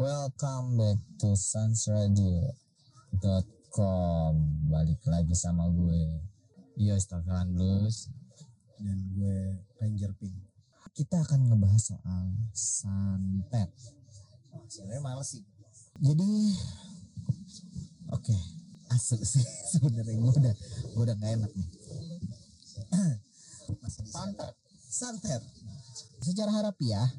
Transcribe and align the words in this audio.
Welcome 0.00 0.80
back 0.80 0.96
to 1.20 1.36
sunsradio.com 1.36 4.32
Balik 4.72 5.04
lagi 5.04 5.36
sama 5.36 5.68
gue 5.68 6.24
Yo 6.80 6.96
Staffelan 6.96 7.52
Blues 7.52 8.08
dan 8.80 8.96
gue 9.12 9.60
Ranger 9.76 10.16
Pink. 10.16 10.40
Kita 10.96 11.20
akan 11.20 11.52
ngebahas 11.52 11.92
soal 11.92 12.32
santet 12.56 13.68
Oh, 14.56 14.64
sebenarnya 14.72 15.04
males 15.04 15.36
sih. 15.36 15.44
Jadi 16.00 16.56
Oke 18.08 18.40
Asik 18.96 19.20
sih 19.20 19.44
sebenarnya 19.76 20.16
gue 20.16 20.32
udah 20.32 20.56
Gue 20.96 21.12
udah 21.12 21.16
gak 21.20 21.44
enak 21.44 21.52
nih 21.52 21.68
Santet 24.08 24.56
santet. 24.80 25.44
Secara 26.24 26.56
harafiah 26.56 27.12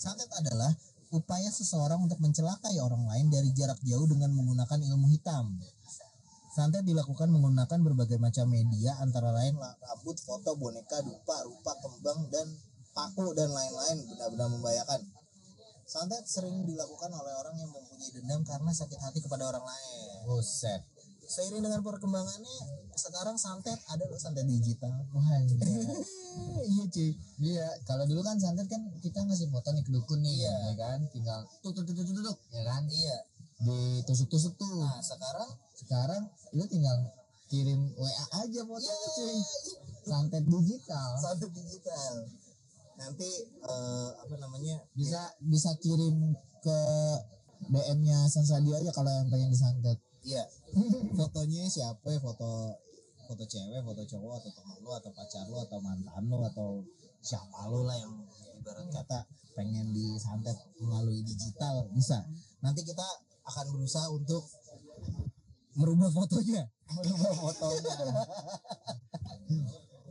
Santet 0.00 0.32
adalah 0.32 0.72
upaya 1.12 1.52
seseorang 1.52 2.00
untuk 2.00 2.18
mencelakai 2.24 2.80
orang 2.80 3.04
lain 3.04 3.28
dari 3.28 3.52
jarak 3.52 3.76
jauh 3.84 4.08
dengan 4.08 4.32
menggunakan 4.32 4.80
ilmu 4.80 5.12
hitam. 5.12 5.60
Santet 6.52 6.84
dilakukan 6.84 7.32
menggunakan 7.32 7.80
berbagai 7.80 8.20
macam 8.20 8.48
media 8.48 8.96
antara 9.00 9.32
lain 9.32 9.56
la- 9.56 9.76
rambut, 9.88 10.16
foto, 10.20 10.52
boneka, 10.56 11.00
dupa, 11.00 11.36
rupa, 11.48 11.72
kembang, 11.80 12.28
dan 12.28 12.44
paku 12.92 13.32
dan 13.32 13.48
lain-lain 13.48 14.04
benar-benar 14.08 14.48
membahayakan. 14.52 15.00
Santet 15.88 16.24
sering 16.28 16.64
dilakukan 16.64 17.08
oleh 17.08 17.32
orang 17.40 17.56
yang 17.56 17.72
mempunyai 17.72 18.12
dendam 18.12 18.40
karena 18.44 18.72
sakit 18.72 19.00
hati 19.00 19.20
kepada 19.24 19.48
orang 19.48 19.64
lain. 19.64 20.28
Buset 20.28 20.91
Seiring 21.32 21.64
dengan 21.64 21.80
perkembangannya, 21.80 22.56
sekarang 22.92 23.40
santet 23.40 23.80
ada 23.88 24.04
loh 24.04 24.20
santet 24.20 24.44
digital. 24.44 24.92
Wah 25.16 25.24
iya 26.68 26.84
cuy. 26.92 27.10
Iya, 27.40 27.66
kalau 27.88 28.04
dulu 28.04 28.20
kan 28.20 28.36
santet 28.36 28.68
kan 28.68 28.84
kita 29.00 29.24
ngasih 29.24 29.48
foto 29.48 29.72
nih 29.72 29.80
ke 29.80 29.90
dukun 29.90 30.20
nih, 30.20 30.44
Iya. 30.44 30.52
ya 30.68 30.72
kan, 30.76 30.98
tinggal 31.08 31.40
tuk 31.64 31.72
tuk 31.72 31.88
tuk 31.88 31.96
tuk, 31.96 32.20
tuk, 32.20 32.38
ya 32.52 32.62
kan, 32.68 32.84
Iya. 32.84 33.16
ditusuk-tusuk 33.64 34.60
tuh. 34.60 34.84
Nah 34.84 35.00
sekarang 35.00 35.48
Sekarang 35.72 36.22
lu 36.54 36.62
tinggal 36.68 36.94
kirim 37.50 37.90
WA 37.98 38.24
aja 38.38 38.60
fotonya 38.62 39.08
cuy, 39.12 39.34
santet 40.06 40.44
digital. 40.46 41.10
santet 41.18 41.50
digital. 41.50 42.12
Nanti 42.96 43.28
eh, 43.66 44.08
apa 44.14 44.34
namanya? 44.38 44.78
Bisa 44.94 45.32
bisa 45.42 45.74
kirim 45.80 46.36
ke 46.62 46.78
DM-nya 47.66 48.30
Sansadio 48.30 48.78
aja 48.78 48.90
kalau 48.94 49.10
yang 49.10 49.26
pengen 49.26 49.50
disantet. 49.50 49.98
Iya. 50.22 50.44
Fotonya 51.18 51.66
siapa 51.66 52.06
ya? 52.10 52.18
Foto 52.22 52.78
foto 53.32 53.44
cewek, 53.48 53.80
foto 53.86 54.02
cowok 54.04 54.32
atau 54.44 54.50
teman 54.52 54.76
lu 54.82 54.90
atau 54.92 55.10
pacar 55.14 55.46
lu 55.48 55.56
atau 55.56 55.78
mantan 55.80 56.22
lu 56.28 56.36
atau 56.42 56.84
siapa 57.22 57.70
lu 57.70 57.86
lah 57.86 57.96
yang 57.96 58.12
ibarat 58.60 58.86
kata 58.92 59.24
pengen 59.56 59.88
disantet 59.94 60.58
melalui 60.80 61.24
digital 61.24 61.88
bisa. 61.96 62.20
Nanti 62.60 62.84
kita 62.84 63.04
akan 63.48 63.66
berusaha 63.72 64.06
untuk 64.12 64.44
merubah 65.76 66.12
fotonya. 66.12 66.68
Merubah 66.92 67.32
fotonya. 67.40 67.92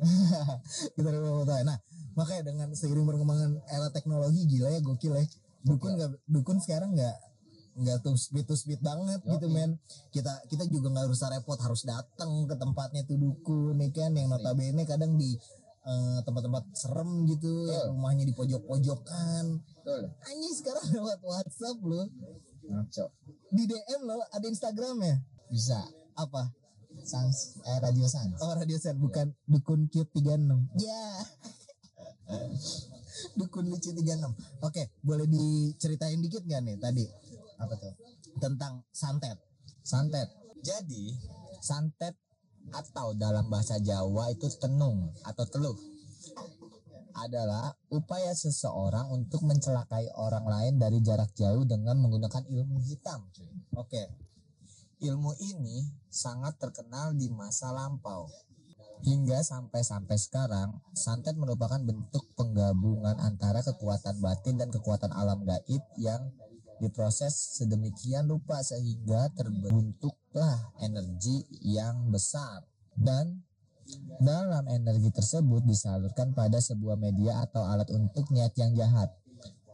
kita 0.97 1.09
rubah 1.13 1.33
fotonya. 1.45 1.63
Nah, 1.67 1.77
makanya 2.17 2.43
dengan 2.49 2.67
seiring 2.73 3.05
perkembangan 3.05 3.61
era 3.69 3.87
teknologi 3.93 4.49
gila 4.49 4.69
ya 4.73 4.79
gokil 4.81 5.13
ya. 5.13 5.25
Dukun 5.61 5.93
nggak 5.93 6.09
dukun 6.25 6.57
sekarang 6.57 6.97
nggak 6.97 7.30
nggak 7.77 8.03
tuh 8.03 8.15
speed 8.19 8.45
to 8.47 8.55
speed 8.55 8.81
banget 8.83 9.21
gitu 9.23 9.47
men. 9.47 9.79
Kita 10.11 10.43
kita 10.51 10.67
juga 10.67 10.91
nggak 10.91 11.11
usah 11.11 11.31
repot 11.31 11.59
harus 11.59 11.87
datang 11.87 12.45
ke 12.47 12.55
tempatnya 12.59 13.07
tuh 13.07 13.17
dukun 13.17 13.79
nih 13.79 13.91
kan? 13.91 14.11
Yang 14.15 14.27
notabene 14.37 14.83
kadang 14.83 15.15
di 15.15 15.35
eh, 15.85 16.19
tempat-tempat 16.23 16.63
serem 16.75 17.25
gitu 17.27 17.67
yang 17.71 17.95
rumahnya 17.95 18.27
di 18.27 18.33
pojok-pojokan. 18.35 19.45
Anjing 20.27 20.55
sekarang 20.55 20.85
lewat 20.99 21.19
WhatsApp 21.23 21.77
loh. 21.83 22.07
Ngaco. 22.71 23.05
di 23.51 23.67
DM 23.67 24.01
loh 24.07 24.23
ada 24.31 24.45
Instagram 24.47 24.95
ya? 25.03 25.15
Bisa. 25.51 25.81
apa? 26.15 26.53
Sans 27.03 27.55
eh 27.65 27.79
Radio 27.81 28.05
Sans. 28.05 28.35
oh 28.43 28.53
radio 28.53 28.75
set 28.75 28.99
bukan 28.99 29.31
dukun 29.47 29.87
cute 29.87 30.11
36 30.11 30.83
ya. 30.83 31.03
Dukun 33.39 33.67
lucu 33.67 33.91
36 33.91 34.23
oke 34.63 34.83
boleh 35.03 35.27
diceritain 35.27 36.19
dikit 36.19 36.43
nggak 36.47 36.61
nih 36.63 36.75
tadi 36.79 37.05
Apa 37.61 37.73
tuh? 37.77 37.93
tentang 38.41 38.81
santet 38.89 39.37
Santet. 39.81 40.29
Jadi, 40.61 41.17
santet 41.57 42.13
atau 42.69 43.17
dalam 43.17 43.49
bahasa 43.49 43.81
Jawa 43.81 44.29
itu 44.29 44.45
tenung 44.61 45.09
atau 45.25 45.43
teluh 45.49 45.73
adalah 47.17 47.73
upaya 47.89 48.31
seseorang 48.31 49.09
untuk 49.09 49.43
mencelakai 49.43 50.07
orang 50.15 50.45
lain 50.45 50.73
dari 50.77 51.01
jarak 51.01 51.33
jauh 51.33 51.65
dengan 51.65 51.97
menggunakan 51.97 52.45
ilmu 52.45 52.77
hitam. 52.85 53.25
oke 53.75 54.03
Ilmu 55.01 55.33
ini 55.41 55.89
sangat 56.13 56.61
terkenal 56.61 57.17
di 57.17 57.25
masa 57.33 57.73
lampau. 57.73 58.29
Hingga 59.01 59.41
sampai-sampai 59.41 60.13
sekarang, 60.13 60.77
santet 60.93 61.33
merupakan 61.33 61.81
bentuk 61.81 62.21
penggabungan 62.37 63.17
antara 63.17 63.65
kekuatan 63.65 64.21
batin 64.21 64.61
dan 64.61 64.69
kekuatan 64.69 65.09
alam 65.09 65.41
gaib 65.41 65.81
yang 65.97 66.29
diproses 66.81 67.61
sedemikian 67.61 68.25
rupa 68.25 68.57
sehingga 68.65 69.29
terbentuklah 69.37 70.73
energi 70.81 71.45
yang 71.61 72.09
besar. 72.09 72.65
Dan 72.97 73.45
dalam 74.21 74.65
energi 74.65 75.13
tersebut 75.13 75.61
disalurkan 75.65 76.33
pada 76.33 76.57
sebuah 76.57 76.97
media 76.97 77.45
atau 77.45 77.61
alat 77.61 77.89
untuk 77.93 78.25
niat 78.33 78.53
yang 78.57 78.73
jahat. 78.73 79.13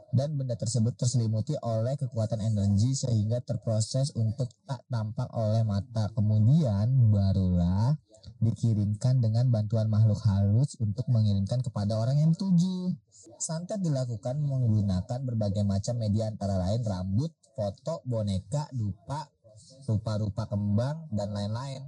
Dan 0.07 0.39
benda 0.39 0.55
tersebut 0.55 0.95
terselimuti 0.95 1.53
oleh 1.59 1.99
kekuatan 1.99 2.39
energi 2.39 2.95
sehingga 2.95 3.43
terproses 3.43 4.15
untuk 4.15 4.47
tak 4.63 4.81
tampak 4.87 5.27
oleh 5.35 5.67
mata. 5.67 6.07
Kemudian 6.15 7.11
barulah 7.11 7.95
dikirimkan 8.39 9.19
dengan 9.19 9.49
bantuan 9.51 9.91
makhluk 9.91 10.21
halus 10.23 10.79
untuk 10.79 11.05
mengirimkan 11.11 11.59
kepada 11.59 11.99
orang 11.99 12.23
yang 12.23 12.31
dituju. 12.31 12.95
Santet 13.35 13.83
dilakukan 13.83 14.39
menggunakan 14.39 15.19
berbagai 15.27 15.67
macam 15.67 15.99
media 15.99 16.31
antara 16.31 16.55
lain 16.57 16.81
rambut, 16.87 17.35
foto, 17.51 17.99
boneka, 18.07 18.71
dupa, 18.71 19.27
rupa-rupa 19.83 20.47
kembang, 20.47 21.11
dan 21.11 21.35
lain-lain. 21.35 21.83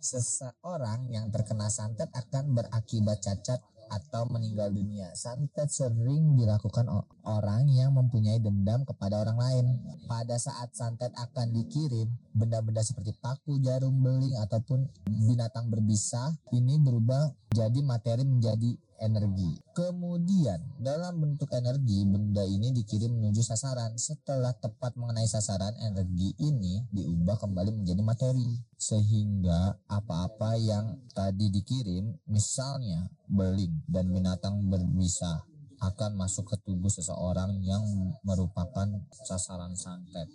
Seseorang 0.00 1.12
yang 1.12 1.28
terkena 1.28 1.68
santet 1.68 2.08
akan 2.14 2.56
berakibat 2.56 3.20
cacat 3.20 3.60
atau 3.88 4.28
meninggal 4.28 4.68
dunia. 4.70 5.10
Santet 5.16 5.72
sering 5.72 6.36
dilakukan 6.36 6.86
orang 7.24 7.66
yang 7.72 7.96
mempunyai 7.96 8.38
dendam 8.38 8.84
kepada 8.84 9.24
orang 9.24 9.38
lain. 9.40 9.66
Pada 10.06 10.36
saat 10.36 10.76
santet 10.76 11.10
akan 11.16 11.56
dikirim, 11.56 12.06
benda-benda 12.36 12.84
seperti 12.84 13.16
paku, 13.18 13.58
jarum, 13.64 13.96
beling, 13.98 14.36
ataupun 14.38 14.86
binatang 15.08 15.72
berbisa 15.72 16.36
ini 16.52 16.78
berubah 16.78 17.32
jadi 17.50 17.80
materi 17.82 18.22
menjadi 18.28 18.76
energi. 18.98 19.58
Kemudian, 19.74 20.58
dalam 20.78 21.22
bentuk 21.22 21.50
energi, 21.54 22.02
benda 22.04 22.42
ini 22.42 22.74
dikirim 22.74 23.14
menuju 23.14 23.42
sasaran. 23.42 23.94
Setelah 23.98 24.54
tepat 24.58 24.98
mengenai 24.98 25.26
sasaran, 25.26 25.74
energi 25.78 26.34
ini 26.42 26.82
diubah 26.90 27.38
kembali 27.38 27.82
menjadi 27.82 28.02
materi. 28.02 28.58
Sehingga 28.78 29.78
apa-apa 29.86 30.58
yang 30.58 30.98
tadi 31.14 31.50
dikirim, 31.50 32.14
misalnya 32.30 33.10
beling 33.26 33.86
dan 33.86 34.10
binatang 34.10 34.66
berbisa, 34.66 35.46
akan 35.78 36.18
masuk 36.18 36.50
ke 36.50 36.56
tubuh 36.66 36.90
seseorang 36.90 37.62
yang 37.62 37.82
merupakan 38.26 38.90
sasaran 39.14 39.78
santet. 39.78 40.26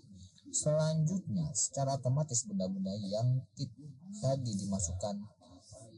Selanjutnya, 0.53 1.49
secara 1.51 1.97
otomatis 1.97 2.45
benda-benda 2.45 2.93
yang 3.09 3.41
tadi 4.21 4.53
dimasukkan 4.53 5.42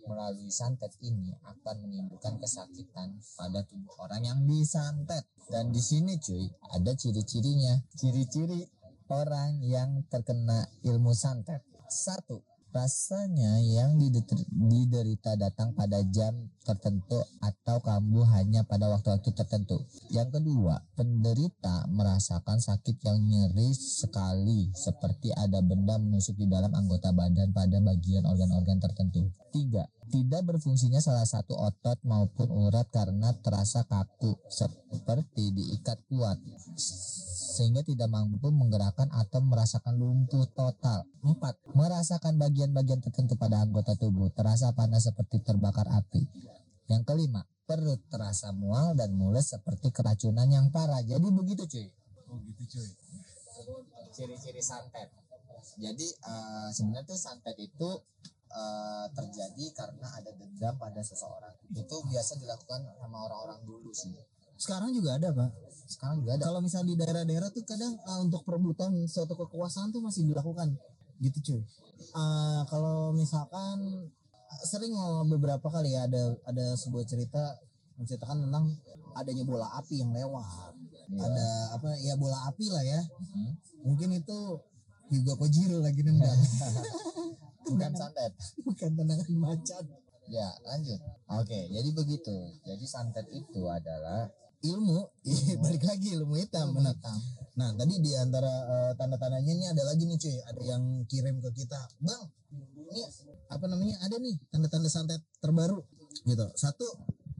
melalui 0.06 0.50
santet 0.50 0.94
ini 1.02 1.34
akan 1.44 1.86
menimbulkan 1.86 2.38
kesakitan 2.40 3.20
pada 3.38 3.66
tubuh 3.66 3.94
orang 4.02 4.24
yang 4.26 4.40
disantet. 4.46 5.26
Dan 5.46 5.70
di 5.70 5.82
sini 5.82 6.18
cuy, 6.18 6.50
ada 6.74 6.98
ciri-cirinya. 6.98 7.82
Ciri-ciri 7.94 8.66
orang 9.14 9.62
yang 9.62 10.02
terkena 10.10 10.66
ilmu 10.82 11.14
santet. 11.14 11.62
Satu, 11.86 12.42
rasanya 12.76 13.64
yang 13.64 13.96
diderita 13.96 15.40
datang 15.40 15.72
pada 15.72 16.04
jam 16.12 16.36
tertentu 16.68 17.24
atau 17.40 17.80
kambuh 17.80 18.28
hanya 18.36 18.68
pada 18.68 18.92
waktu-waktu 18.92 19.32
tertentu. 19.32 19.80
Yang 20.12 20.44
kedua, 20.44 20.84
penderita 21.00 21.88
merasakan 21.88 22.60
sakit 22.60 23.00
yang 23.08 23.24
nyeri 23.24 23.72
sekali 23.72 24.76
seperti 24.76 25.32
ada 25.32 25.64
benda 25.64 25.96
menusuk 25.96 26.36
di 26.36 26.52
dalam 26.52 26.76
anggota 26.76 27.16
badan 27.16 27.56
pada 27.56 27.80
bagian 27.80 28.28
organ-organ 28.28 28.84
tertentu. 28.84 29.32
Tiga, 29.56 29.88
tidak 30.16 30.48
berfungsinya 30.48 31.04
salah 31.04 31.28
satu 31.28 31.60
otot 31.60 32.00
maupun 32.08 32.48
urat 32.48 32.88
karena 32.88 33.36
terasa 33.44 33.84
kaku 33.84 34.40
seperti 34.48 35.52
diikat 35.52 36.00
kuat 36.08 36.40
sehingga 37.56 37.84
tidak 37.84 38.08
mampu 38.08 38.48
menggerakkan 38.48 39.12
atau 39.12 39.44
merasakan 39.44 40.00
lumpuh 40.00 40.48
total. 40.56 41.04
4. 41.20 41.76
Merasakan 41.76 42.40
bagian-bagian 42.40 43.04
tertentu 43.04 43.36
pada 43.36 43.60
anggota 43.60 43.96
tubuh 44.00 44.32
terasa 44.32 44.72
panas 44.72 45.08
seperti 45.08 45.44
terbakar 45.44 45.88
api. 45.92 46.24
Yang 46.88 47.04
kelima, 47.08 47.44
perut 47.68 48.00
terasa 48.08 48.56
mual 48.56 48.96
dan 48.96 49.16
mules 49.16 49.52
seperti 49.52 49.92
keracunan 49.92 50.48
yang 50.48 50.72
parah. 50.72 51.04
Jadi 51.04 51.28
begitu 51.32 51.64
cuy. 51.68 51.88
Oh 52.32 52.40
gitu 52.40 52.64
cuy. 52.76 52.90
ciri-ciri 54.16 54.64
santet. 54.64 55.12
Jadi 55.76 56.08
eh, 56.08 56.68
sebenarnya 56.72 57.04
tuh 57.04 57.20
santet 57.20 57.60
itu 57.60 57.90
eh, 58.56 59.06
terjadi 59.12 59.66
karena 59.76 60.08
ada 60.16 60.32
dendam 60.32 60.76
pada 60.80 61.02
seseorang. 61.04 61.54
Itu 61.76 61.96
biasa 62.08 62.40
dilakukan 62.40 62.80
sama 62.98 63.18
orang-orang 63.28 63.60
dulu 63.68 63.92
sih. 63.92 64.16
Sekarang 64.56 64.96
juga 64.96 65.20
ada 65.20 65.30
pak. 65.36 65.52
Sekarang 65.86 66.24
juga 66.24 66.40
ada. 66.40 66.44
Kalau 66.48 66.60
misal 66.64 66.82
di 66.88 66.96
daerah-daerah 66.96 67.52
tuh 67.52 67.64
kadang 67.68 67.94
uh, 68.08 68.20
untuk 68.24 68.42
perebutan 68.48 68.92
suatu 69.06 69.36
kekuasaan 69.36 69.92
tuh 69.92 70.02
masih 70.02 70.26
dilakukan 70.26 70.74
gitu 71.20 71.40
cuy. 71.44 71.62
Uh, 72.16 72.64
kalau 72.68 73.16
misalkan 73.16 74.10
sering 74.68 74.92
beberapa 75.32 75.68
kali 75.68 75.96
ya 75.96 76.08
ada 76.08 76.36
ada 76.48 76.66
sebuah 76.76 77.04
cerita 77.08 77.60
menceritakan 77.96 78.48
tentang 78.48 78.66
adanya 79.16 79.44
bola 79.48 79.68
api 79.80 80.04
yang 80.04 80.12
lewat. 80.12 80.74
Iya. 81.12 81.22
Ada 81.22 81.48
apa 81.80 81.90
ya 82.04 82.14
bola 82.20 82.38
api 82.52 82.66
lah 82.72 82.84
ya. 82.84 83.02
Hmm. 83.32 83.52
Mungkin 83.86 84.10
itu 84.20 84.60
juga 85.12 85.38
Kojiro 85.38 85.80
lagi 85.80 86.02
nendang. 86.02 86.40
Bukan 87.66 87.92
santet. 87.98 88.32
Bukan 88.68 88.90
tendangan 88.94 89.30
macan. 89.36 89.84
Ya, 90.26 90.50
lanjut. 90.66 91.00
Oke, 91.30 91.60
jadi 91.70 91.90
begitu. 91.94 92.36
Jadi 92.66 92.86
santet 92.90 93.30
itu 93.30 93.62
adalah 93.70 94.30
Ilmu, 94.66 94.98
balik 95.64 95.84
lagi 95.86 96.18
ilmu 96.18 96.42
hitam. 96.42 96.74
ilmu 96.74 96.82
benar. 96.82 96.98
hitam. 96.98 97.20
Nah 97.54 97.70
tadi 97.78 98.02
di 98.02 98.12
antara 98.18 98.50
eh, 98.50 98.92
tanda-tandanya 98.98 99.52
ini 99.54 99.66
ada 99.70 99.86
lagi 99.86 100.10
nih 100.10 100.18
cuy, 100.18 100.38
ada 100.42 100.62
yang 100.66 101.06
kirim 101.06 101.38
ke 101.38 101.50
kita, 101.54 101.78
bang, 102.02 102.24
ini 102.90 103.04
apa 103.46 103.66
namanya 103.70 103.96
ada 104.02 104.18
nih 104.18 104.34
tanda-tanda 104.50 104.90
santet 104.90 105.22
terbaru 105.38 105.86
gitu. 106.26 106.46
Satu 106.58 106.88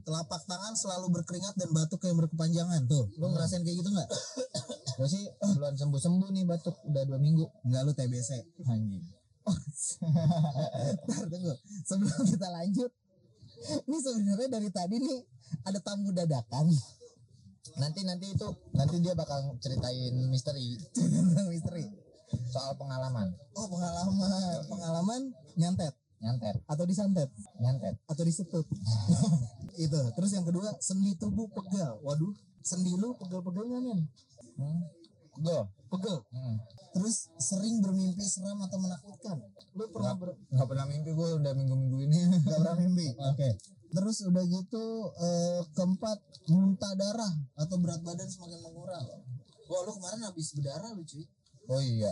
telapak 0.06 0.46
tangan 0.46 0.78
selalu 0.78 1.18
berkeringat 1.18 1.58
dan 1.58 1.74
batuk 1.74 1.98
yang 2.06 2.14
berkepanjangan 2.14 2.86
tuh. 2.86 3.10
Lo 3.18 3.34
ngerasain 3.34 3.66
kayak 3.66 3.76
gitu 3.82 3.90
nggak? 3.90 4.08
Gue 4.96 5.08
sih 5.10 5.26
belum 5.42 5.74
sembuh-sembuh 5.74 6.30
nih 6.30 6.44
batuk 6.46 6.78
udah 6.86 7.02
dua 7.10 7.18
minggu. 7.18 7.42
Nggak 7.66 7.82
lu 7.82 7.92
TBC. 7.92 8.30
Anjing. 8.70 9.02
Ntar 11.06 11.24
tunggu, 11.30 11.54
sebelum 11.86 12.20
kita 12.26 12.48
lanjut, 12.50 12.90
ini 13.86 13.96
sebenarnya 14.02 14.48
dari 14.50 14.68
tadi 14.74 14.96
nih 14.98 15.18
ada 15.64 15.78
tamu 15.80 16.10
dadakan 16.10 16.66
Nanti 17.76 18.00
nanti 18.08 18.32
itu 18.32 18.46
nanti 18.72 18.96
dia 19.04 19.12
bakal 19.12 19.52
ceritain 19.60 20.14
misteri 20.32 20.80
tentang 20.96 21.46
misteri. 21.50 21.84
soal 22.50 22.74
pengalaman. 22.74 23.30
Oh 23.54 23.70
pengalaman, 23.70 24.10
pengalaman 24.66 25.20
nyantet 25.54 25.94
Nyantet, 26.18 26.58
atau 26.66 26.82
disantet. 26.88 27.28
nyantet. 27.60 27.94
atau 28.08 28.22
disetut 28.24 28.64
itu 29.84 30.00
terus 30.16 30.30
yang 30.32 30.42
kedua 30.42 30.72
sendi 30.80 31.12
tubuh 31.20 31.46
pegal 31.52 32.00
waduh 32.00 32.32
sendi 32.64 32.96
lu 32.96 33.12
pegal-pegal 33.20 33.62
nggak 33.68 33.82
men 33.84 34.00
Hmm. 34.56 34.80
Gue. 35.38 35.60
pegel 35.86 36.18
Hmm. 36.28 36.56
terus 36.90 37.16
sering 37.36 37.78
bermimpi 37.78 38.20
seram 38.20 38.58
atau 38.58 38.74
menakutkan 38.76 39.38
lu 39.72 39.86
pernah 39.88 40.12
ber 40.12 40.34
Nggak 40.48 40.66
pernah 40.66 40.84
mimpi 40.84 41.10
gue 41.10 41.28
udah 41.36 41.52
minggu-minggu 41.52 41.98
ini. 42.02 42.20
nggak 42.38 42.58
pernah 42.58 42.76
mimpi 42.76 43.06
oke 43.30 43.48
terus 43.88 44.16
udah 44.22 44.44
gitu 44.44 44.84
eh, 45.14 45.60
keempat 45.70 46.18
muntah 46.48 46.92
darah 46.92 47.32
atau 47.54 47.76
berat 47.76 48.00
badan 48.00 48.26
semakin 48.26 48.58
mengurang 48.60 49.04
wah 49.64 49.80
lu 49.80 49.92
kemarin 49.92 50.20
habis 50.22 50.50
berdarah 50.52 50.90
lu 50.90 51.02
cuy 51.02 51.24
Oh 51.66 51.78
iya. 51.80 52.10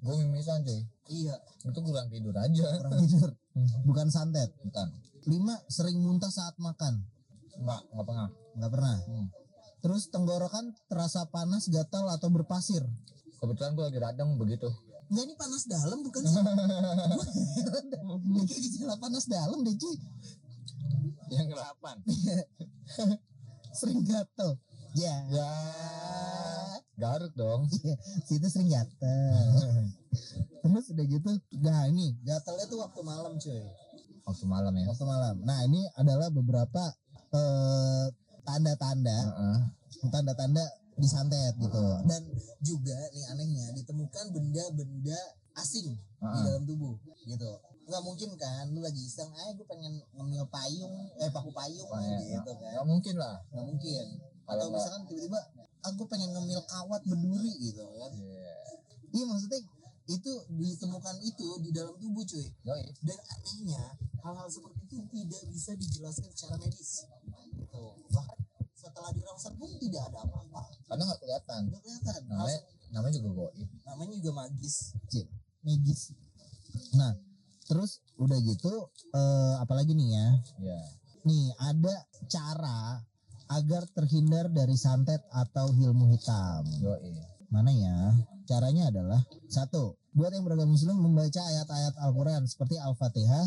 Gue 0.00 0.14
mimisan 0.20 0.62
cuy. 0.62 0.80
iya 1.08 1.34
Itu 1.60 1.78
kurang 1.80 2.06
tidur 2.08 2.32
aja. 2.32 2.66
kurang 2.78 2.98
tidur 3.00 3.30
bukan 3.88 4.06
santet 4.06 4.50
Bukan. 4.60 4.86
lima 5.26 5.58
sering 5.66 5.98
muntah 5.98 6.28
saat 6.28 6.54
makan 6.56 7.02
Enggak, 7.56 7.80
enggak 7.88 8.06
pernah. 8.06 8.28
nggak 8.52 8.70
pernah 8.70 8.96
Hmm. 9.02 9.26
Terus 9.80 10.12
tenggorokan 10.12 10.76
terasa 10.88 11.24
panas 11.28 11.68
gatal 11.68 12.08
atau 12.12 12.28
berpasir 12.28 12.84
Kebetulan 13.40 13.72
gue 13.72 13.84
lagi 13.88 13.98
radang 14.04 14.36
begitu. 14.36 14.68
Enggak 15.08 15.24
ini 15.26 15.34
panas 15.34 15.64
dalam 15.64 15.98
bukan 16.04 16.22
sih? 16.22 16.38
Ini 18.30 18.42
gejala 18.46 18.94
panas 19.00 19.24
dalam 19.26 19.64
deh 19.64 19.74
cuy. 19.74 19.96
Yang 21.32 21.56
ngerapan. 21.56 21.96
Sering 23.80 24.04
gatel. 24.04 24.60
Ya. 24.92 25.24
Ya. 25.32 25.50
Garuk 27.00 27.32
dong. 27.32 27.64
Situ 28.28 28.44
sering 28.52 28.68
gatel. 28.68 29.48
Terus 30.60 30.86
udah 30.92 31.06
gitu, 31.08 31.30
nah 31.64 31.88
ini 31.88 32.12
gatelnya 32.20 32.68
tuh 32.68 32.84
waktu 32.84 33.00
malam 33.00 33.40
cuy. 33.40 33.64
Waktu 34.28 34.44
malam 34.44 34.72
ya. 34.76 34.84
Waktu 34.92 35.06
malam. 35.08 35.36
Nah 35.42 35.58
ini 35.64 35.80
adalah 35.96 36.28
beberapa 36.28 36.92
eh, 37.32 38.06
tanda-tanda, 38.50 39.18
tanda-tanda 40.10 40.64
disantet 40.98 41.54
gitu. 41.56 41.84
Dan 42.04 42.22
juga 42.60 42.98
nih 43.14 43.24
anehnya 43.30 43.66
ditemukan 43.78 44.24
benda-benda 44.34 45.18
asing 45.56 45.94
di 45.96 46.38
dalam 46.44 46.62
tubuh 46.66 46.94
gitu. 47.24 47.50
Nggak 47.90 48.02
mungkin 48.06 48.30
kan 48.38 48.70
lu 48.70 48.82
lagi 48.84 49.02
iseng 49.02 49.30
eh 49.34 49.50
gue 49.56 49.66
pengen 49.66 49.98
ngemil 50.14 50.46
payung 50.52 50.94
eh 51.18 51.30
paku 51.32 51.50
payung 51.50 51.88
gitu 52.22 52.52
kan. 52.54 52.72
Nggak 52.76 52.86
mungkin 52.86 53.14
lah. 53.16 53.36
nggak 53.50 53.66
mungkin. 53.66 54.04
Atau 54.46 54.66
misalkan 54.70 55.02
tiba-tiba 55.06 55.40
ah 55.80 55.90
gue 55.96 56.06
pengen 56.06 56.30
ngemil 56.36 56.60
kawat 56.68 57.02
berduri 57.08 57.52
gitu 57.58 57.82
kan. 57.82 58.12
Iya. 58.14 58.54
iya 59.10 59.24
maksudnya 59.26 59.60
itu 60.10 60.32
ditemukan 60.50 61.16
itu 61.22 61.48
di 61.62 61.70
dalam 61.70 61.94
tubuh 61.96 62.22
cuy. 62.26 62.46
Yoi. 62.66 62.82
dan 63.06 63.18
anehnya 63.30 63.82
hal-hal 64.20 64.48
seperti 64.50 64.84
itu 64.84 64.96
tidak 65.08 65.42
bisa 65.48 65.72
dijelaskan 65.78 66.28
secara 66.34 66.54
medis. 66.60 67.08
Gitu. 67.56 67.84
Bahkan 68.12 68.39
setelah 69.00 69.16
dirangsang 69.16 69.56
pun 69.56 69.70
tidak 69.80 70.02
ada 70.12 70.18
apa-apa 70.20 70.60
Karena 70.84 71.02
nggak 71.08 71.20
kelihatan. 71.20 71.60
nggak 71.66 71.80
kelihatan 71.80 72.20
Namanya 72.28 72.60
namanya 72.90 73.14
juga 73.16 73.30
goib. 73.48 73.68
namanya 73.86 74.14
juga 74.18 74.32
magis 74.36 74.76
Cip, 75.08 75.26
magis 75.62 76.00
nah 76.92 77.14
terus 77.64 78.02
udah 78.14 78.34
gitu 78.42 78.72
eh, 79.10 79.54
apalagi 79.56 79.94
nih 79.94 80.08
ya 80.10 80.26
Iya. 80.60 80.80
nih 81.22 81.44
ada 81.56 81.94
cara 82.26 83.00
agar 83.48 83.86
terhindar 83.88 84.50
dari 84.50 84.74
santet 84.74 85.22
atau 85.30 85.70
ilmu 85.70 86.10
hitam 86.10 86.66
Yoi. 86.76 87.14
mana 87.48 87.70
ya 87.70 87.96
caranya 88.44 88.90
adalah 88.90 89.22
satu 89.46 89.94
buat 90.10 90.34
yang 90.34 90.42
beragama 90.42 90.74
muslim 90.74 90.98
membaca 90.98 91.40
ayat-ayat 91.40 91.94
Al-Quran 91.96 92.42
seperti 92.44 92.74
Al-Fatihah 92.76 93.46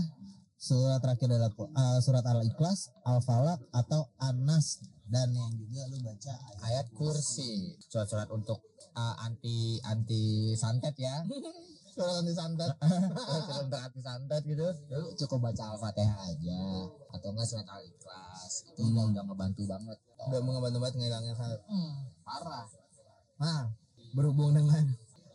surat 0.63 1.00
terakhir 1.00 1.27
adalah 1.27 1.51
eh, 1.51 2.00
surat 2.00 2.24
Al-Ikhlas 2.24 2.80
Al-Falak 3.04 3.60
atau 3.75 4.07
An-Nas 4.18 4.80
dan 5.04 5.27
yang 5.30 5.51
juga 5.60 5.83
lu 5.92 6.00
baca 6.00 6.31
ayat 6.31 6.63
Ayat 6.63 6.88
kursi. 6.95 7.75
Surat-surat 7.86 8.31
untuk 8.31 8.63
uh, 8.95 9.15
anti 9.19 9.75
anti 9.83 10.24
santet 10.56 10.95
ya. 10.95 11.19
surat 11.94 12.23
anti 12.23 12.33
santet 12.33 12.71
Surat 13.28 13.61
untuk 13.61 13.78
anti 13.78 13.99
santet 13.99 14.42
gitu. 14.47 14.64
Lu 14.90 15.11
cukup 15.14 15.40
baca 15.44 15.76
Al-Fatihah 15.76 16.18
aja 16.23 16.61
atau 17.11 17.28
enggak 17.30 17.45
surat 17.45 17.68
Al-Ikhlas. 17.68 18.52
Itu 18.71 18.87
udah 18.87 19.04
Hmm. 19.04 19.11
udah 19.11 19.23
ngebantu 19.28 19.64
banget. 19.68 19.97
udah 20.23 20.40
mengebantu 20.40 20.78
banget 20.80 20.95
ngilangin 20.97 21.35
santet 21.35 21.61
Hmm, 21.68 21.94
parah. 22.23 22.66
Nah, 23.35 23.61
berhubung 24.16 24.56
dengan 24.56 24.87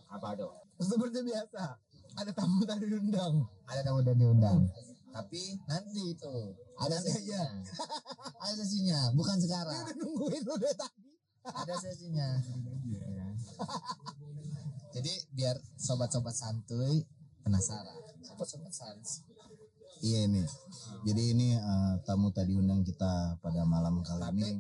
Apa 0.09 0.33
dong? 0.33 0.57
seperti 0.81 1.21
biasa, 1.21 1.77
ada 2.17 2.31
tamu 2.33 2.65
tadi 2.65 2.89
diundang. 2.89 3.45
Ada 3.69 3.81
tamu 3.85 4.01
dan 4.01 4.17
diundang. 4.17 4.65
Tapi 5.09 5.43
nanti 5.67 6.01
itu 6.15 6.33
ada 6.79 6.95
Nanti 6.95 7.11
sesinya. 7.11 7.43
ada 8.45 8.53
sesinya, 8.55 8.99
bukan 9.17 9.37
sekarang. 9.41 9.83
Udah 9.83 9.97
nungguin 9.99 10.43
lu 10.45 10.55
dari 10.61 10.77
tadi. 10.77 11.09
ada 11.49 11.75
sesinya. 11.81 12.29
Ya. 12.89 13.27
Jadi 14.95 15.13
biar 15.33 15.57
sobat-sobat 15.77 16.35
santuy 16.35 17.07
penasaran. 17.45 17.99
Sobat-sobat 18.25 18.73
sans. 18.73 19.25
Iya 19.99 20.31
ini. 20.31 20.43
Jadi 21.03 21.23
ini 21.35 21.49
eh, 21.59 21.95
tamu 22.07 22.31
tadi 22.31 22.55
undang 22.55 22.87
kita 22.87 23.39
pada 23.43 23.67
malam 23.67 23.99
kali 24.03 24.23
Tapi, 24.23 24.43
ini. 24.43 24.51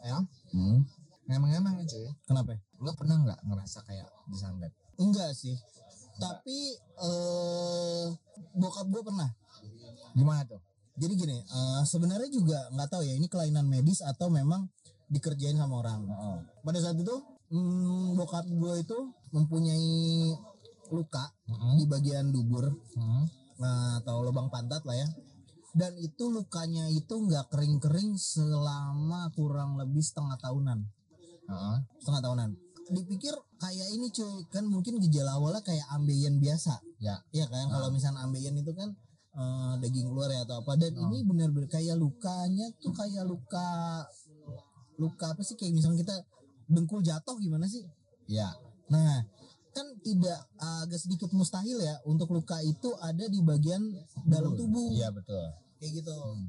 Ya, 0.00 0.16
Hmm? 0.50 0.82
emang-emang 1.30 1.78
ya 1.78 1.84
cuy. 1.86 2.08
Kenapa? 2.26 2.56
Lu 2.80 2.90
pernah 2.96 3.20
nggak 3.22 3.40
ngerasa 3.46 3.84
kayak 3.86 4.08
disantet? 4.26 4.72
Enggak 4.98 5.30
sih. 5.36 5.54
Tapi 6.18 6.58
eh 6.78 8.06
bokap 8.56 8.86
gue 8.88 9.02
pernah. 9.04 9.30
Gimana 10.16 10.42
tuh? 10.48 10.60
Jadi 11.00 11.12
gini, 11.16 11.38
eh, 11.38 11.82
sebenarnya 11.86 12.28
juga 12.28 12.58
nggak 12.74 12.88
tahu 12.90 13.02
ya 13.06 13.14
ini 13.14 13.26
kelainan 13.30 13.64
medis 13.70 14.02
atau 14.02 14.28
memang 14.28 14.68
dikerjain 15.10 15.56
sama 15.56 15.80
orang. 15.80 16.00
Oh, 16.10 16.38
Pada 16.66 16.78
saat 16.82 16.98
itu 16.98 17.14
hmm, 17.50 18.14
bokap 18.18 18.46
gue 18.46 18.74
itu 18.82 18.98
mempunyai 19.30 20.34
luka 20.90 21.30
di 21.78 21.86
bagian 21.86 22.34
dubur 22.34 22.66
Hmm. 22.98 23.24
nah, 23.62 24.02
atau 24.02 24.26
lubang 24.26 24.50
pantat 24.50 24.82
lah 24.82 24.98
ya 24.98 25.08
dan 25.70 25.94
itu 26.02 26.26
lukanya 26.26 26.90
itu 26.90 27.14
nggak 27.14 27.46
kering-kering 27.54 28.18
selama 28.18 29.30
kurang 29.38 29.78
lebih 29.78 30.02
setengah 30.02 30.34
tahunan 30.42 30.82
Heeh. 31.46 31.76
setengah 32.02 32.22
tahunan 32.26 32.50
dipikir 32.90 33.34
kayak 33.56 33.88
ini 33.94 34.10
cuy 34.10 34.42
kan 34.50 34.66
mungkin 34.66 34.98
gejala 34.98 35.38
awalnya 35.38 35.62
kayak 35.62 35.86
ambeien 35.94 36.38
biasa 36.38 36.78
Ya. 36.98 37.16
ya 37.30 37.46
kan 37.46 37.70
kalau 37.70 37.88
misalnya 37.94 38.26
ambeien 38.26 38.52
itu 38.54 38.72
kan 38.74 38.90
eh, 39.30 39.72
daging 39.78 40.10
keluar 40.10 40.28
ya 40.28 40.42
atau 40.42 40.60
apa 40.60 40.74
dan 40.74 40.92
Oh. 40.98 41.06
ini 41.08 41.22
benar-benar 41.22 41.70
kayak 41.70 41.94
lukanya 41.94 42.66
tuh 42.82 42.90
kayak 42.90 43.24
luka 43.24 44.02
luka 44.98 45.32
apa 45.32 45.40
sih 45.40 45.56
kayak 45.56 45.72
misalnya 45.72 46.02
kita 46.02 46.16
dengkul 46.68 47.00
jatuh 47.00 47.36
gimana 47.40 47.64
sih 47.66 47.82
Iya. 48.30 48.46
Nah, 48.94 49.26
kan 49.74 49.86
tidak 50.06 50.38
agak 50.54 51.02
sedikit 51.02 51.30
mustahil 51.34 51.82
ya 51.82 51.98
untuk 52.06 52.30
luka 52.30 52.58
itu 52.62 52.94
ada 53.02 53.26
di 53.26 53.42
bagian 53.42 53.82
dalam 54.22 54.54
tubuh. 54.54 54.94
Iya 54.94 55.10
betul. 55.10 55.50
Kayak 55.82 55.92
gitu. 55.98 56.14
Hmm. 56.14 56.46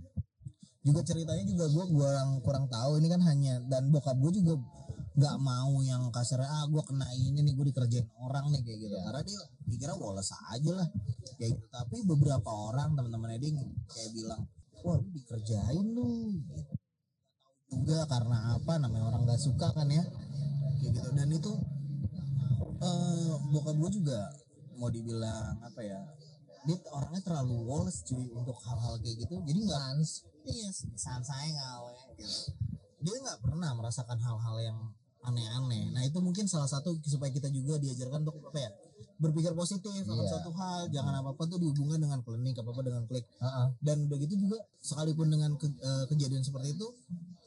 Juga 0.82 1.02
ceritanya 1.02 1.42
juga 1.42 1.66
gue 1.70 1.86
kurang 1.90 2.30
kurang 2.46 2.66
tahu 2.70 3.02
ini 3.02 3.10
kan 3.10 3.22
hanya 3.26 3.62
dan 3.66 3.90
bokap 3.90 4.14
gue 4.18 4.42
juga 4.42 4.62
nggak 5.12 5.38
mau 5.44 5.84
yang 5.84 6.08
kasar 6.08 6.40
ah 6.40 6.64
gue 6.72 6.80
kena 6.88 7.04
ini 7.20 7.44
nih 7.44 7.52
gue 7.52 7.66
dikerjain 7.76 8.08
orang 8.24 8.48
nih 8.56 8.64
kayak 8.64 8.80
gitu. 8.80 8.96
Iya. 8.96 9.04
karena 9.12 9.22
dia 9.28 9.42
pikirnya 9.68 9.96
woles 10.00 10.30
aja 10.32 10.72
lah 10.72 10.88
kayak 11.36 11.50
gitu. 11.52 11.66
Tapi 11.68 11.96
beberapa 12.08 12.50
orang 12.50 12.96
teman-teman 12.96 13.36
Eding 13.36 13.60
kayak 13.92 14.10
bilang 14.16 14.42
wah 14.82 14.96
lu 14.96 15.08
dikerjain 15.12 15.86
lu. 15.92 16.40
Gitu. 16.40 16.64
juga 17.72 18.04
karena 18.04 18.60
apa 18.60 18.84
namanya 18.84 19.16
orang 19.16 19.24
nggak 19.24 19.40
suka 19.40 19.68
kan 19.76 19.88
ya 19.92 20.04
kayak 20.80 20.92
gitu. 20.96 21.10
Dan 21.12 21.28
itu 21.32 21.52
eh 22.82 23.32
bokap 23.52 23.76
gue 23.76 23.90
juga 24.00 24.20
mau 24.80 24.88
dibilang 24.88 25.60
apa 25.62 25.80
ya 25.84 26.00
dia 26.62 26.78
orangnya 26.94 27.22
terlalu 27.26 27.58
woles 27.66 28.06
cuy 28.06 28.32
untuk 28.32 28.56
hal-hal 28.64 28.96
kayak 29.04 29.28
gitu. 29.28 29.36
Jadi 29.44 29.60
nggak 29.60 29.84
iya 30.48 30.70
sans 30.96 31.26
saya 31.26 31.52
ngawe 31.52 32.16
gitu. 32.16 32.56
Dia 33.02 33.16
nggak 33.28 33.40
pernah 33.44 33.76
merasakan 33.76 34.20
hal-hal 34.24 34.58
yang 34.62 34.80
aneh-aneh 35.24 35.92
nah 35.92 36.02
itu 36.02 36.18
mungkin 36.18 36.46
salah 36.46 36.66
satu 36.66 36.98
supaya 37.02 37.30
kita 37.30 37.48
juga 37.48 37.78
diajarkan 37.78 38.22
untuk 38.22 38.42
apa 38.44 38.60
ya 38.60 38.72
berpikir 39.18 39.54
positif 39.54 40.02
akan 40.02 40.18
Iya. 40.18 40.30
suatu 40.32 40.50
hal 40.52 40.90
jangan 40.90 41.14
apa 41.16 41.30
apa 41.32 41.44
tuh 41.46 41.58
dihubungkan 41.58 42.00
dengan 42.00 42.20
klinik 42.20 42.58
apa 42.58 42.70
apa 42.70 42.82
dengan 42.82 43.04
klik 43.06 43.26
Heeh. 43.38 43.68
dan 43.80 43.98
udah 44.04 44.18
gitu 44.18 44.34
juga 44.36 44.58
sekalipun 44.80 45.28
dengan 45.30 45.52
ke- 45.56 45.70
eh, 45.72 46.06
kejadian 46.08 46.42
seperti 46.42 46.74
itu 46.74 46.88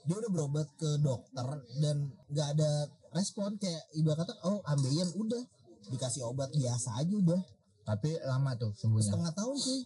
dia 0.04 0.14
udah 0.14 0.30
berobat 0.30 0.68
ke 0.76 0.90
dokter 1.00 1.46
dan 1.80 1.96
nggak 2.28 2.48
ada 2.54 2.70
respon 3.10 3.58
kayak 3.58 3.82
ibarat 3.92 4.22
kata 4.22 4.34
oh 4.44 4.62
ambeien 4.64 5.10
udah 5.14 5.42
dikasih 5.86 6.22
obat 6.24 6.50
biasa 6.50 6.94
aja 6.96 7.14
udah 7.14 7.40
Tapi 7.84 8.16
lama 8.18 8.54
tuh 8.54 8.72
sembuhnya. 8.72 9.04
setengah 9.04 9.32
tahun 9.34 9.56
sih 9.58 9.80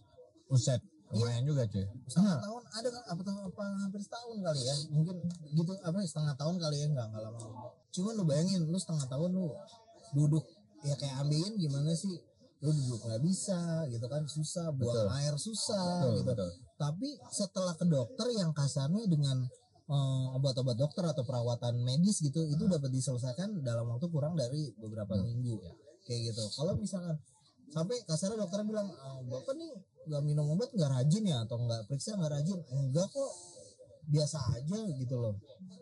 Uset. 0.48 0.80
Lumayan 1.08 1.42
juga 1.48 1.64
cuy. 1.64 1.86
setengah 2.04 2.36
tahun 2.36 2.62
ada 2.68 2.88
kan 2.92 3.02
apa 3.08 3.20
tahun 3.24 3.40
apa 3.48 3.62
hampir 3.80 4.00
setahun 4.04 4.36
kali 4.44 4.60
ya? 4.60 4.74
Mungkin 4.92 5.16
gitu 5.56 5.72
apa 5.80 5.98
setengah 6.04 6.34
tahun 6.36 6.56
kali 6.60 6.76
ya 6.84 6.86
nggak 6.92 7.06
nggak 7.12 7.22
lama. 7.24 7.40
Cuman 7.88 8.12
lu 8.12 8.24
bayangin 8.28 8.60
lu 8.68 8.76
setengah 8.76 9.06
tahun 9.08 9.30
lu 9.32 9.48
duduk 10.12 10.44
ya 10.84 10.94
kayak 11.00 11.16
ambeien 11.24 11.56
gimana 11.56 11.96
sih? 11.96 12.12
Lu 12.60 12.70
duduk 12.76 13.00
nggak 13.08 13.22
bisa 13.24 13.88
gitu 13.88 14.04
kan 14.04 14.22
susah 14.28 14.68
buang 14.76 15.08
Betul. 15.08 15.16
air 15.16 15.34
susah 15.40 15.88
Betul, 16.04 16.12
gitu. 16.20 16.28
betul. 16.28 16.50
tapi 16.78 17.08
setelah 17.32 17.74
ke 17.74 17.86
dokter 17.88 18.26
yang 18.36 18.50
kasarnya 18.52 19.02
dengan 19.08 19.48
eh, 19.88 20.26
obat-obat 20.36 20.76
dokter 20.76 21.02
atau 21.08 21.24
perawatan 21.24 21.80
medis 21.80 22.20
gitu 22.20 22.44
itu 22.44 22.68
dapat 22.68 22.92
diselesaikan 22.92 23.64
dalam 23.64 23.88
waktu 23.88 24.06
kurang 24.12 24.36
dari 24.36 24.76
beberapa 24.76 25.16
minggu 25.16 25.56
kayak 26.04 26.32
gitu. 26.32 26.44
Kalau 26.52 26.76
misalkan 26.76 27.16
sampai 27.68 27.96
kasarnya 28.08 28.40
dokternya 28.40 28.66
bilang 28.66 28.88
"Ah, 28.96 29.20
bapak 29.28 29.54
nih 29.56 29.70
nggak 30.08 30.22
minum 30.24 30.46
obat 30.56 30.72
nggak 30.72 30.90
rajin 30.90 31.24
ya 31.28 31.36
atau 31.44 31.56
nggak 31.60 31.84
periksa 31.84 32.16
nggak 32.16 32.32
rajin 32.32 32.58
enggak 32.72 33.06
kok 33.12 33.32
biasa 34.08 34.38
aja 34.56 34.78
gitu 34.96 35.16
loh 35.20 35.36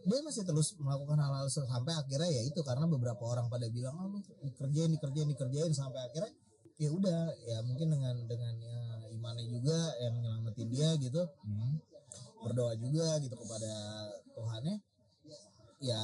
dia 0.07 0.19
masih 0.23 0.43
terus 0.43 0.75
melakukan 0.83 1.15
hal-hal 1.19 1.47
sampai 1.47 1.95
akhirnya 1.95 2.27
ya 2.27 2.43
itu 2.43 2.59
karena 2.67 2.91
beberapa 2.91 3.23
orang 3.23 3.47
pada 3.47 3.71
bilang 3.71 3.95
oh 4.03 4.07
lu 4.11 4.19
dikerjain 4.43 4.91
dikerjain 4.99 5.31
dikerjain 5.31 5.71
sampai 5.71 6.03
akhirnya 6.11 6.35
ya 6.77 6.91
udah 6.91 7.21
ya 7.47 7.59
mungkin 7.65 7.87
dengan 7.89 8.15
dengan 8.27 8.55
ya, 8.61 8.79
imannya 9.15 9.47
juga 9.47 9.79
yang 10.03 10.15
nyelamatin 10.21 10.69
dia 10.69 10.91
gitu 10.99 11.23
Hmm. 11.47 11.79
berdoa 12.43 12.75
juga 12.79 13.17
gitu 13.23 13.35
kepada 13.35 13.73
Tuhannya 14.35 14.77
ya 15.81 16.03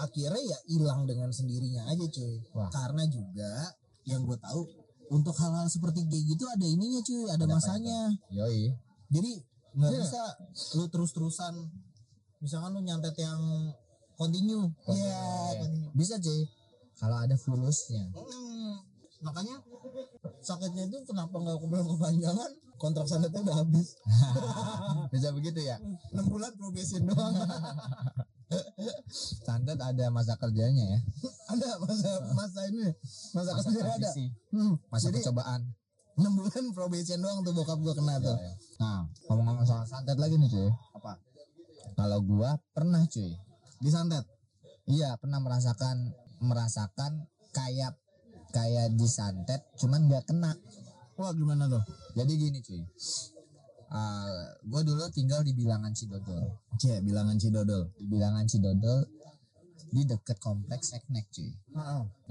akhirnya 0.00 0.40
ya 0.40 0.58
hilang 0.72 1.04
dengan 1.04 1.30
sendirinya 1.32 1.84
aja 1.88 2.06
cuy 2.06 2.34
Wah. 2.56 2.70
karena 2.72 3.04
juga 3.08 3.52
yang 4.10 4.22
gue 4.22 4.36
tahu 4.36 4.62
untuk 5.08 5.34
hal-hal 5.34 5.66
seperti 5.66 6.02
kayak 6.04 6.24
gitu 6.28 6.44
ada 6.46 6.62
ininya 6.62 7.00
cuy 7.00 7.22
ada, 7.26 7.34
Ada 7.36 7.46
masanya 7.48 7.98
Yoi. 8.28 8.70
jadi 9.08 9.30
nggak 9.70 9.90
Iya. 9.90 10.00
bisa 10.00 10.22
lu 10.74 10.84
terus-terusan 10.86 11.54
misalkan 12.38 12.70
lu 12.72 12.80
nyantet 12.80 13.14
yang 13.16 13.38
continue 14.14 14.66
Iya, 14.86 14.98
iya. 14.98 15.58
continue 15.58 15.90
Bisa 15.92 16.14
cuy. 16.16 16.42
Kalau 16.94 17.16
ada 17.16 17.32
fulusnya. 17.34 18.12
Hmm, 18.12 18.76
makanya 19.20 19.56
sakitnya 20.38 20.84
itu 20.84 21.00
kenapa 21.02 21.32
nggak 21.32 21.56
kebetulan 21.58 21.86
kepanjangan 21.88 22.50
kontrak 22.76 23.06
santetnya 23.06 23.40
udah 23.40 23.56
habis 23.56 23.88
Bisa 25.12 25.32
begitu 25.32 25.60
ya. 25.60 25.80
6 26.12 26.28
bulan 26.28 26.52
probation 26.54 27.02
doang 27.04 27.34
Santet 29.44 29.78
ada 29.78 30.06
masa 30.10 30.34
kerjanya 30.34 30.84
ya. 30.96 30.98
ada 31.50 31.68
masa 31.78 32.10
masa 32.34 32.60
ini 32.66 32.90
masa, 33.30 33.50
Masa 33.54 33.68
kerja 33.70 33.94
ada 33.94 34.10
hmm, 34.50 34.74
Masa 34.90 35.04
jadi 35.10 35.18
percobaan. 35.22 35.62
6 36.18 36.26
bulan 36.36 36.64
probation 36.74 37.18
doang 37.22 37.40
tuh 37.40 37.54
bokap 37.54 37.78
gua 37.80 37.94
kena 37.96 38.20
tuh 38.20 38.36
Ya, 38.36 38.44
ya. 38.44 38.54
Nah, 38.82 39.00
ngomong-ngomong 39.24 39.64
soal 39.64 39.86
santet 39.86 40.18
lagi 40.18 40.36
nih 40.36 40.50
cuy. 40.50 40.68
apa 40.94 41.12
Kalau 41.96 42.18
gua 42.20 42.58
pernah 42.70 43.00
cuy. 43.06 43.32
disantet 43.80 44.26
Iya, 44.84 45.14
pernah 45.16 45.38
merasakan 45.38 46.10
merasakan 46.42 47.24
kayak 47.54 47.94
kayak 48.50 48.90
disantet 48.98 49.62
cuman 49.78 50.10
nggak 50.10 50.26
kena. 50.26 50.52
wah 51.14 51.30
gimana 51.30 51.70
tuh 51.70 51.82
Jadi 52.18 52.32
gini 52.34 52.58
cuy. 52.60 52.82
Gue 54.62 54.80
dulu 54.86 55.04
tinggal 55.10 55.42
di 55.42 55.52
bilangan 55.54 55.90
Cidodol. 55.90 56.54
Cie, 56.78 57.02
bilangan 57.02 57.36
Cidodol. 57.36 57.90
Di 57.98 58.06
bilangan 58.06 58.46
Cidodol 58.46 59.02
di 59.90 60.06
deket 60.06 60.38
kompleks 60.38 60.94
Eknek 60.94 61.26
cuy. 61.34 61.50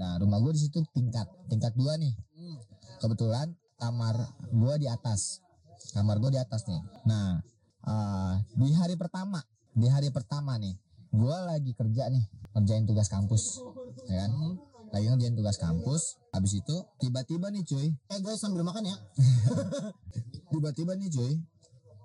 Nah 0.00 0.16
rumah 0.16 0.40
gue 0.40 0.56
di 0.56 0.60
situ 0.64 0.80
tingkat 0.96 1.28
tingkat 1.52 1.76
dua 1.76 2.00
nih. 2.00 2.16
Hmm. 2.36 2.56
Kebetulan 3.04 3.52
kamar 3.76 4.16
gue 4.48 4.74
di 4.80 4.88
atas. 4.88 5.44
Kamar 5.92 6.16
gue 6.16 6.32
di 6.32 6.40
atas 6.40 6.64
nih. 6.64 6.80
Nah 7.04 7.44
eh, 7.84 8.34
di 8.56 8.72
hari 8.72 8.96
pertama 8.96 9.44
di 9.70 9.86
hari 9.86 10.08
pertama 10.10 10.56
nih 10.56 10.74
gue 11.10 11.36
lagi 11.46 11.72
kerja 11.74 12.10
nih 12.10 12.24
kerjain 12.54 12.86
tugas 12.86 13.06
kampus 13.10 13.62
ya 14.10 14.26
kan 14.26 14.30
Hmm. 14.30 14.54
lagi 14.90 15.06
ngerjain 15.06 15.38
tugas 15.38 15.58
kampus 15.58 16.18
habis 16.34 16.58
itu 16.58 16.76
tiba-tiba 16.98 17.50
nih 17.54 17.62
cuy 17.62 17.94
Eh 18.10 18.18
guys 18.18 18.42
sambil 18.42 18.66
makan 18.66 18.90
ya. 18.90 18.96
tiba-tiba 20.50 20.92
nih 20.94 21.08
cuy 21.08 21.32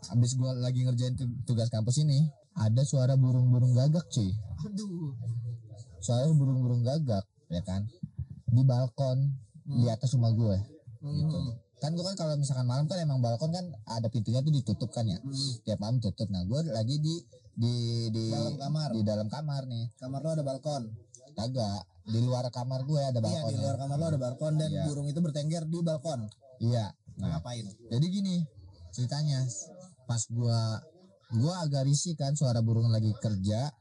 habis 0.06 0.32
gue 0.34 0.52
lagi 0.56 0.80
ngerjain 0.82 1.14
tu- 1.14 1.34
tugas 1.44 1.68
kampus 1.68 1.98
ini 2.00 2.30
ada 2.56 2.82
suara 2.82 3.14
burung-burung 3.14 3.74
gagak 3.74 4.06
cuy 4.08 4.30
Aduh. 4.64 5.14
suara 5.98 6.30
burung-burung 6.30 6.82
gagak 6.82 7.26
ya 7.48 7.62
kan 7.62 7.86
di 8.48 8.62
balkon 8.62 9.34
di 9.66 9.86
atas 9.88 10.14
rumah 10.14 10.32
gue 10.32 10.58
gitu 11.04 11.36
Hmm. 11.36 11.54
kan 11.76 11.92
gue 11.92 12.02
kan 12.04 12.16
kalau 12.16 12.34
misalkan 12.36 12.66
malam 12.66 12.86
kan 12.86 12.98
emang 12.98 13.20
balkon 13.20 13.50
kan 13.50 13.66
ada 13.86 14.08
pintunya 14.08 14.40
tuh 14.40 14.50
ditutup 14.50 14.90
kan 14.90 15.04
ya 15.04 15.18
Hmm. 15.18 15.34
tiap 15.62 15.78
malam 15.78 15.98
tutup 16.00 16.30
nah 16.30 16.42
gue 16.42 16.60
lagi 16.68 16.98
di 16.98 17.16
di 17.56 17.74
di 18.10 18.24
Dalam 18.30 18.58
kamar. 18.58 18.90
di 18.92 19.02
dalam 19.02 19.28
kamar 19.28 19.64
nih 19.66 19.86
Kamar 19.96 20.20
lo 20.20 20.30
ada 20.30 20.44
balkon. 20.44 20.84
kagak 21.34 21.82
di 22.06 22.20
luar 22.22 22.46
kamar 22.50 22.84
gue 22.84 23.00
ada 23.00 23.12
Iya 23.14 23.22
balkon 23.22 23.50
di 23.50 23.60
luar 23.60 23.76
kamar 23.76 23.98
lo 23.98 24.06
ada 24.08 24.20
balkon 24.22 24.54
dan 24.56 24.70
Iya. 24.70 24.84
burung 24.86 25.08
itu 25.08 25.20
bertengger 25.20 25.64
di 25.64 25.80
balkon. 25.80 26.20
iya 26.60 26.86
nah 27.18 27.28
Ngapain? 27.34 27.66
jadi 27.88 28.06
gini 28.06 28.36
ceritanya 28.90 29.44
pas 30.04 30.22
gua 30.28 30.80
gua 31.34 31.54
agak 31.62 31.84
risih 31.84 32.14
kan 32.14 32.32
suara 32.32 32.60
burung 32.60 32.88
lagi 32.88 33.12
kerja 33.18 33.72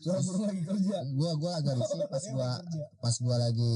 Suara 0.00 0.16
burung 0.18 0.48
lagi 0.48 0.62
kerja. 0.64 0.96
gua 1.12 1.32
gua 1.34 1.52
agak 1.56 1.74
risih 1.76 2.00
pas 2.12 2.24
gua 2.26 2.50
pas 2.98 3.14
gua 3.16 3.36
lagi 3.38 3.74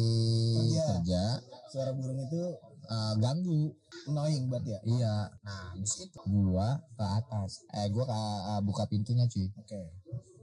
Kerja. 0.57 0.85
kerja 0.91 1.23
Suara 1.69 1.91
burung 1.93 2.17
itu 2.19 2.43
eh, 2.85 3.15
ganggu 3.19 3.63
annoying 4.07 4.47
banget 4.47 4.67
ya. 4.71 4.79
iya 4.89 5.17
nah 5.41 5.71
habis 5.71 5.93
itu 6.01 6.19
gua 6.25 6.69
ke 6.91 7.05
atas 7.05 7.51
eh 7.71 7.87
gua 7.89 8.05
ke, 8.05 8.17
eh, 8.17 8.61
buka 8.63 8.85
pintunya 8.87 9.25
cuy 9.27 9.53
Oke. 9.53 9.81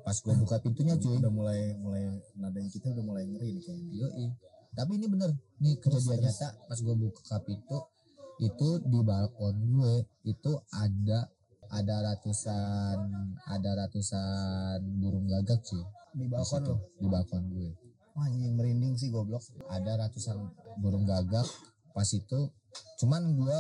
pas 0.02 0.18
gua 0.20 0.36
buka 0.36 0.56
pintunya 0.60 0.96
cuy 0.96 1.18
Udah 1.18 1.30
mulai 1.30 1.74
mulai 1.76 2.04
nadanya 2.36 2.70
kita 2.70 2.92
udah 2.92 3.04
mulai 3.04 3.24
ngeri 3.26 3.50
nih 3.52 3.64
kayaknya. 3.64 3.94
Yoi. 3.96 4.26
tapi 4.72 4.92
ini 4.96 5.08
bener 5.08 5.30
nih 5.58 5.76
kejadian 5.78 6.22
nyata 6.22 6.48
pas 6.62 6.78
gua 6.80 6.94
buka 6.96 7.36
pintu 7.42 7.78
itu 8.42 8.70
di 8.82 9.00
balkon 9.00 9.54
gue 9.72 9.96
itu 10.26 10.52
ada 10.74 11.30
ada 11.70 11.96
ratusan 12.04 12.98
ada 13.46 13.70
ratusan 13.80 14.78
burung 14.98 15.24
gagak 15.26 15.62
cuy 15.62 15.86
Di 16.12 16.26
balkon 16.28 16.62
lo. 16.66 16.76
di 16.98 17.08
balkon 17.08 17.44
gue 17.50 17.70
Wah, 18.12 18.28
anjing 18.28 18.54
merinding 18.54 18.94
sih 18.94 19.08
goblok. 19.08 19.40
ada 19.68 19.96
ratusan 20.00 20.36
burung 20.78 21.06
gagak 21.06 21.46
pas 21.92 22.10
itu 22.10 22.50
cuman 22.98 23.22
gue 23.34 23.60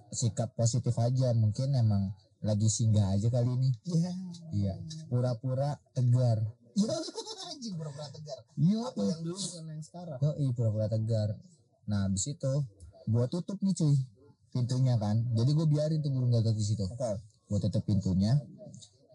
bersikap 0.00 0.50
positif 0.52 0.92
aja 0.94 1.32
mungkin 1.32 1.72
emang 1.72 2.10
lagi 2.40 2.66
singgah 2.66 3.12
aja 3.12 3.28
kali 3.28 3.50
ini 3.50 3.70
Iya. 3.86 4.12
iya 4.50 4.74
pura-pura 5.06 5.76
tegar 5.90 6.40
anjing 7.50 7.74
pura-pura 7.74 8.08
tegar. 8.08 8.38
yo 8.56 8.80
Apa 8.84 9.02
yang 9.04 9.20
dulu 9.22 9.36
bukan 9.36 9.64
yang 9.68 9.82
sekarang? 9.82 10.18
Yoi, 10.18 10.48
pura-pura 10.50 10.86
tegar. 10.88 11.28
Nah, 11.84 12.06
habis 12.06 12.24
itu 12.24 12.52
gua 13.06 13.24
tutup 13.26 13.56
nih 13.60 13.72
cuy 13.72 13.96
pintunya 14.50 14.98
kan. 14.98 15.14
Jadi 15.30 15.50
gue 15.52 15.62
biarin 15.64 16.00
tuh 16.00 16.10
burung 16.10 16.28
gagak 16.28 16.52
di 16.52 16.64
situ. 16.64 16.82
Oke. 16.82 17.22
Gua 17.46 17.58
tutup 17.58 17.82
pintunya. 17.82 18.34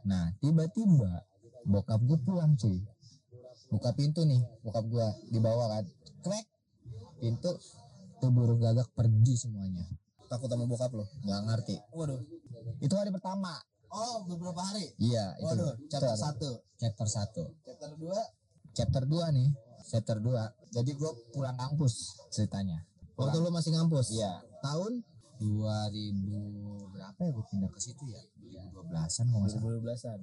Nah, 0.04 0.32
tiba-tiba 0.38 1.26
bokap 1.64 2.00
gue 2.00 2.18
pulang 2.20 2.56
cuy. 2.56 2.80
buka 3.66 3.92
pintu 3.92 4.22
nih 4.22 4.38
bokap 4.62 4.86
gua 4.86 5.10
di 5.26 5.42
bawah 5.42 5.66
kan 5.68 5.84
krek 6.22 6.46
pintu 7.18 7.50
tuh 8.16 8.30
burung 8.30 8.62
gagak 8.62 8.86
pergi 8.94 9.34
semuanya 9.36 9.82
Takut 10.26 10.46
sama 10.48 10.64
bokap 10.64 10.94
lo. 10.94 11.10
nggak 11.20 11.42
ngerti 11.44 11.76
Waduh. 11.92 12.22
itu 12.78 12.94
hari 12.94 13.10
pertama 13.10 13.58
Oh, 13.90 14.22
beberapa 14.26 14.62
hari. 14.62 14.86
iya 15.02 15.34
itu 15.36 15.50
Waduh, 15.50 15.74
chapter 15.90 16.14
1. 16.14 16.78
chapter 16.78 17.08
satu 17.10 17.44
Chapter 17.66 17.90
2 17.98 18.78
chapter 18.78 19.04
2 19.04 19.34
nih 19.34 19.50
chapter 19.84 20.18
2 20.22 20.30
jadi 20.72 20.92
gua 20.94 21.12
pulang 21.34 21.58
kampus 21.58 22.22
ceritanya 22.30 22.86
waktu 23.16 23.38
lu 23.40 23.50
masih 23.50 23.72
ngampus. 23.74 24.08
iya. 24.12 24.40
Tahun? 24.62 24.94
2000 25.36 26.96
berapa 26.96 27.20
ya 27.20 27.32
gue 27.32 27.46
pindah 27.52 27.70
ke 27.72 27.80
situ 27.80 28.04
ya? 28.08 28.22
2012an 28.40 29.26
kalau 29.28 29.40
nggak 29.44 29.52
salah. 29.52 29.64
2012-an. 29.84 30.20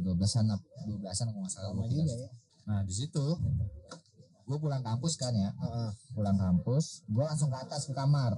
2012an 0.00 0.46
ap- 0.56 0.66
12an 0.88 1.26
kalau 1.28 1.40
nggak 1.44 1.52
salah 1.52 1.70
Lama 1.76 1.84
juga 1.86 2.14
ya. 2.16 2.28
nah 2.66 2.80
di 2.82 2.94
situ 2.96 3.24
gue 4.46 4.58
pulang 4.58 4.80
kampus 4.80 5.14
kan 5.18 5.34
ya? 5.34 5.50
Heeh. 5.52 5.90
pulang 6.14 6.38
kampus 6.38 7.04
gue 7.04 7.20
langsung 7.20 7.52
ke 7.52 7.58
atas 7.58 7.84
ke 7.84 7.92
kamar. 7.92 8.32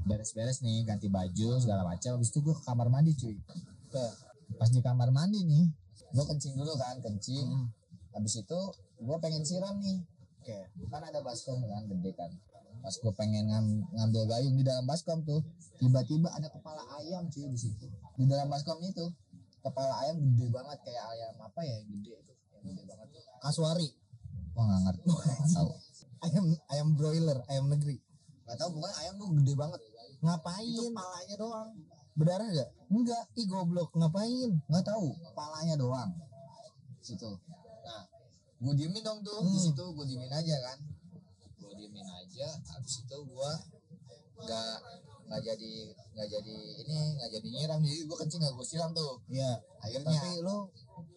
Beres-beres 0.00 0.62
nih 0.62 0.86
ganti 0.86 1.10
baju 1.12 1.60
segala 1.60 1.84
macam. 1.84 2.16
Habis 2.16 2.30
itu 2.30 2.40
gue 2.40 2.54
ke 2.54 2.62
kamar 2.64 2.86
mandi 2.88 3.12
cuy. 3.12 3.36
Pas 4.56 4.70
di 4.70 4.80
kamar 4.80 5.10
mandi 5.10 5.42
nih 5.42 5.66
gue 6.10 6.24
kencing 6.26 6.54
dulu 6.54 6.74
kan 6.74 6.98
kencing. 7.00 7.46
Hmm. 7.46 7.68
habis 8.10 8.42
itu 8.42 8.60
gue 8.98 9.16
pengen 9.22 9.42
siram 9.46 9.78
nih. 9.78 9.98
Oke. 10.40 10.56
kan 10.88 11.02
ada 11.04 11.20
baskom 11.20 11.60
kan 11.62 11.84
gede 11.86 12.10
kan 12.16 12.30
pas 12.80 12.92
gue 12.92 13.12
pengen 13.12 13.44
ngam- 13.46 13.84
ngambil 13.90 14.22
gayung 14.26 14.54
di 14.54 14.64
dalam 14.64 14.84
baskom 14.84 15.20
tuh 15.22 15.40
tiba-tiba 15.76 16.28
ada 16.30 16.48
kepala 16.48 16.80
ayam 16.96 17.24
cuy 17.26 17.46
di 17.46 17.58
situ. 17.58 17.86
Di 18.14 18.24
dalam 18.24 18.48
baskom 18.48 18.80
itu 18.80 19.04
kepala 19.60 19.92
ayam 20.00 20.16
gede 20.18 20.48
banget 20.48 20.78
kayak 20.80 21.04
ayam 21.06 21.34
apa 21.38 21.60
ya 21.60 21.76
gede 21.82 22.10
itu 22.16 22.32
gede 22.62 22.82
banget 22.84 23.06
tuh. 23.10 23.22
Kasuari. 23.38 23.88
wah 24.50 24.64
nggak 24.66 24.80
ngerti. 24.82 25.04
Nggak 25.06 25.48
tahu. 25.54 25.70
Ayam 26.20 26.44
ayam 26.68 26.88
broiler, 26.94 27.38
ayam 27.46 27.66
negeri. 27.68 27.96
nggak 28.44 28.56
tahu 28.56 28.68
pokoknya 28.74 28.96
ayam 28.98 29.14
tuh 29.16 29.28
gede 29.36 29.52
banget. 29.54 29.80
Ngapain? 30.20 30.66
itu 30.66 30.82
kepalanya 30.90 31.36
doang. 31.36 31.68
Berdarah 32.10 32.48
gak? 32.50 32.68
enggak 32.90 33.22
Ih 33.32 33.46
goblok, 33.46 33.88
ngapain? 33.94 34.50
nggak 34.66 34.84
tahu. 34.84 35.08
Kepalanya 35.14 35.76
doang. 35.76 36.10
Situ. 37.00 37.30
Nah 37.80 38.02
gue 38.58 38.72
diemin 38.74 39.00
dong 39.00 39.20
tuh. 39.20 39.40
Di 39.40 39.48
Hmm. 39.50 39.62
situ 39.62 39.84
gue 39.86 40.04
diemin 40.06 40.28
aja 40.28 40.56
kan 40.62 40.78
diemin 41.80 42.04
aja 42.06 42.48
habis 42.68 42.94
itu 43.00 43.16
gue 43.18 43.52
nggak 44.38 44.76
nggak 45.26 45.40
jadi 45.42 45.72
nggak 46.12 46.28
jadi 46.28 46.56
ini 46.80 46.96
nggak 47.14 47.30
jadi 47.30 47.48
nyiram 47.50 47.80
jadi 47.80 48.02
gue 48.02 48.16
kencing 48.18 48.40
nggak 48.40 48.54
gue 48.54 48.66
siram 48.66 48.90
tuh 48.90 49.12
Iya. 49.26 49.52
akhirnya 49.78 50.12
Tapi 50.12 50.40
lu 50.40 50.56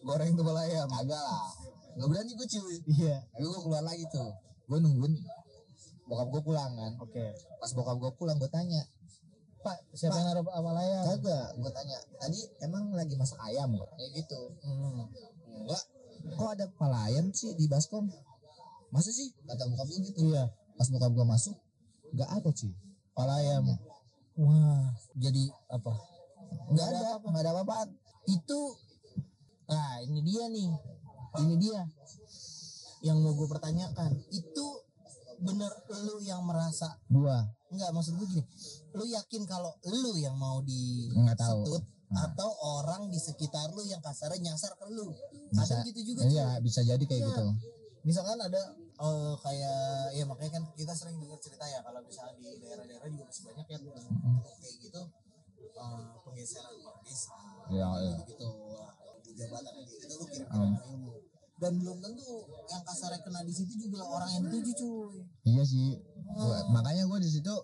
goreng 0.00 0.32
kepala 0.32 0.60
ayam. 0.62 0.88
kagak 0.88 1.18
lah 1.18 1.48
nggak 1.94 2.08
berani 2.08 2.32
gue 2.32 2.48
cuy 2.48 2.76
Iya. 2.86 3.16
tapi 3.28 3.44
gue 3.44 3.60
keluar 3.60 3.82
lagi 3.82 4.04
tuh 4.08 4.30
gue 4.64 4.78
nungguin 4.78 5.14
bokap 6.04 6.28
gue 6.30 6.42
pulang 6.42 6.72
kan 6.72 6.92
Oke. 6.98 7.26
pas 7.58 7.70
bokap 7.70 7.96
gue 7.98 8.10
pulang 8.14 8.36
gue 8.36 8.48
tanya 8.48 8.82
Pak, 9.60 9.80
siapa 9.92 10.12
Pak. 10.12 10.18
yang 10.18 10.26
naruh 10.28 10.44
kepala 10.44 10.76
ayam? 10.78 11.02
kagak 11.10 11.46
gue 11.56 11.70
tanya 11.72 11.96
tadi 12.14 12.38
emang 12.60 12.84
lagi 12.92 13.14
masak 13.14 13.40
ayam 13.42 13.72
kayak 13.90 14.10
gitu 14.14 14.40
Hmm. 14.60 15.08
enggak 15.56 15.82
kok 16.34 16.50
ada 16.50 16.64
kepala 16.66 16.98
ayam 17.04 17.28
sih 17.30 17.52
di 17.52 17.64
baskom 17.64 18.04
masa 18.94 19.10
sih 19.10 19.34
kata 19.42 19.66
bokap 19.66 19.86
gue 19.86 20.00
gitu 20.04 20.18
Iya. 20.24 20.46
pas 20.72 20.86
bokap 20.86 21.10
gue 21.10 21.26
masuk 21.26 21.56
nggak 22.12 22.30
ada 22.32 22.48
cuy 22.48 22.70
Kepala 23.10 23.34
ayam. 23.36 23.66
Wah, 24.36 24.90
jadi 25.14 25.46
apa? 25.68 25.94
nggak 26.66 26.86
ada 26.88 26.98
nggak 27.20 27.42
ada 27.42 27.50
apa-apaan 27.52 27.88
Itu 28.24 28.74
Nah, 29.64 29.96
ini 30.00 30.20
dia 30.20 30.44
nih. 30.46 30.68
Ini 31.40 31.54
dia. 31.56 31.80
Yang 33.00 33.16
mau 33.18 33.32
gue 33.32 33.48
pertanyakan. 33.48 34.18
Itu 34.28 34.66
bener 35.40 35.70
lu 36.04 36.18
yang 36.20 36.42
merasa 36.42 36.94
gua 37.06 37.42
Enggak, 37.68 37.90
maksud 37.90 38.14
gue 38.14 38.26
gini. 38.28 38.44
Lu 38.92 39.04
yakin 39.04 39.42
kalau 39.44 39.72
lu 39.84 40.14
yang 40.16 40.34
mau 40.34 40.58
di 40.60 41.10
nggak 41.10 41.34
tahu 41.36 41.62
setut 41.64 41.82
Nah. 42.04 42.30
atau 42.30 42.50
orang 42.76 43.08
di 43.08 43.18
sekitar 43.18 43.70
lu 43.70 43.82
yang 43.82 43.98
kasarnya 43.98 44.52
nyasar 44.52 44.74
ke 44.74 44.86
lu. 44.88 45.10
Bisa- 45.50 45.82
gitu 45.82 46.00
juga 46.04 46.22
iya 46.26 46.58
bisa 46.58 46.82
jadi 46.82 47.00
kayak 47.00 47.18
Iya. 47.20 47.28
gitu 47.30 47.44
Misalkan 48.04 48.36
ada 48.36 48.62
eh, 48.94 49.34
kayak 49.40 49.78
ya 50.14 50.24
makanya 50.24 50.50
kan 50.54 50.64
kita 50.72 50.92
sering 50.94 51.16
dengar 51.18 51.38
cerita 51.38 51.64
ya 51.64 51.82
kalau 51.82 52.00
misalnya 52.02 52.34
di 52.38 52.62
daerah-daerah 52.62 53.08
juga 53.10 53.24
masih 53.26 53.42
banyak 53.44 53.66
ya 53.66 53.78
kayak 53.80 54.74
gitu 54.80 55.00
eh, 55.74 56.02
penggeseran 56.22 56.72
kepala 56.78 57.00
desa 57.02 57.34
Iya, 57.64 57.88
iya. 57.98 58.14
gitu 58.28 58.48
di 59.24 59.32
jabatan 59.34 59.72
gitu 59.82 60.04
lu 60.14 60.24
Hmm. 60.46 60.74
ilmu 60.78 61.12
dan 61.54 61.72
belum 61.78 61.98
tentu 61.98 62.28
yang 62.66 62.82
kasarnya 62.82 63.18
kena 63.22 63.40
di 63.42 63.54
situ 63.54 63.72
juga 63.78 64.02
orang 64.04 64.26
yang 64.28 64.42
dituju 64.46 64.72
cuy. 64.74 65.16
Iya 65.46 65.62
sih. 65.62 65.96
Gua- 66.34 66.66
makanya 66.68 67.06
gue 67.06 67.18
di 67.22 67.30
situ 67.30 67.54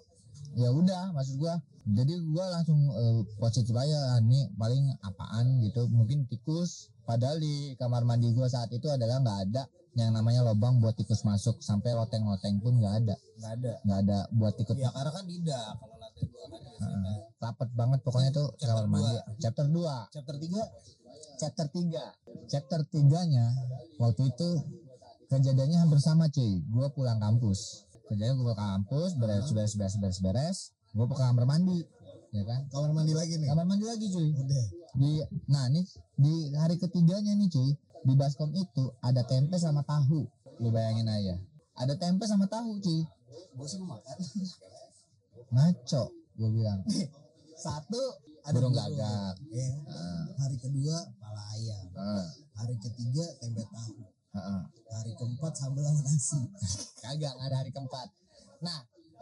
ya 0.54 0.70
udah 0.70 1.10
maksud 1.10 1.36
gua. 1.36 1.58
Jadi 1.84 2.14
gua 2.30 2.54
langsung 2.54 2.78
eh, 2.86 3.20
positif 3.36 3.74
aja 3.74 3.98
nih 4.22 4.46
paling 4.54 4.94
apaan 5.02 5.58
gitu. 5.60 5.90
Mungkin 5.90 6.22
tikus 6.26 6.94
padahal 7.02 7.42
di 7.42 7.74
kamar 7.76 8.06
mandi 8.06 8.30
gua 8.30 8.46
saat 8.46 8.70
itu 8.70 8.86
adalah 8.86 9.18
nggak 9.20 9.38
ada 9.50 9.62
yang 9.98 10.14
namanya 10.14 10.46
lubang 10.46 10.78
buat 10.78 10.94
tikus 10.94 11.26
masuk 11.26 11.58
sampai 11.58 11.90
loteng-loteng 11.98 12.62
pun 12.62 12.78
nggak 12.78 12.94
ada. 13.02 13.16
Nggak 13.42 13.52
ada. 13.58 13.72
Nggak 13.82 13.98
ada 14.06 14.18
buat 14.30 14.54
tikus 14.54 14.78
ya 14.78 14.90
karena 14.94 15.10
kan 15.10 15.24
tidak 15.26 15.66
kalau 15.82 15.96
lantai 15.98 16.24
dua 16.30 16.44
kan 16.46 16.60
biasanya. 16.62 17.14
Rapet 17.40 17.70
banget 17.74 18.00
pokoknya 18.06 18.30
tuh 18.30 18.48
kamar 18.62 18.86
mandi. 18.86 19.16
chapter 19.42 19.66
2 19.66 20.14
chapter 20.14 20.36
3 20.38 21.40
chapter 21.40 21.66
3 21.66 22.46
chapter 22.46 22.80
3 22.86 23.32
nya 23.34 23.46
waktu 23.98 24.22
itu 24.30 24.50
kejadiannya 25.26 25.78
hampir 25.82 25.98
sama 25.98 26.30
cuy. 26.30 26.62
Gue 26.70 26.86
pulang 26.94 27.18
kampus. 27.18 27.90
Kejadian 28.06 28.38
gue 28.38 28.46
pulang 28.46 28.62
kampus 28.78 29.18
beres 29.18 29.50
beres 29.50 29.74
beres 29.74 29.94
beres 29.98 30.18
beres. 30.22 30.58
Gue 30.94 31.06
ke 31.10 31.16
kamar 31.18 31.50
mandi 31.50 31.82
ya 32.30 32.46
kan? 32.46 32.62
Kamar 32.70 32.94
mandi 32.94 33.10
lagi 33.10 33.34
nih? 33.42 33.48
Kamar 33.50 33.66
mandi 33.66 33.86
lagi 33.90 34.06
cuy. 34.06 34.30
Udah. 34.38 34.66
Di 34.94 35.10
nah 35.50 35.66
nih 35.66 35.86
di 36.14 36.54
hari 36.54 36.78
ketiganya 36.78 37.34
nih 37.34 37.50
cuy 37.50 37.74
di 38.00 38.14
baskom 38.16 38.50
itu 38.56 38.84
ada 39.04 39.20
tempe 39.28 39.56
sama 39.60 39.84
tahu. 39.84 40.24
Lu 40.60 40.68
bayangin 40.72 41.08
aja. 41.08 41.36
Ada 41.76 41.96
tempe 41.96 42.24
sama 42.24 42.48
tahu 42.48 42.80
cuy. 42.80 43.04
Gue 43.56 43.66
sih 43.68 43.80
mau 43.80 43.96
makan. 43.96 44.16
Ngaco 45.52 46.04
gue 46.36 46.48
bilang. 46.52 46.80
Satu 47.60 48.00
ada 48.40 48.56
burung 48.56 48.72
gagak. 48.72 49.36
Ya. 49.52 49.68
Heeh, 49.68 50.20
hari 50.40 50.56
kedua 50.56 50.96
pala 51.20 51.42
ayam. 51.56 51.84
Heeh, 51.92 52.26
hari 52.56 52.74
ketiga 52.80 53.24
tempe 53.40 53.64
tahu. 53.68 54.00
Heeh. 54.30 54.62
hari 54.90 55.12
keempat 55.18 55.52
sambal 55.58 55.82
sama 55.82 56.00
nasi. 56.06 56.40
Kagak 57.02 57.34
ada 57.34 57.56
hari 57.60 57.70
keempat. 57.74 58.08
Nah 58.62 58.78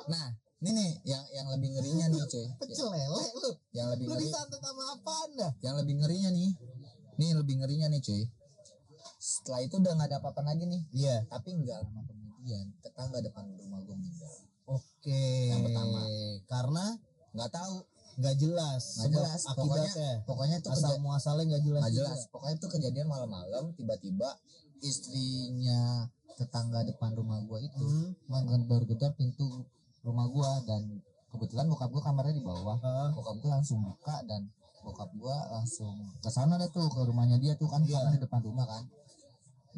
nah 0.06 0.26
ini 0.58 0.70
nih 0.74 0.90
yang 1.06 1.24
yang 1.32 1.46
lebih 1.50 1.74
ngerinya 1.74 2.06
nih 2.12 2.22
cuy. 2.28 2.46
Pecel 2.60 2.88
lele 2.92 3.24
lu. 3.42 3.50
Yang 3.72 3.86
lebih 3.96 4.04
lu 4.06 4.12
ngeri. 4.14 4.24
disantet 4.28 4.60
sama 4.60 4.82
apaan 4.96 5.30
dah? 5.38 5.52
Yang 5.64 5.74
lebih 5.84 5.94
ngerinya 6.02 6.30
nih. 6.34 6.50
Nih 7.18 7.30
lebih 7.34 7.54
ngerinya 7.58 7.88
nih 7.90 8.00
cuy 8.04 8.22
setelah 9.48 9.64
itu 9.64 9.74
udah 9.74 9.92
nggak 9.94 10.08
ada 10.08 10.18
apa-apa 10.20 10.40
lagi 10.44 10.64
nih 10.66 10.82
iya 10.92 11.16
tapi 11.24 11.56
nggak 11.56 11.78
lama 11.80 12.04
kemudian 12.04 12.68
tetangga 12.78 13.18
depan 13.18 13.48
rumah 13.56 13.80
gue 13.80 13.96
meninggal 13.96 14.32
oke 14.68 15.24
Yang 15.48 15.62
pertama. 15.64 16.00
karena 16.46 16.84
nggak 17.32 17.50
tahu 17.50 17.74
nggak 18.18 18.36
jelas 18.36 18.82
nggak 18.94 19.10
jelas 19.10 19.40
pokoknya 19.46 19.64
akibatnya 19.88 20.10
pokoknya 20.22 20.56
itu 20.58 20.68
asal 20.68 20.92
muasalnya 20.98 21.44
nggak 21.46 21.64
jelas 21.64 21.80
nggak 21.80 21.94
juga. 21.94 22.04
jelas 22.04 22.20
pokoknya 22.28 22.54
itu 22.54 22.66
kejadian 22.68 23.08
malam-malam 23.08 23.64
tiba-tiba 23.72 24.28
istrinya 24.82 25.80
tetangga 26.34 26.84
depan 26.84 27.14
rumah 27.14 27.40
gue 27.40 27.58
itu 27.64 27.80
Hmm. 27.80 28.10
menggedor-gedor 28.28 29.14
pintu 29.14 29.64
rumah 30.02 30.26
gue 30.26 30.50
dan 30.66 30.82
kebetulan 31.28 31.66
bokap 31.66 31.88
gue 31.88 32.02
kamarnya 32.02 32.34
di 32.34 32.42
bawah 32.42 32.76
Heeh. 32.76 33.08
bokap 33.12 33.36
gue 33.38 33.50
langsung 33.50 33.80
buka 33.82 34.20
dan 34.24 34.46
bokap 34.80 35.10
gue 35.12 35.36
langsung 35.50 35.94
ke 36.18 36.28
sana 36.28 36.54
deh 36.56 36.68
tuh 36.68 36.86
ke 36.86 37.00
rumahnya 37.02 37.36
dia 37.36 37.54
tuh 37.54 37.66
kan 37.66 37.82
Iya. 37.82 37.98
karena 37.98 38.10
di 38.12 38.20
depan 38.20 38.40
rumah 38.40 38.66
kan 38.66 38.82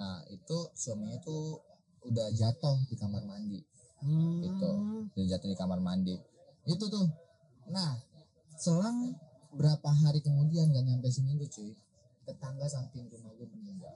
nah 0.00 0.24
itu 0.32 0.56
suaminya 0.72 1.20
tuh 1.20 1.60
udah 2.08 2.32
jatuh 2.32 2.80
di 2.88 2.96
kamar 2.96 3.20
mandi. 3.28 3.60
Hmm. 4.00 4.40
Gitu. 4.40 4.70
udah 5.12 5.26
jatuh 5.36 5.48
di 5.52 5.56
kamar 5.60 5.76
mandi. 5.84 6.16
Itu 6.64 6.88
tuh. 6.88 7.04
Nah 7.68 8.00
selang 8.56 9.12
berapa 9.52 9.90
hari 9.92 10.24
kemudian 10.24 10.72
gak 10.72 10.86
nyampe 10.88 11.12
seminggu 11.12 11.44
cuy 11.52 11.76
tetangga 12.24 12.66
samping 12.70 13.10
rumah 13.10 13.34
gue 13.34 13.48
meninggal. 13.50 13.92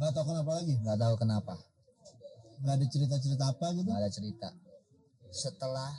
Nggak 0.00 0.10
tahu 0.16 0.24
kenapa 0.32 0.50
lagi? 0.58 0.74
Nggak 0.80 0.98
tahu 0.98 1.14
kenapa. 1.20 1.54
Nggak 2.60 2.74
ada 2.76 2.86
cerita 2.90 3.14
cerita 3.20 3.44
apa 3.52 3.66
gitu? 3.76 3.88
Nggak 3.88 4.02
ada 4.02 4.12
cerita. 4.12 4.48
Setelah 5.30 5.92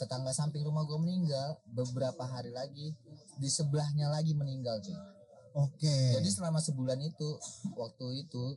tetangga 0.00 0.32
samping 0.32 0.64
rumah 0.64 0.82
gue 0.88 0.98
meninggal 0.98 1.60
beberapa 1.68 2.24
hari 2.26 2.50
lagi 2.50 2.96
di 3.36 3.48
sebelahnya 3.50 4.08
lagi 4.08 4.32
meninggal 4.32 4.80
cuy. 4.80 4.98
Oke. 5.52 6.16
Jadi 6.16 6.28
selama 6.32 6.64
sebulan 6.64 6.96
itu 7.04 7.28
waktu 7.76 8.24
itu 8.24 8.56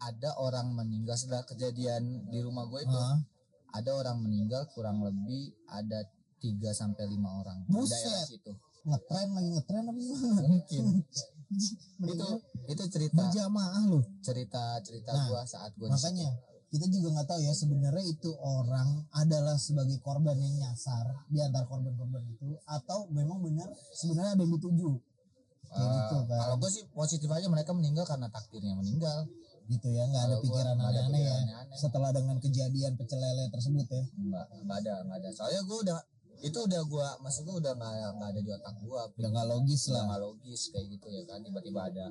ada 0.00 0.30
orang 0.36 0.72
meninggal 0.72 1.14
setelah 1.14 1.42
kejadian 1.44 2.02
di 2.26 2.38
rumah 2.38 2.66
gue 2.66 2.80
itu. 2.80 2.92
Heeh. 2.92 3.18
ada 3.70 3.90
orang 3.92 4.18
meninggal 4.18 4.64
kurang 4.68 5.00
lebih 5.00 5.52
ada 5.66 6.00
3 6.38 6.48
sampai 6.72 7.04
lima 7.04 7.28
orang 7.36 7.60
di 7.62 7.70
Buset. 7.70 8.00
daerah 8.00 8.24
situ. 8.24 8.52
Ngetren 8.82 9.28
lagi 9.30 9.48
ngetren 9.52 9.84
apa 9.84 9.92
gimana 9.94 10.42
mungkin. 10.42 10.84
Itu 12.00 12.26
itu 12.66 12.82
cerita. 12.88 13.16
berjamaah 13.18 13.84
loh 13.86 14.04
cerita 14.20 14.76
cerita 14.80 15.10
Nah, 15.10 15.24
gua 15.26 15.42
saat 15.42 15.72
gua 15.74 15.88
situ. 15.88 15.94
makanya 15.94 16.28
kita 16.68 16.84
juga 16.86 17.08
nggak 17.10 17.26
tahu 17.26 17.40
ya 17.40 17.52
sebenarnya 17.54 18.04
itu 18.06 18.30
orang 18.36 18.88
adalah 19.10 19.56
sebagai 19.56 19.96
korban 19.98 20.36
yang 20.36 20.54
nyasar 20.58 21.08
di 21.26 21.40
antara 21.40 21.64
korban-korban 21.64 22.20
itu 22.26 22.52
atau 22.62 23.08
memang 23.08 23.40
benar 23.40 23.64
sebenarnya 23.90 24.32
ada 24.34 24.42
yang 24.42 24.52
dituju. 24.54 24.90
Kayak 25.66 25.80
Eh, 25.80 25.92
gitu 25.94 26.16
kan. 26.26 26.38
kalau 26.38 26.56
gue 26.58 26.70
sih 26.70 26.84
positif 26.90 27.28
aja 27.28 27.46
mereka 27.46 27.72
meninggal 27.72 28.04
karena 28.04 28.28
takdirnya 28.28 28.72
meninggal 28.74 29.24
gitu 29.68 29.88
ya 29.92 30.02
nggak 30.08 30.24
ada 30.24 30.36
gua 30.36 30.44
pikiran 30.48 30.76
aneh-aneh 30.80 31.20
ya 31.20 31.34
aneh-aneh. 31.44 31.76
setelah 31.76 32.10
dengan 32.10 32.36
kejadian 32.40 32.92
pecel 32.96 33.20
lele 33.20 33.44
tersebut 33.52 33.84
ya. 33.86 34.02
Nggak 34.16 34.44
nggak 34.64 34.78
ada 34.80 34.94
nggak 35.04 35.18
ada. 35.20 35.28
Soalnya 35.30 35.60
gue 35.62 35.78
udah 35.84 35.98
itu 36.38 36.58
udah 36.58 36.82
gua 36.88 37.08
maksud 37.20 37.44
gue 37.44 37.56
udah 37.60 37.72
nggak 37.76 37.92
nggak 38.16 38.28
ada 38.32 38.40
di 38.40 38.50
otak 38.50 38.74
gua. 38.80 39.02
Udah 39.12 39.28
nggak 39.28 39.46
logis 39.46 39.82
lah. 39.92 40.02
nggak 40.08 40.20
logis 40.24 40.60
kayak 40.72 40.86
gitu 40.88 41.06
ya 41.12 41.22
kan. 41.28 41.38
Tiba-tiba 41.44 41.80
ada 41.84 42.06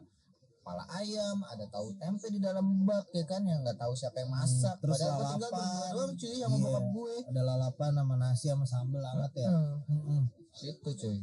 kepala 0.61 0.83
ayam 0.99 1.37
ada 1.47 1.65
tahu 1.71 1.87
tempe 1.95 2.27
di 2.29 2.37
dalam 2.37 2.65
bak 2.85 3.09
ya 3.09 3.25
kan. 3.25 3.41
Yang 3.41 3.59
nggak 3.65 3.77
tahu 3.81 3.93
siapa 3.97 4.17
yang 4.21 4.29
masak. 4.29 4.75
Hmm, 4.77 4.81
terus 4.85 4.93
padahal 5.01 5.17
gua 5.17 5.25
tinggal 5.25 5.49
lalapan. 5.49 5.57
berdua 5.57 5.87
doang 5.97 6.13
cuy 6.13 6.35
sama 6.37 6.53
Iya. 6.53 6.61
bokap 6.61 6.85
gue. 6.93 7.15
Ada 7.25 7.41
lalapan 7.41 7.91
sama 7.97 8.15
nasi 8.21 8.45
sama 8.53 8.65
sambel 8.69 9.01
hangat 9.01 9.33
ya. 9.33 9.49
Hmm, 9.49 9.75
Mm-mm. 9.89 10.21
itu 10.61 10.89
cuy. 10.93 11.17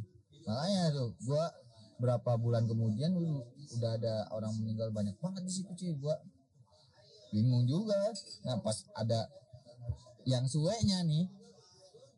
Makanya 0.44 0.82
tuh 0.90 1.08
gua 1.22 1.44
berapa 1.98 2.36
bulan 2.36 2.66
kemudian 2.66 3.14
udah 3.78 3.90
ada 3.96 4.14
orang 4.34 4.52
meninggal 4.60 4.90
banyak 4.90 5.14
banget 5.22 5.42
di 5.46 5.52
situ 5.52 5.70
cuy. 5.74 5.92
Gua 5.98 6.16
bingung 7.30 7.66
juga. 7.66 7.98
Nah 8.46 8.58
pas 8.62 8.86
ada 8.98 9.30
yang 10.24 10.46
suenya 10.48 11.04
nih 11.04 11.28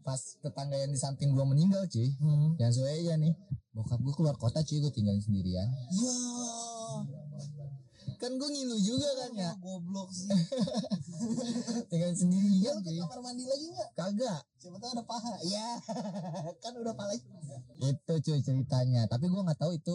pas 0.06 0.38
tetangga 0.38 0.78
yang 0.78 0.92
di 0.94 1.00
samping 1.00 1.34
gua 1.34 1.44
meninggal 1.44 1.84
cuy. 1.90 2.08
Hmm. 2.22 2.54
yang 2.56 2.72
suenya 2.72 3.14
nih 3.20 3.34
bokap 3.76 4.00
gua 4.00 4.14
keluar 4.16 4.36
kota 4.40 4.64
cuy. 4.64 4.78
Gua 4.80 4.92
tinggalin 4.92 5.20
sendirian. 5.20 5.68
Ya 5.68 7.25
kan 8.16 8.32
gua 8.40 8.48
ngilu 8.50 8.76
juga 8.80 9.08
kan 9.20 9.30
ya. 9.36 9.52
goblok 9.60 10.10
sih. 10.12 10.28
Tinggalin 11.90 12.14
ya 12.14 12.18
sendirian 12.18 12.74
lu 12.80 12.84
ke 12.84 12.90
kamar 13.00 13.20
mandi 13.22 13.44
lagi 13.44 13.66
nggak? 13.72 13.90
Kagak. 13.96 14.40
Siapa 14.60 14.76
tahu 14.80 14.90
ada 14.96 15.04
paha. 15.04 15.34
Ya 15.46 15.68
kan 16.64 16.72
udah 16.76 16.94
paha 16.96 17.12
itu. 17.14 18.14
Cuy 18.26 18.40
ceritanya. 18.40 19.06
Tapi 19.06 19.28
gua 19.28 19.46
nggak 19.46 19.60
tahu 19.60 19.72
itu 19.76 19.94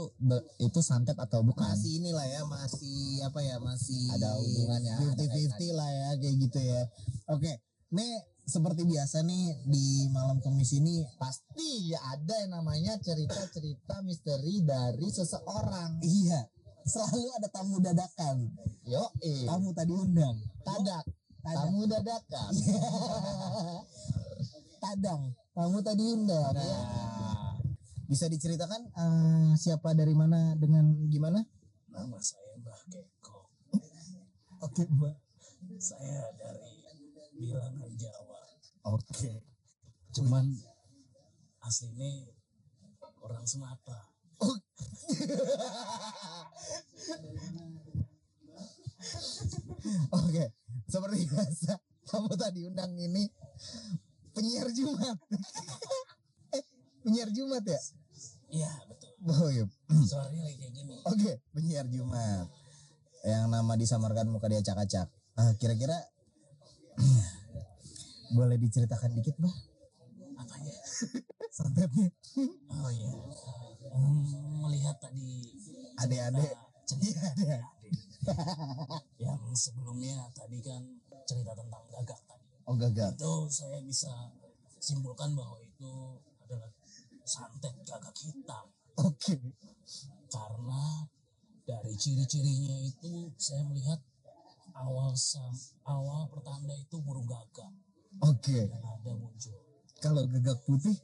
itu 0.62 0.80
santet 0.80 1.18
atau 1.18 1.42
bukan. 1.42 1.66
Masih 1.66 2.02
inilah 2.02 2.26
ya 2.26 2.42
masih 2.46 3.26
apa 3.26 3.40
ya 3.42 3.58
masih 3.58 4.14
Ada 4.16 4.38
hubungannya, 4.38 4.94
ada 4.96 5.06
fifty 5.18 5.26
fifty 5.30 5.68
lah 5.74 5.90
ya 5.90 6.10
kayak 6.22 6.36
gitu 6.50 6.60
ya. 6.62 6.82
Oke 7.30 7.52
nih 7.92 8.24
seperti 8.48 8.88
biasa 8.88 9.22
nih 9.24 9.68
di 9.68 10.10
malam 10.12 10.40
kemis 10.42 10.74
ini 10.76 11.06
pasti 11.20 11.94
ya 11.94 12.00
ada 12.16 12.36
yang 12.44 12.52
namanya 12.58 12.98
cerita-cerita 13.00 14.02
misteri 14.04 14.64
dari 14.66 15.08
seseorang. 15.12 16.02
iya 16.02 16.42
selalu 16.84 17.28
ada 17.36 17.48
tamu 17.48 17.78
dadakan 17.78 18.50
Yo, 18.84 19.06
eh, 19.22 19.46
tamu 19.46 19.70
tadi 19.72 19.94
undang 19.94 20.36
tadak, 20.62 21.06
Tadak. 21.42 21.58
tamu 21.64 21.82
dadakan. 21.86 22.52
tadang 24.82 25.22
tamu 25.54 25.78
tadi 25.80 26.04
undang 26.04 26.52
ya. 26.52 26.58
Nah, 26.58 27.54
bisa 28.06 28.26
diceritakan 28.28 28.82
eh, 28.90 29.52
siapa 29.56 29.94
dari 29.94 30.12
mana 30.12 30.58
dengan 30.58 30.92
gimana 31.08 31.40
Nama 31.88 32.18
saya 32.20 32.58
Mbah 32.58 32.80
Keko. 32.90 33.38
oke 34.62 34.84
mbak 34.90 35.16
Saya 35.78 36.30
dari 36.36 36.82
bilangan 37.34 37.90
Jawa. 37.96 38.40
oke 38.86 39.32
Cuman 40.12 40.46
aslinya 41.62 42.26
orang 43.22 43.46
Sumatera. 43.46 44.11
Oke, 50.12 50.44
seperti 50.90 51.30
biasa, 51.30 51.78
kamu 52.10 52.34
tadi 52.38 52.66
undang 52.66 52.94
ini 52.98 53.30
penyiar 54.34 54.70
Jumat. 54.74 55.18
eh, 56.58 56.64
penyiar 57.06 57.30
Jumat 57.30 57.64
ya? 57.66 57.82
Iya 58.52 58.72
betul. 58.90 59.12
Oh 59.30 59.50
iya. 59.54 59.66
Suaranya 60.10 60.42
lagi 60.50 60.58
kayak 60.58 60.74
gini. 60.74 60.94
Oke, 61.06 61.32
penyiar 61.54 61.86
Jumat. 61.88 62.50
Yang 63.22 63.46
nama 63.54 63.74
disamarkan 63.78 64.28
muka 64.34 64.50
dia 64.50 64.60
acak-acak. 64.66 65.08
Ah, 65.38 65.54
kira-kira 65.62 65.96
boleh 68.38 68.58
diceritakan 68.58 69.14
dikit, 69.16 69.38
Bah? 69.38 69.54
Apanya? 70.42 70.74
Santetnya. 71.58 72.10
Oh 72.72 72.90
iya. 72.90 73.10
Melihat 74.62 74.98
tadi 75.02 75.50
cerita 75.98 76.30
ada. 76.30 76.44
yang 79.18 79.42
sebelumnya 79.58 80.30
tadi 80.36 80.62
kan 80.62 80.82
cerita 81.26 81.58
tentang 81.58 81.84
gagak 81.90 82.22
tadi. 82.30 82.48
Oh, 82.70 82.76
gagal. 82.78 83.18
Itu 83.18 83.34
saya 83.50 83.82
bisa 83.82 84.12
simpulkan 84.78 85.34
bahwa 85.34 85.58
itu 85.64 86.22
adalah 86.46 86.70
santet 87.26 87.74
gagak 87.86 88.16
hitam. 88.22 88.66
Oke. 89.02 89.40
karena 90.32 91.04
dari 91.68 91.94
ciri-cirinya 91.96 92.78
itu 92.88 93.32
saya 93.36 93.64
melihat 93.68 94.00
awal 94.76 95.12
sam, 95.16 95.52
awal 95.88 96.28
pertanda 96.32 96.72
itu 96.76 97.00
burung 97.04 97.28
gagak 97.28 97.72
Oke. 98.24 98.68
yang 98.68 98.84
ada 98.84 99.12
muncul 99.16 99.58
Kalau 100.00 100.24
gagak 100.28 100.58
putih 100.64 100.96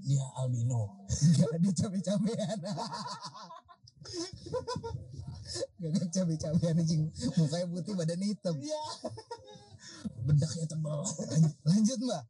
dia 0.00 0.24
albino 0.40 1.04
Gak 1.12 1.50
ada 1.52 1.70
cabe-cabean. 1.76 2.58
Gagak 5.82 6.08
cabe-cabean 6.10 6.74
anjing. 6.80 7.02
Mukanya 7.36 7.66
putih 7.68 7.94
badan 7.94 8.22
hitam. 8.24 8.56
Iya. 8.56 8.82
bedaknya 10.26 10.66
tebal 10.66 11.02
Lanjut, 11.02 11.54
lanjut 11.62 11.98
mbak. 12.02 12.24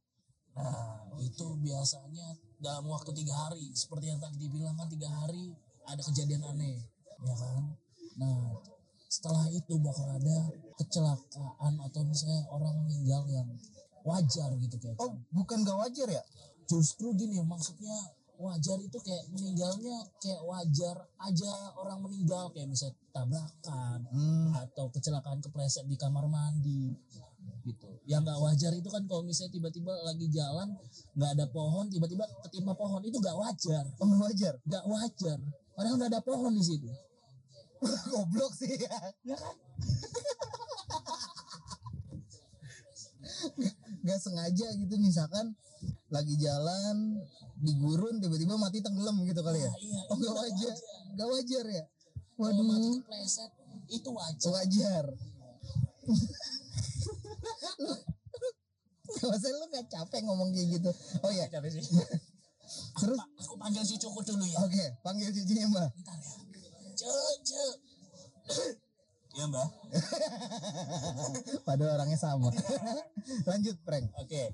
nah 0.52 1.00
itu 1.16 1.46
biasanya 1.64 2.36
dalam 2.60 2.84
waktu 2.84 3.16
tiga 3.16 3.32
hari 3.32 3.72
seperti 3.72 4.12
yang 4.12 4.20
tadi 4.20 4.36
dibilang 4.36 4.76
kan 4.76 4.88
tiga 4.92 5.08
hari 5.08 5.56
ada 5.88 6.00
kejadian 6.04 6.44
aneh 6.44 6.76
ya 7.24 7.34
kan 7.36 7.72
nah 8.20 8.60
setelah 9.08 9.48
itu 9.48 9.80
bakal 9.80 10.04
ada 10.08 10.36
kecelakaan 10.76 11.72
atau 11.88 12.00
misalnya 12.04 12.44
orang 12.52 12.76
meninggal 12.84 13.24
yang 13.32 13.48
wajar 14.04 14.50
gitu 14.60 14.76
kayak 14.76 14.96
Oh 15.00 15.16
bukan 15.32 15.64
gak 15.64 15.78
wajar 15.78 16.08
ya? 16.08 16.22
Justru 16.72 17.12
gini 17.12 17.36
maksudnya 17.44 17.92
wajar 18.40 18.80
itu 18.80 18.98
kayak 18.98 19.28
meninggalnya 19.30 20.02
kayak 20.18 20.42
wajar 20.42 20.96
aja 21.20 21.52
orang 21.76 22.00
meninggal 22.00 22.48
kayak 22.50 22.66
misalnya 22.66 22.96
tabrakan 23.12 24.00
Hmm. 24.08 24.50
atau 24.56 24.88
kecelakaan 24.88 25.38
kepleset 25.38 25.84
di 25.84 25.94
kamar 25.94 26.24
mandi 26.26 26.96
gitu 27.62 27.86
yang 28.08 28.24
nggak 28.26 28.40
wajar 28.40 28.72
itu 28.74 28.88
kan 28.88 29.04
kalau 29.06 29.22
misalnya 29.22 29.54
tiba-tiba 29.54 29.92
lagi 30.02 30.26
jalan 30.26 30.74
nggak 31.14 31.30
ada 31.38 31.46
pohon 31.46 31.86
tiba-tiba 31.86 32.24
ketimpa 32.42 32.74
pohon 32.74 32.98
itu 33.04 33.14
nggak 33.14 33.36
wajar 33.36 33.84
Oh 34.00 34.06
gak 34.08 34.20
wajar? 34.26 34.54
nggak 34.66 34.84
wajar 34.88 35.38
padahal 35.76 35.94
nggak 36.00 36.10
ada 36.10 36.22
pohon 36.24 36.52
di 36.56 36.64
situ 36.64 36.88
Goblok 38.10 38.52
sih 38.54 38.74
ya. 38.78 38.96
ya 39.22 39.36
kan 39.36 39.56
Gak 44.02 44.18
sengaja 44.18 44.66
gitu 44.74 44.94
misalkan 44.98 45.54
lagi 46.12 46.34
jalan 46.36 47.16
di 47.56 47.72
gurun 47.80 48.20
tiba-tiba 48.20 48.60
mati 48.60 48.84
tenggelam 48.84 49.24
gitu 49.24 49.40
kali 49.40 49.64
ya? 49.64 49.72
Nah, 49.72 49.80
iya 49.80 50.00
Oh 50.12 50.16
gak 50.16 50.20
nggak 50.20 50.34
wajar? 50.36 50.74
Gak 51.16 51.28
wajar 51.32 51.64
ya? 51.66 51.84
kalau 52.32 52.64
mati 52.64 52.80
Waduh. 52.82 52.96
kepleset 53.06 53.50
itu 53.86 54.08
wajar 54.10 54.50
Wajar. 54.50 55.04
lu, 57.78 57.94
masa 59.22 59.46
lu 59.52 59.64
gak 59.70 59.86
capek 59.88 60.20
ngomong 60.26 60.50
kayak 60.50 60.68
gitu? 60.80 60.90
Oh 61.22 61.30
iya. 61.30 61.46
capek 61.48 61.70
sih 61.70 61.82
Terus 63.00 63.18
aku 63.20 63.54
panggil 63.60 63.84
cucuku 63.84 64.20
dulu 64.24 64.44
ya 64.48 64.58
oke 64.64 64.84
panggil 65.00 65.28
cucunya 65.28 65.66
mbak. 65.68 65.88
Bentar 65.92 66.18
ya. 66.18 66.36
Cek. 67.42 67.76
Iya 69.32 69.48
mbak. 69.48 69.68
Padahal 71.68 71.96
orangnya 71.96 72.20
sama. 72.20 72.52
Lanjut 73.48 73.80
prank. 73.80 74.12
Oke. 74.20 74.52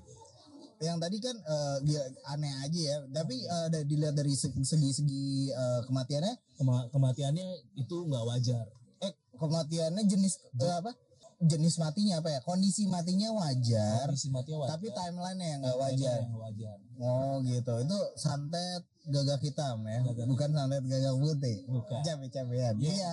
Yang 0.79 0.95
tadi 0.97 1.17
kan 1.17 1.35
eh, 1.35 1.77
dia 1.83 2.01
aneh 2.25 2.53
aja 2.61 2.79
ya. 2.79 2.95
Tapi 3.09 3.35
eh, 3.37 3.67
da- 3.67 3.83
dilihat 3.83 4.13
dari 4.13 4.31
segi- 4.31 4.63
segi-segi 4.63 5.25
eh, 5.49 5.79
kematiannya? 5.83 6.33
Kema- 6.55 6.87
kematiannya 6.89 7.45
itu 7.75 7.95
nggak 8.01 8.25
wajar. 8.25 8.65
eh 8.99 9.11
kematiannya 9.33 10.03
jenis 10.05 10.39
eh, 10.55 10.75
apa? 10.75 10.95
Jenis 11.39 11.75
matinya 11.77 12.19
apa 12.19 12.29
ya? 12.29 12.39
Kondisi 12.41 12.83
matinya 12.85 13.31
wajar 13.33 14.03
Kondisi 14.05 14.27
matinya 14.27 14.59
wajar. 14.61 14.71
tapi 14.73 14.87
timeline 14.89 15.39
yang 15.39 15.59
nggak 15.61 15.77
wajar. 15.77 16.19
Yang 16.21 16.35
wajar. 16.37 16.77
oh 16.99 17.33
gitu. 17.41 17.73
Itu 17.79 17.99
santet 18.15 18.83
gagak 19.05 19.39
hitam 19.39 19.79
ya? 19.83 19.99
Gagak. 20.05 20.25
bukan 20.27 20.49
santet 20.49 20.83
gagak 20.85 21.15
putih. 21.15 21.57
Bukan. 21.65 21.99
cabe-cabean. 22.03 22.75
Iya. 22.77 22.91
iya 22.91 23.11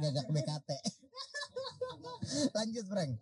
gagak 0.00 0.26
BKT 0.28 0.70
lanjut 2.56 2.84
Frank. 2.86 3.12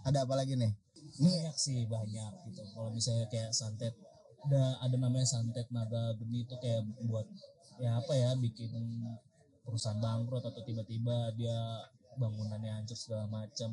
Ada 0.00 0.24
apa 0.24 0.34
lagi 0.34 0.56
nih 0.56 0.72
Banyak 1.20 1.56
sih 1.60 1.84
banyak 1.84 2.32
gitu. 2.48 2.62
Kalau 2.72 2.90
misalnya 2.90 3.28
kayak 3.28 3.52
santet 3.52 3.92
ada 4.40 4.80
ada 4.80 4.96
namanya 4.96 5.28
santet 5.28 5.68
naga 5.68 6.16
geni 6.16 6.48
itu 6.48 6.56
kayak 6.56 6.80
buat 7.04 7.28
ya 7.76 8.00
apa 8.00 8.12
ya 8.16 8.32
bikin 8.40 8.72
perusahaan 9.64 10.00
bangkrut 10.00 10.40
atau 10.40 10.64
tiba-tiba 10.64 11.32
dia 11.36 11.84
bangunannya 12.16 12.80
hancur 12.80 12.96
segala 12.96 13.28
macam 13.28 13.70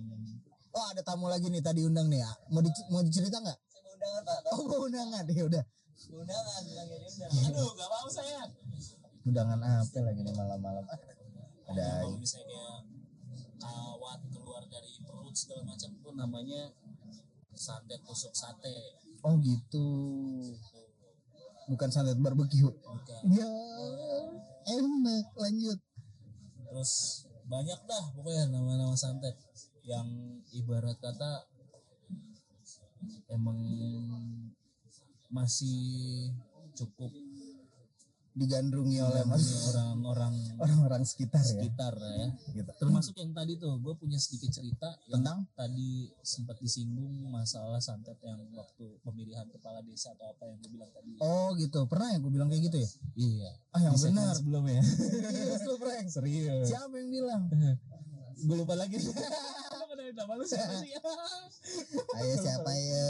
Oh 0.75 0.86
ada 0.93 1.01
tamu 1.01 1.25
lagi 1.31 1.47
nih 1.49 1.63
tadi 1.63 1.81
undang 1.88 2.05
nih 2.12 2.21
ya. 2.21 2.31
Mau 2.53 2.62
di, 2.62 2.69
mau 2.91 3.01
dicerita 3.01 3.41
nggak? 3.41 3.60
undangan 3.97 4.21
pak 4.21 4.39
Oh 4.53 4.62
mau 4.69 4.79
undangan 4.86 5.23
ya 5.25 5.43
udah. 5.49 5.63
undangan 6.13 6.62
diundang 6.62 7.31
aduh 7.49 7.69
gak 7.73 7.89
mau 7.89 8.07
saya 8.13 8.45
Undangan 9.25 9.60
apa 9.60 9.99
lagi 10.05 10.21
nih 10.23 10.36
malam-malam? 10.38 10.86
Ah, 10.88 10.99
Ada 11.73 12.05
kalau 12.05 12.15
misalnya 12.21 12.63
kayak 13.27 13.51
kawat 13.60 14.19
keluar 14.31 14.63
dari 14.69 14.91
perut 15.03 15.36
segala 15.36 15.67
macam 15.67 15.89
tuh 15.99 16.13
namanya 16.15 16.62
santet 17.58 18.00
tusuk 18.06 18.32
sate 18.32 19.02
Oh 19.26 19.36
gitu. 19.41 19.88
Bukan 21.67 21.89
santet 21.89 22.15
barbeque. 22.22 22.63
bukan 22.63 23.24
Ya 23.34 23.50
enak 24.67 25.28
lanjut. 25.36 25.80
terus 26.67 27.24
banyak 27.48 27.80
dah 27.88 28.06
pokoknya 28.12 28.52
nama-nama 28.52 28.91
santet 28.91 29.34
yang 29.88 30.04
ibarat 30.52 31.00
kata 31.00 31.48
emang 33.32 33.56
masih 35.32 36.28
cukup 36.76 37.08
Digandrungi 38.38 39.02
oleh 39.02 39.23
mas 39.23 39.41
digandrungi 39.41 39.73
orang-orang 39.73 40.34
orang-orang 40.63 41.02
sekitar 41.04 41.41
ya. 41.41 41.50
sekitar 41.58 41.93
ya 41.97 42.28
Gitu. 42.54 42.69
termasuk 42.78 43.17
yang 43.17 43.34
tadi 43.34 43.58
tuh 43.58 43.76
gue 43.76 43.93
punya 43.93 44.15
sedikit 44.15 44.50
cerita 44.52 44.93
yang 45.06 45.19
Tentang? 45.19 45.50
tadi 45.52 45.89
sempat 46.21 46.58
disinggung 46.58 47.10
masalah 47.28 47.78
santet 47.80 48.13
yang 48.21 48.38
waktu 48.52 48.86
pemilihan 49.02 49.45
kepala 49.47 49.82
desa 49.82 50.13
atau 50.13 50.30
apa 50.30 50.45
yang 50.45 50.58
gue 50.60 50.69
bilang 50.71 50.91
tadi 50.91 51.17
Oh 51.17 51.52
gitu. 51.56 51.84
Pernah 51.86 52.13
ya 52.13 52.17
gue 52.19 52.30
bilang 52.30 52.47
kayak 52.47 52.63
gitu 52.63 52.78
ya? 52.78 52.89
iya 53.15 53.52
Ah 53.69 53.82
yang 53.82 53.95
segmen 53.95 54.21
benar. 54.21 54.36
sebelumnya 54.36 54.82
Serius 54.86 55.62
lu 55.63 55.76
prank. 55.76 56.06
serius 56.08 56.65
Siapa 56.67 56.93
yang 56.93 57.10
bilang? 57.10 57.41
gue 58.47 58.56
lupa 58.56 58.73
lagi 58.73 59.02
nama 60.13 60.32
lu 60.36 60.43
siapa 60.43 60.74
sih 60.80 60.91
Ayo 62.17 62.34
siapa 62.38 62.72
ya? 62.72 63.06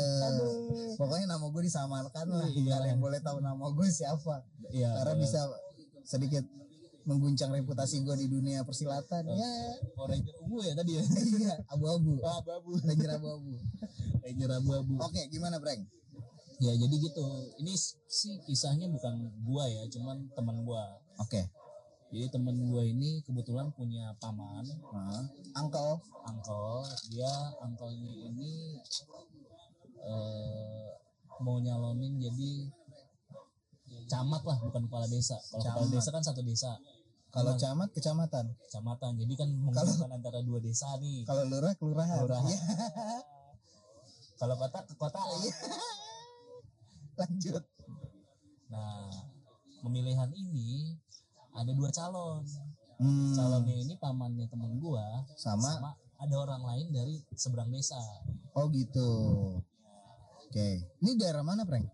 Pokoknya 0.95 1.25
nama 1.29 1.45
gue 1.47 1.63
disamarkan 1.63 2.25
lah. 2.29 2.47
Iya. 2.49 2.61
Gak 2.63 2.77
ada 2.81 2.87
yang 2.91 3.01
boleh 3.01 3.19
tahu 3.21 3.37
nama 3.39 3.65
gue 3.69 3.87
siapa. 3.87 4.41
iya 4.71 4.91
Karena 4.97 5.13
iya. 5.15 5.21
bisa 5.21 5.39
sedikit 6.03 6.43
mengguncang 7.03 7.51
reputasi 7.51 8.03
gue 8.03 8.15
di 8.17 8.27
dunia 8.27 8.67
persilatan. 8.67 9.23
Ya, 9.31 9.53
Oh, 9.95 10.05
Ranger 10.05 10.35
ungu 10.43 10.59
ya 10.59 10.73
tadi 10.75 10.99
ya 10.99 11.03
iya, 11.39 11.53
abu-abu. 11.69 12.19
oh, 12.19 12.33
abu-abu 12.39 12.69
Ranger 12.81 13.11
abu-abu. 13.15 13.51
Ranger 14.27 14.49
abu-abu 14.59 14.93
Oke, 14.99 15.21
gimana, 15.29 15.57
Breng? 15.57 15.83
ya 16.57 16.73
jadi 16.73 16.89
gitu 16.97 17.21
ini 17.61 17.77
sih 18.09 18.33
kisahnya 18.49 18.89
bukan 18.89 19.13
gua 19.45 19.69
ya 19.69 19.85
cuman 19.93 20.25
teman 20.33 20.65
gua 20.65 20.89
Oke. 21.21 21.45
Jadi 22.07 22.31
teman 22.31 22.55
gua 22.71 22.87
ini 22.87 23.19
kebetulan 23.27 23.67
punya 23.75 24.15
paman. 24.23 24.63
Nah, 24.63 25.27
Uncle. 25.59 25.99
angkel 26.27 26.83
dia 27.11 27.31
angkelnya 27.63 28.13
ini 28.31 28.79
eh, 30.03 30.87
mau 31.43 31.59
nyalonin 31.59 32.19
jadi 32.19 32.67
camat 34.07 34.41
lah 34.47 34.57
bukan 34.63 34.87
kepala 34.87 35.07
desa. 35.11 35.35
Kalau 35.51 35.63
kepala 35.63 35.87
desa 35.91 36.09
kan 36.11 36.23
satu 36.23 36.41
desa. 36.43 36.79
Kalau 37.27 37.53
camat 37.59 37.91
kecamatan, 37.91 38.55
kecamatan. 38.65 39.11
Jadi 39.19 39.33
kan 39.35 39.49
menghubungkan 39.51 40.09
antara 40.15 40.39
dua 40.41 40.63
desa 40.63 40.87
nih. 40.97 41.27
Kalau 41.27 41.43
lurah 41.43 41.75
kelurahan. 41.75 42.23
Kelurahan. 42.23 42.47
Iya, 42.47 42.59
kalau 44.39 44.55
kota 44.55 44.79
ke 44.87 44.93
kota. 44.95 45.19
Lanjut. 47.19 47.63
nah 48.67 49.07
pemilihan 49.79 50.27
ini 50.35 50.99
ada 51.57 51.71
dua 51.73 51.89
calon 51.89 52.45
Hmm, 52.97 53.29
calonnya 53.37 53.77
ini 53.77 53.93
pamannya 54.01 54.49
temen 54.49 54.81
gua 54.81 55.21
sama. 55.37 55.69
sama 55.69 55.91
ada 56.17 56.35
orang 56.41 56.65
lain 56.65 56.87
dari 56.89 57.21
seberang 57.37 57.69
desa 57.69 57.97
Oh 58.53 58.65
gitu. 58.73 59.09
Oke. 60.49 60.81
Ini 60.97 61.11
daerah 61.13 61.45
mana, 61.45 61.61
Breng? 61.61 61.85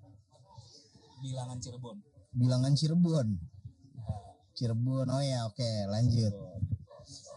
bilangan 1.20 1.60
Cirebon 1.60 2.00
Bilangan 2.32 2.72
Cirebon. 2.72 3.28
nah, 3.36 4.32
Cirebon. 4.56 5.08
Oh 5.12 5.20
ya, 5.20 5.44
oke, 5.44 5.72
lanjut. 5.92 6.32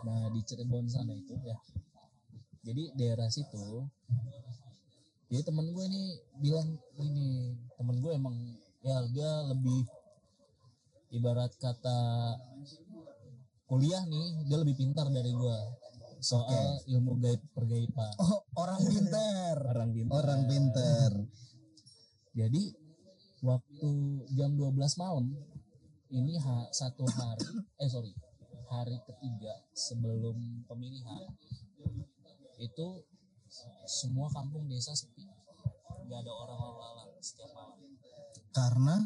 Nah 0.07 0.31
di 0.31 0.41
Cirebon 0.47 0.87
sana 0.87 1.11
itu 1.11 1.35
ya. 1.43 1.59
Jadi 2.63 2.95
daerah 2.95 3.27
situ. 3.27 3.83
Jadi 5.27 5.43
temen 5.43 5.67
gue 5.75 5.87
nih 5.91 6.09
bilang 6.39 6.71
ini 7.03 7.51
temen 7.75 7.99
gue 7.99 8.13
emang 8.15 8.37
ya 8.79 9.03
dia 9.11 9.31
lebih 9.51 9.83
ibarat 11.17 11.53
kata 11.57 11.99
kuliah 13.67 14.05
nih 14.07 14.47
dia 14.47 14.59
lebih 14.63 14.77
pintar 14.79 15.11
dari 15.11 15.33
gue 15.35 15.59
soal 16.23 16.81
ilmu 16.87 17.19
gaib 17.21 17.41
pergaiban 17.53 18.13
Oh, 18.19 18.41
orang 18.57 18.81
pinter. 18.83 19.57
orang 19.73 19.91
pintar. 19.93 20.15
Orang 20.17 20.41
pinter. 20.49 21.11
jadi 22.37 22.63
waktu 23.45 23.91
jam 24.37 24.53
12 24.57 25.01
malam 25.01 25.27
ini 26.13 26.37
ha, 26.41 26.69
satu 26.73 27.05
hari 27.09 27.49
eh 27.83 27.89
sorry 27.89 28.13
hari 28.67 28.99
ketiga 29.07 29.55
sebelum 29.73 30.65
pemilihan 30.67 31.27
itu 32.57 33.05
semua 33.87 34.27
kampung 34.33 34.67
desa 34.67 34.97
sepi. 34.97 35.23
Nggak 36.07 36.21
ada 36.25 36.33
orang 36.33 36.61
lalang 36.77 37.11
setiap 37.23 37.51
malam. 37.55 37.79
Karena 38.51 38.97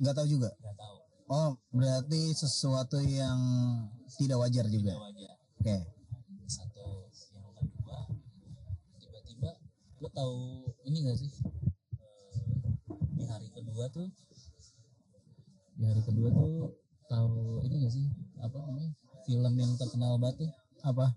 nggak 0.00 0.14
tahu 0.16 0.26
juga. 0.26 0.50
nggak 0.58 0.76
tahu 0.78 0.96
Oh, 1.26 1.56
berarti 1.70 2.32
sesuatu 2.32 3.00
yang 3.00 3.38
tidak 4.14 4.38
wajar 4.38 4.66
juga. 4.66 4.92
tidak 4.92 5.02
wajar 5.02 5.30
Oke. 5.56 5.76
satu 6.44 6.84
yang 7.32 7.48
kedua 7.56 7.98
tiba-tiba 9.00 9.50
lo 9.98 10.08
tahu 10.10 10.36
ini 10.84 10.98
gak 11.02 11.16
sih 11.16 11.30
Eh, 12.28 12.68
di 13.14 13.24
hari 13.24 13.48
kedua 13.48 13.88
tuh 13.88 14.08
di 15.74 15.82
hari 15.82 16.02
kedua 16.02 16.28
tuh 16.28 16.76
tahu 17.06 17.32
ini 17.64 17.74
gak 17.80 17.94
sih 17.94 18.04
apa 18.38 18.56
namanya 18.60 18.92
film 19.24 19.54
yang 19.56 19.72
terkenal 19.74 20.20
banget 20.20 20.44
tuh 20.44 20.50
Apa? 20.84 21.16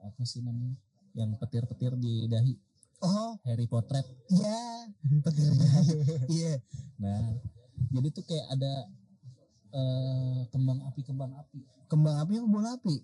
apa 0.00 0.22
sih 0.22 0.40
namanya 0.40 0.78
yang 1.12 1.34
petir-petir 1.34 1.96
di 1.96 2.28
dahi 2.28 2.54
Oh, 3.00 3.36
Harry 3.44 3.66
Potret 3.66 4.06
ya. 4.30 4.88
Petirnya. 5.20 5.68
Iya. 6.26 6.54
nah 6.96 7.36
jadi 7.90 8.08
tuh 8.10 8.24
kayak 8.24 8.46
ada 8.50 8.72
eh, 9.70 10.38
kembang 10.50 10.80
api 10.86 11.00
kembang 11.02 11.32
api 11.34 11.58
Kembang 11.84 12.16
api 12.18 12.32
apa 12.40 12.48
bola 12.48 12.70
api? 12.74 12.96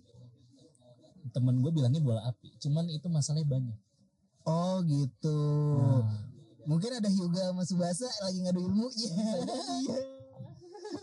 temen 1.31 1.61
gue 1.61 1.69
bilangnya 1.69 2.01
bola 2.01 2.21
api 2.25 2.49
cuman 2.57 2.89
itu 2.89 3.05
masalahnya 3.07 3.45
banyak 3.47 3.77
Oh, 4.41 4.81
gitu. 4.81 5.37
Nah, 5.77 6.09
Mungkin 6.65 6.97
ada 6.97 7.05
Hyuga 7.05 7.53
sama 7.53 7.61
Subasa 7.61 8.09
lagi 8.25 8.41
ngadu 8.41 8.65
ilmu. 8.65 8.89
Iya. 8.97 9.37
Iya. 9.45 9.97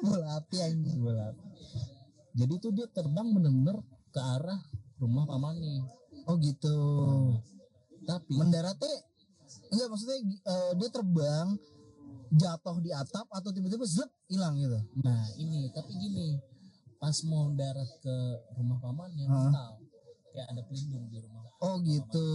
bola 0.03 0.27
api 0.39 0.57
anjing. 0.59 0.99
bola 0.99 1.31
api. 1.31 1.47
jadi 2.35 2.55
tuh 2.59 2.71
dia 2.75 2.87
terbang 2.91 3.31
bener-bener 3.31 3.79
ke 4.11 4.21
arah 4.21 4.59
rumah 4.99 5.23
pamannya 5.23 5.87
Oh, 6.27 6.35
gitu. 6.39 6.77
tapi 8.05 8.27
Mendaratnya 8.35 8.91
enggak 9.71 9.87
maksudnya 9.87 10.19
eh, 10.45 10.71
dia 10.75 10.89
terbang 10.91 11.47
jatuh 12.31 12.77
di 12.79 12.91
atap 12.91 13.27
atau 13.29 13.49
tiba-tiba 13.49 13.85
zlep 13.85 14.11
hilang 14.27 14.55
gitu. 14.55 14.79
nah 15.01 15.25
ini 15.37 15.71
tapi 15.71 15.93
gini 15.93 16.37
pas 16.99 17.15
mau 17.25 17.49
darat 17.53 17.89
ke 17.99 18.17
rumah 18.53 18.79
pamannya 18.79 19.25
Hah? 19.25 19.35
mental 19.49 19.73
kayak 20.29 20.47
ada 20.51 20.63
pelindung 20.65 21.07
di 21.07 21.19
rumah 21.21 21.37
Oh, 21.59 21.83
gitu. 21.83 22.29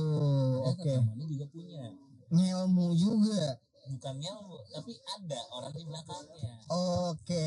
Oke. 0.68 1.00
pamannya 1.00 1.26
juga 1.26 1.46
punya 1.48 1.84
Ngelmu 2.28 2.92
juga. 2.94 3.56
bukan 3.84 4.16
nyamuk 4.16 4.64
tapi 4.70 4.96
ada 4.96 5.40
orang 5.52 5.72
di 5.72 5.84
belakangnya 5.84 6.54
Oke. 6.72 7.46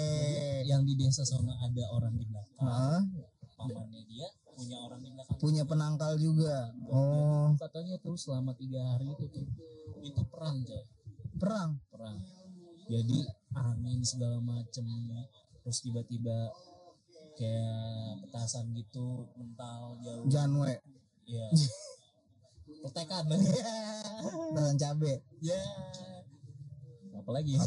yang 0.64 0.84
di 0.84 0.94
desa 0.94 1.24
sana 1.24 1.52
ada 1.56 1.84
orang 1.90 2.12
di 2.12 2.24
belakang 2.24 3.08
pamannya 3.56 4.02
dia 4.04 4.28
punya 4.52 4.76
orang 4.78 5.00
di 5.00 5.10
belakang 5.10 5.36
punya 5.36 5.62
penangkal 5.64 6.12
juga. 6.16 6.72
Oh, 6.88 7.52
katanya 7.56 7.96
tuh 7.98 8.16
selama 8.16 8.52
tiga 8.52 8.80
hari 8.86 9.08
itu 9.10 9.24
tuh 9.26 9.44
itu 10.00 10.22
perang 10.28 10.60
coy 10.62 10.84
perang. 11.36 11.70
perang 11.88 12.16
jadi 12.86 13.18
angin 13.54 14.00
segala 14.06 14.38
macem. 14.38 14.86
Terus 15.62 15.78
tiba-tiba 15.82 16.54
kayak 17.36 18.22
petasan 18.26 18.72
gitu 18.72 19.26
mental 19.36 19.98
jauh. 20.00 20.24
Janwe. 20.30 20.78
ya 21.26 21.42
pertekan 22.86 23.26
Tahan 24.54 24.76
cabe. 24.78 25.18
ya 25.42 25.58
apalagi 27.18 27.58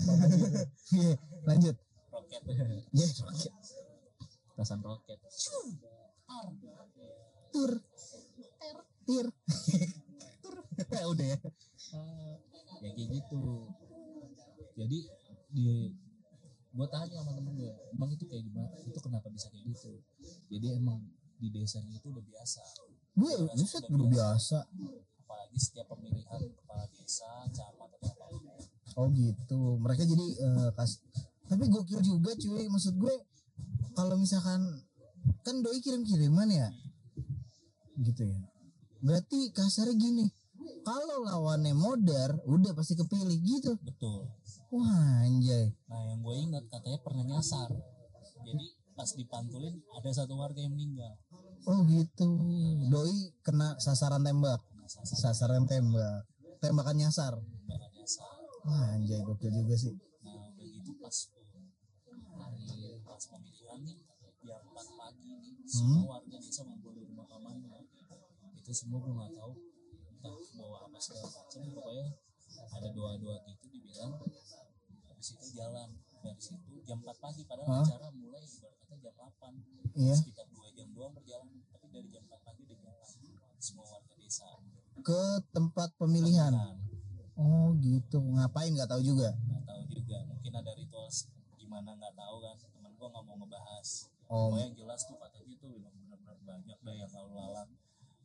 Iya, 0.95 1.15
lanjut. 1.43 1.75
roket. 2.15 2.41
Ya, 2.95 3.07
oke. 3.27 3.49
petasan 4.55 4.79
roket. 4.79 5.19
Tur. 7.51 7.71
Tir. 9.03 9.27
udah 11.11 11.25
ya. 11.35 11.37
Ya 12.79 12.89
kayak 12.95 13.07
gitu 13.11 13.67
jadi 14.79 14.99
di 15.51 15.91
gue 16.69 16.87
tanya 16.87 17.19
sama 17.19 17.35
temen 17.35 17.53
gue 17.59 17.73
emang 17.91 18.09
itu 18.15 18.23
kayak 18.29 18.43
gimana? 18.47 18.71
Itu 18.87 18.99
kenapa 19.03 19.27
bisa 19.27 19.51
kayak 19.51 19.65
gitu? 19.75 19.91
Jadi 20.47 20.79
emang 20.79 21.03
di 21.35 21.51
desanya 21.51 21.99
itu 21.99 22.07
udah 22.07 22.23
biasa. 22.23 22.63
Gue 23.19 23.33
buset 23.59 23.83
udah 23.91 24.07
biasa. 24.07 24.59
apalagi 25.29 25.61
setiap 25.61 25.85
pemilihan 25.93 26.41
kepala 26.57 26.89
desa 26.89 27.29
camat 27.53 27.89
atau 28.01 28.09
apa 28.17 28.25
oh 28.97 29.07
gitu. 29.13 29.77
Mereka 29.77 30.01
jadi 30.01 30.27
eh, 30.41 30.69
kas 30.73 31.03
tapi 31.45 31.69
gokil 31.69 32.01
juga 32.01 32.33
cuy. 32.33 32.65
Maksud 32.65 32.95
gue 32.97 33.15
kalau 33.93 34.15
misalkan 34.17 34.61
kan 35.45 35.55
doi 35.61 35.77
kirim 35.83 36.01
kiriman 36.01 36.49
ya? 36.49 36.69
Gitu 37.99 38.25
ya. 38.25 38.39
Berarti 39.05 39.53
kasarnya 39.53 39.93
gini 39.99 40.25
kalau 40.81 41.21
lawannya 41.27 41.77
modern 41.77 42.41
udah 42.49 42.73
pasti 42.73 42.97
kepilih 42.97 43.37
gitu. 43.43 43.77
Betul 43.85 44.38
wah 44.73 45.25
anjay. 45.25 45.73
Nah 45.89 46.01
yang 46.09 46.19
gue 46.21 46.35
ingat 46.37 46.63
katanya 46.69 46.99
pernah 47.01 47.25
nyasar. 47.25 47.69
Jadi 48.45 48.65
pas 48.97 49.09
dipantulin 49.15 49.75
ada 49.95 50.09
satu 50.11 50.33
warga 50.37 50.59
yang 50.61 50.73
meninggal. 50.73 51.13
Oh 51.67 51.85
gitu. 51.87 52.27
Doi 52.89 53.33
kena 53.45 53.77
sasaran 53.81 54.23
tembak. 54.25 54.61
Sasar 54.89 55.33
sasaran. 55.33 55.65
Tembak. 55.69 56.25
Tembakan 56.61 56.97
nyasar. 56.97 57.33
Wah 58.67 58.85
anjay 58.95 59.21
gokil 59.23 59.53
juga 59.53 59.75
sih. 59.77 59.95
Nah 60.25 60.51
udah 60.53 60.67
gitu 60.67 60.91
pas 60.99 61.17
hari 62.39 62.99
pas 63.03 63.23
pemilihan 63.29 63.79
nih 63.83 63.97
jam 64.39 64.63
4 64.63 64.99
pagi 64.99 65.31
nih 65.35 65.53
semua 65.67 66.17
warga 66.17 66.37
desa 66.39 66.63
ngumpul 66.63 66.95
di 66.95 67.03
rumah 67.03 67.27
pamannya 67.27 67.83
itu 68.55 68.71
semua 68.71 69.03
gue 69.03 69.11
nggak 69.11 69.31
tahu 69.35 69.53
entah 70.15 70.35
bawa 70.55 70.77
apa 70.87 70.97
segala 70.97 71.27
macam 71.27 71.61
pokoknya 71.75 72.07
ada 72.49 72.87
doa-doa 72.95 73.37
gitu 73.45 73.65
dibilang 73.67 74.15
habis 75.19 75.35
itu 75.35 75.59
jalan. 75.59 75.89
Dari 76.23 76.39
situ 76.39 76.71
jam 76.87 76.99
4 77.03 77.11
pagi 77.19 77.43
padahal 77.43 77.67
Hah? 77.67 77.83
acara 77.83 78.07
mulai 78.15 78.43
ibarat 78.43 78.75
kata 78.79 78.95
jam 79.03 79.13
8 79.19 79.99
iya. 79.99 80.15
Sekitar 80.15 80.47
2 80.47 80.75
jam 80.79 80.87
doang 80.95 81.11
perjalanan 81.11 81.59
tapi 81.75 81.85
dari 81.91 82.07
jam 82.07 82.23
4 82.23 82.39
pagi 82.39 82.61
udah 82.63 82.77
jalan. 82.79 83.07
Semua 83.59 83.85
warga 83.91 84.13
desa. 84.15 84.47
Ke 85.03 85.23
tempat 85.51 85.91
pemilihan? 85.99 86.55
Oh 87.35 87.75
gitu. 87.83 88.23
Ngapain? 88.23 88.71
Nggak 88.71 88.87
tahu 88.95 89.03
juga? 89.03 89.35
Nggak 89.35 89.63
tahu 89.67 89.83
juga. 89.91 90.17
Mungkin 90.23 90.53
ada 90.55 90.71
ritual 90.79 91.07
gimana 91.59 91.89
nggak 91.99 92.15
tahu 92.15 92.35
kan. 92.39 92.55
Temen 92.55 92.91
gua 92.95 93.07
nggak 93.11 93.23
mau 93.27 93.35
ngebahas. 93.43 93.87
Oh. 94.31 94.55
Pokoknya 94.55 94.71
yang 94.71 94.75
jelas 94.79 94.99
tuh 95.03 95.19
katanya 95.19 95.55
tuh 95.59 95.67
memang 95.67 95.93
benar-benar 95.99 96.39
banyak 96.47 96.77
dah 96.79 96.95
yang 96.95 97.11
lalu 97.11 97.31
lalang 97.35 97.71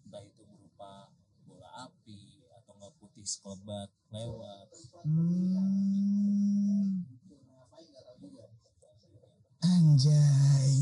entah 0.07 0.23
itu 0.23 0.43
berupa 0.47 1.11
bola 1.43 1.69
api 1.91 2.34
nggak 2.85 3.01
putih 3.01 3.25
sekelebat 3.25 3.89
lewat 4.13 4.69
Hmm. 5.05 7.01
Anjay. 9.65 10.73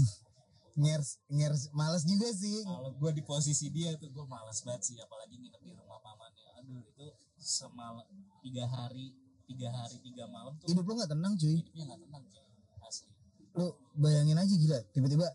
Ngers 0.73 1.21
ngers 1.31 1.63
males 1.71 2.03
juga 2.03 2.27
sih. 2.33 2.65
kalau 2.65 2.91
gua 2.97 3.13
di 3.13 3.23
posisi 3.23 3.71
dia 3.71 3.95
tuh 3.95 4.09
gua 4.11 4.27
malas 4.27 4.65
banget 4.65 4.83
sih 4.83 4.97
apalagi 4.99 5.37
nginep 5.37 5.63
di 5.63 5.73
rumah 5.77 6.01
pamannya 6.01 6.49
aduh 6.59 6.81
itu 6.81 7.07
semalam 7.37 8.03
tiga 8.41 8.65
hari 8.67 9.13
tiga 9.45 9.69
hari 9.69 10.01
tiga 10.01 10.25
malam 10.27 10.57
tuh 10.57 10.67
Hidup 10.67 10.83
lu 10.83 10.97
gak 10.97 11.13
tenang 11.13 11.37
cuy. 11.37 11.61
hidupnya 11.61 11.85
nggak 11.93 12.01
tenang 12.03 12.23
cuy 12.25 12.43
asli 12.83 13.11
Lu 13.53 13.67
bayangin 13.95 14.39
aja 14.41 14.55
gila. 14.57 14.81
Tiba-tiba 14.91 15.29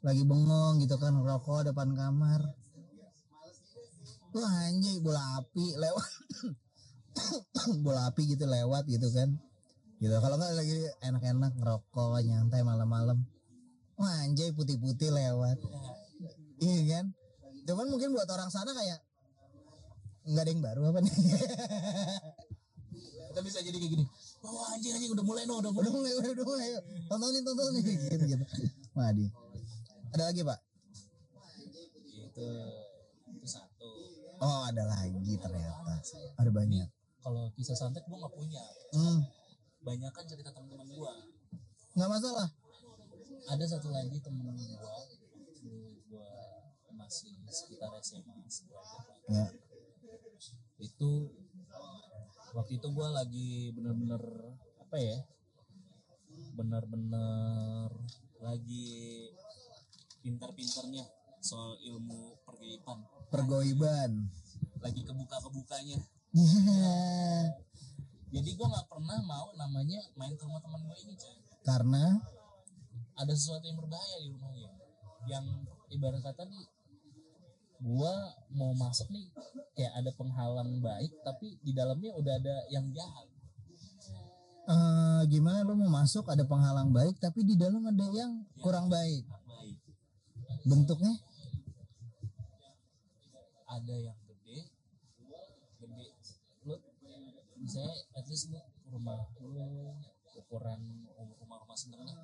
lagi 0.00 0.22
bengong 0.24 0.80
gitu 0.80 0.96
kan 0.96 1.12
rokok 1.20 1.68
depan 1.68 1.92
kamar. 1.92 2.40
Wah 4.36 4.52
anjay 4.68 4.96
bola 5.00 5.22
api 5.40 5.64
lewat. 5.78 6.10
bola 7.84 8.12
api 8.12 8.22
gitu 8.36 8.44
lewat 8.44 8.84
gitu 8.88 9.08
kan. 9.12 9.32
Gitu 9.98 10.14
kalau 10.20 10.36
nggak 10.36 10.52
lagi 10.54 10.76
enak-enak 11.04 11.52
ngerokok 11.58 12.20
nyantai 12.24 12.62
malam-malam. 12.62 13.24
Wah 13.96 14.14
anjay 14.24 14.52
putih-putih 14.52 15.10
lewat. 15.10 15.58
Iya 16.60 16.80
kan? 16.92 17.04
Cuman 17.64 17.86
mungkin 17.88 18.12
buat 18.12 18.28
orang 18.28 18.52
sana 18.52 18.72
kayak 18.74 19.00
nggak 20.28 20.44
ada 20.44 20.50
yang 20.52 20.62
baru 20.62 20.80
apa 20.92 21.00
nih? 21.00 21.14
kita 23.38 23.54
bisa 23.54 23.62
jadi 23.62 23.78
kayak 23.78 23.92
gini 23.94 24.04
wah 24.42 24.74
anjing 24.74 24.98
anjing 24.98 25.14
udah 25.14 25.22
mulai 25.22 25.46
no 25.46 25.62
udah 25.62 25.70
mulai 25.70 25.86
udah 25.86 25.94
mulai, 25.94 26.12
udah, 26.18 26.30
udah 26.34 26.46
mulai, 26.48 26.68
tontonin, 27.06 27.42
tontonin 27.46 27.82
gitu 27.86 28.24
gitu. 28.26 28.44
Wadi. 28.98 29.26
Ada 30.10 30.22
lagi 30.26 30.42
pak? 30.42 30.58
itu 31.62 31.78
itu 31.78 32.00
satu 32.18 32.46
Oh 34.38 34.60
ada 34.64 34.82
lagi 34.84 35.34
ternyata. 35.36 35.94
Ada 36.36 36.50
banyak. 36.50 36.88
kalau 37.18 37.50
kisah 37.52 37.74
santet 37.74 38.06
gua 38.06 38.24
nggak 38.24 38.34
punya 38.34 38.62
Hmm, 38.88 39.20
banyak 39.80 40.08
kan 40.08 40.24
cerita 40.24 40.48
teman-teman 40.48 40.86
gua 40.88 41.12
nggak 41.92 42.08
masalah. 42.08 42.48
ada 43.44 43.64
satu 43.64 43.90
lagi 43.90 44.16
temen 44.18 44.48
gua 44.48 45.02
dulu 45.58 45.98
gua 46.08 46.30
masih 46.94 47.34
sekitar 47.44 47.90
SMA 47.98 48.32
Ya. 49.28 49.44
itu 50.78 51.10
waktu 52.54 52.72
itu 52.78 52.88
gua 52.88 53.08
lagi 53.12 53.74
bener-bener 53.74 54.22
apa 54.78 54.96
ya 54.96 55.18
bener-bener 56.54 57.90
lagi 58.38 59.28
pintar-pintarnya 60.22 61.04
soal 61.40 61.78
ilmu 61.82 62.38
pergaiban 62.42 62.98
Pergoiban. 63.28 64.12
lagi 64.78 65.02
kebuka-kebukanya. 65.04 65.98
Ya. 66.32 66.38
jadi 68.34 68.50
gua 68.56 68.66
nggak 68.72 68.88
pernah 68.88 69.18
mau 69.26 69.52
namanya 69.58 70.00
main 70.16 70.32
ke 70.38 70.44
rumah 70.46 70.62
teman 70.62 70.80
gue 70.86 70.96
ini 71.02 71.14
coy 71.18 71.34
Karena? 71.66 72.16
Ada 73.18 73.32
sesuatu 73.34 73.66
yang 73.66 73.76
berbahaya 73.76 74.16
di 74.22 74.28
rumahnya. 74.32 74.70
Yang 75.28 75.44
ibarat 75.92 76.22
kata 76.24 76.46
nih 76.48 76.64
gua 77.84 78.14
mau 78.54 78.72
masuk 78.74 79.12
nih 79.12 79.28
kayak 79.76 79.92
ada 79.98 80.10
penghalang 80.16 80.80
baik 80.80 81.12
tapi 81.26 81.58
di 81.60 81.72
dalamnya 81.76 82.14
udah 82.16 82.34
ada 82.38 82.56
yang 82.72 82.86
jahat. 82.94 83.28
Eh, 84.68 85.20
gimana 85.32 85.64
lu 85.64 85.76
mau 85.80 86.00
masuk 86.00 86.28
ada 86.28 86.44
penghalang 86.48 86.92
baik 86.92 87.16
tapi 87.20 87.44
di 87.44 87.56
dalam 87.60 87.84
ada 87.84 88.06
yang 88.14 88.40
kurang 88.60 88.88
baik. 88.88 89.24
baik. 89.26 89.76
Bentuknya 90.64 91.12
ada 93.78 93.94
yang 93.94 94.18
gede 94.26 94.66
gede. 95.78 96.06
Lu 96.66 96.74
misalnya 97.58 97.94
at 98.18 98.26
least 98.26 98.50
lu 98.50 98.58
rumah 98.90 99.22
lu 99.38 99.94
ukuran 100.34 101.06
rumah 101.14 101.58
rumah 101.62 101.76
sedang 101.78 102.02
lah. 102.02 102.18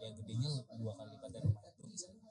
Ya 0.00 0.08
gedenya 0.18 0.50
dua 0.74 0.92
kali 0.98 1.14
lipat 1.14 1.30
dari 1.30 1.46
rumah 1.46 1.62
itu 1.70 1.82
misalnya. 1.86 2.30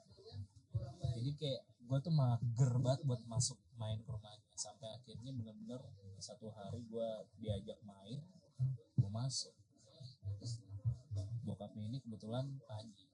Jadi 1.16 1.30
kayak 1.36 1.62
gue 1.64 1.98
tuh 2.04 2.14
mager 2.14 2.72
banget 2.80 3.00
buat 3.08 3.22
masuk 3.26 3.58
main 3.80 3.98
ke 4.04 4.10
rumahnya. 4.12 4.44
Sampai 4.56 4.92
akhirnya 4.92 5.32
bener-bener 5.32 5.80
satu 6.20 6.52
hari 6.52 6.84
gue 6.84 7.08
diajak 7.40 7.80
main 7.80 8.20
gue 9.00 9.10
masuk. 9.10 9.56
Bokapnya 11.48 11.88
ini 11.88 11.98
kebetulan 12.04 12.60
pagi 12.68 13.08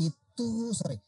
itu 0.00 0.72
sorry. 0.74 0.98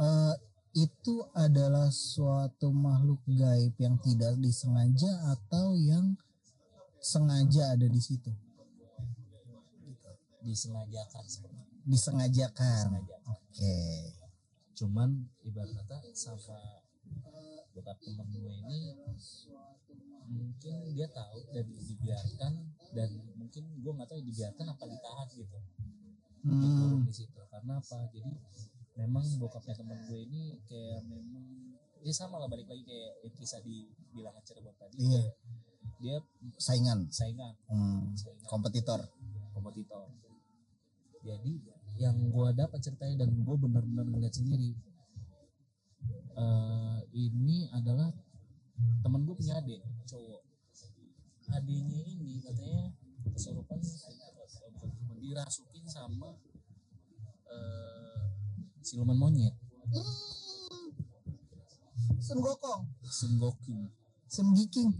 Eh, 0.00 0.34
itu 0.70 1.26
adalah 1.34 1.90
suatu 1.90 2.70
makhluk 2.70 3.18
gaib 3.26 3.74
yang 3.82 3.98
tidak 3.98 4.38
disengaja 4.38 5.10
atau 5.34 5.74
yang 5.74 6.14
sengaja 7.02 7.74
ada 7.74 7.86
di 7.90 7.98
situ? 7.98 8.30
Disengajakan 10.46 11.22
disengajakan. 11.26 11.84
Disengajakan. 11.84 12.84
oke. 13.26 13.78
Cuman 14.78 15.10
ibarat 15.42 15.74
kata 15.74 15.96
sama 16.14 16.80
bokap 17.74 17.98
temen 18.00 18.26
gue 18.30 18.54
ini 18.66 18.80
mungkin 20.30 20.74
dia 20.94 21.10
tahu 21.10 21.38
dan 21.50 21.66
dibiarkan 21.66 22.52
dan 22.94 23.10
mungkin 23.34 23.64
gue 23.82 23.92
nggak 23.92 24.08
tahu 24.08 24.20
dibiarkan 24.22 24.66
apa 24.70 24.84
ditahan 24.86 25.28
gitu. 25.34 25.58
Hmm, 26.40 27.04
di 27.04 27.12
situ. 27.12 27.40
Karena 27.50 27.82
apa? 27.82 28.08
Jadi 28.14 28.30
memang 28.98 29.24
bokapnya 29.38 29.74
temen 29.78 29.98
gue 30.10 30.20
ini 30.26 30.42
kayak 30.66 31.00
memang 31.06 31.44
ya 32.00 32.12
sama 32.16 32.40
lah 32.40 32.48
balik 32.48 32.66
lagi 32.66 32.82
kayak 32.84 33.12
yang 33.22 33.34
kisah 33.36 33.60
di 33.62 33.86
bilangan 34.10 34.42
Cirebon 34.42 34.74
tadi 34.76 34.96
Iya. 34.98 35.22
kayak 35.22 35.34
dia 36.00 36.16
saingan. 36.56 37.12
Saingan. 37.12 37.52
Hmm, 37.68 38.16
saingan. 38.16 38.44
Kompetitor. 38.48 39.00
Kompetitor. 39.52 40.08
Jadi 41.20 41.52
yang 42.00 42.16
gue 42.32 42.48
dapat 42.56 42.80
ceritanya 42.80 43.28
dan 43.28 43.30
gue 43.44 43.56
benar-benar 43.60 44.08
ngeliat 44.08 44.32
sendiri 44.32 44.72
eh 46.40 47.00
ini 47.12 47.68
adalah 47.76 48.08
teman 49.04 49.20
gue 49.28 49.36
punya 49.36 49.60
adik 49.60 49.84
cowok. 50.08 50.40
Adiknya 51.52 52.00
ini 52.08 52.40
katanya 52.40 52.96
kesurupan 53.36 53.76
dirasukin 55.20 55.84
sama 55.84 56.32
eh 57.52 58.19
siluman 58.80 59.16
monyet. 59.16 59.54
Sun 62.20 62.38
Gokong. 62.44 62.82
Sun 63.08 63.32
Sun 64.30 64.54
Giking. 64.54 64.94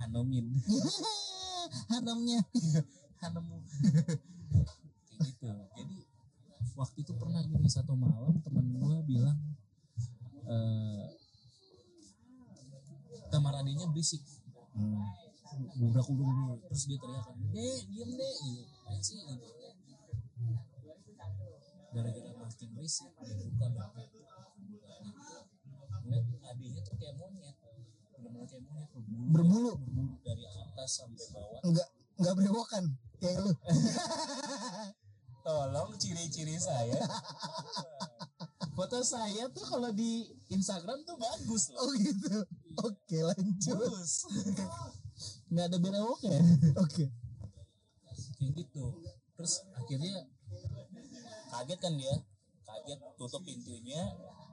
Hanomin 0.00 0.48
Haramnya 1.92 2.40
Hanemu. 3.22 3.56
Kayak 5.06 5.20
gitu. 5.28 5.48
Jadi 5.76 5.96
waktu 6.72 6.98
itu 7.04 7.12
pernah 7.14 7.44
gini 7.44 7.68
satu 7.68 7.92
malam 7.92 8.40
temen 8.40 8.64
gue 8.80 8.96
bilang 9.04 9.38
eh 10.48 11.04
kamar 13.30 13.60
adiknya 13.60 13.86
berisik. 13.92 14.24
Hmm. 14.74 15.04
budak 15.76 16.06
terus 16.70 16.86
dia 16.88 16.96
teriakan 16.96 17.36
dek 17.52 17.80
diem 17.92 18.10
dek. 18.16 18.34
Gitu. 18.40 18.62
Sih 19.04 19.18
gitu 19.20 19.48
gara-gara 21.90 22.30
makin 22.36 22.68
berisik 22.72 23.10
dia 23.18 23.34
buka 23.36 23.66
dong 23.68 23.92
ngeliat 26.00 26.24
adiknya 26.48 26.80
tuh 26.82 26.94
kayak 26.96 27.14
monyet 27.14 27.56
benar-benar 28.10 28.46
kayak 28.48 28.62
monyet 28.64 28.88
berbulu 28.90 29.30
Berbulu. 29.30 29.70
berbulu 29.78 30.14
dari 30.22 30.44
atas 30.48 30.90
sampai 30.98 31.26
bawah 31.30 31.60
Enggak 31.62 31.88
enggak 32.16 32.34
berewokan 32.36 32.84
kayak 33.16 33.38
lu. 33.40 33.52
tolong 35.44 35.90
ciri-ciri 35.96 36.56
saya 36.56 37.00
foto 38.76 39.00
saya 39.02 39.48
tuh 39.50 39.64
kalau 39.64 39.90
di 39.90 40.24
Instagram 40.48 41.00
tuh 41.02 41.16
bagus 41.16 41.68
loh 41.70 41.84
Oh 41.84 41.92
gitu. 41.96 42.44
Oke 42.80 43.18
lanjut. 43.20 43.76
bagus 43.76 44.24
nggak 45.52 45.66
ada 45.68 45.76
berewoknya 45.76 46.38
Oke. 46.76 47.04
kayak 48.36 48.52
gitu 48.56 48.84
terus 49.34 49.64
akhirnya 49.74 50.24
kaget 51.50 51.78
kan 51.78 51.92
dia 51.98 52.14
kaget 52.62 52.98
tutup 53.18 53.42
pintunya 53.42 54.02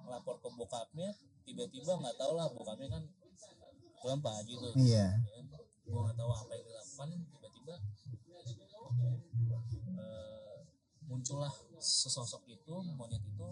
lapor 0.08 0.42
ke 0.42 0.50
bokapnya 0.50 1.10
tiba-tiba 1.46 1.92
nggak 1.96 2.16
tahu 2.18 2.32
lah 2.34 2.48
bokapnya 2.50 2.88
kan 2.90 3.04
tuh 3.98 4.18
pak 4.18 4.34
Haji 4.40 4.54
tuh 4.58 4.72
Iya. 4.78 5.08
gue 5.88 6.00
nggak 6.00 6.16
tahu 6.16 6.30
apa 6.32 6.52
yang 6.54 6.64
dilakukan 6.66 7.08
tiba-tiba 7.32 7.76
eh, 9.98 10.56
muncullah 11.08 11.54
sesosok 11.78 12.44
itu 12.48 12.74
monyet 12.94 13.22
itu 13.22 13.48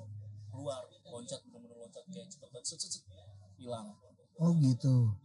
keluar 0.51 0.81
loncat 1.05 1.39
benar-benar 1.45 1.77
loncat 1.81 2.03
kayak 2.09 2.27
cepet 2.27 2.49
banget 2.51 3.03
hilang 3.55 3.87
Oh 4.35 4.51
gitu. 4.59 5.15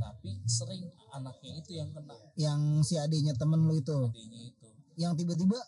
tapi 0.00 0.40
sering 0.48 0.88
anaknya 1.12 1.60
itu 1.60 1.70
yang 1.76 1.92
kena 1.92 2.16
Yang 2.34 2.60
si 2.88 2.94
adiknya 2.96 3.36
temen 3.36 3.60
lu 3.68 3.76
itu. 3.76 4.08
adanya 4.08 4.40
itu 4.40 4.68
Yang 4.96 5.12
tiba-tiba 5.20 5.58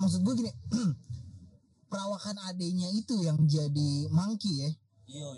maksud 0.00 0.20
gue 0.24 0.34
gini. 0.40 0.52
perawakan 1.90 2.36
adiknya 2.46 2.88
itu 2.94 3.18
yang 3.26 3.36
jadi 3.44 3.90
monkey 4.14 4.62
ya. 4.62 4.70
iya 5.10 5.28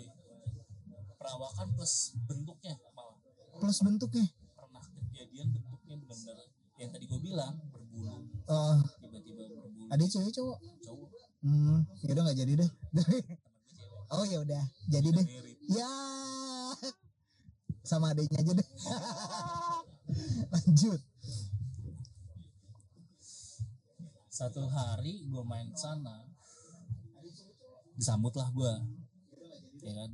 perawakan 1.17 1.67
plus 1.73 2.13
bentuknya 2.29 2.77
malah 2.93 3.17
Plus 3.57 3.79
bentuknya. 3.81 4.27
pernah 4.53 4.83
kejadian 4.83 5.47
bentuknya 5.55 5.95
benar-benar 6.03 6.37
yang 6.77 6.89
tadi 6.91 7.05
gue 7.09 7.19
bilang 7.21 7.53
berbulu 7.71 8.27
Oh, 8.43 8.75
tiba-tiba 8.99 9.43
berbulu 9.49 9.87
adik 9.93 10.07
cewek 10.11 10.31
cowok. 10.35 10.57
cowok 10.83 11.09
Hmm, 11.43 11.83
ya 12.03 12.11
udah 12.15 12.23
nggak 12.23 12.39
jadi 12.39 12.53
deh. 12.55 12.71
oh 14.15 14.23
ya 14.23 14.37
udah, 14.43 14.63
jadi 14.87 15.09
deh. 15.11 15.25
merit 15.27 15.57
Ya. 15.67 15.91
Sama 17.89 18.15
adiknya 18.15 18.39
aja 18.39 18.51
deh. 18.55 18.67
Lanjut. 20.53 20.99
Satu 24.43 24.67
hari 24.67 25.23
gue 25.23 25.43
main 25.47 25.71
ke 25.71 25.79
sana 25.79 26.27
disambut 27.95 28.35
lah 28.35 28.51
gue 28.51 28.73
ya 29.87 29.91
kan 29.95 30.11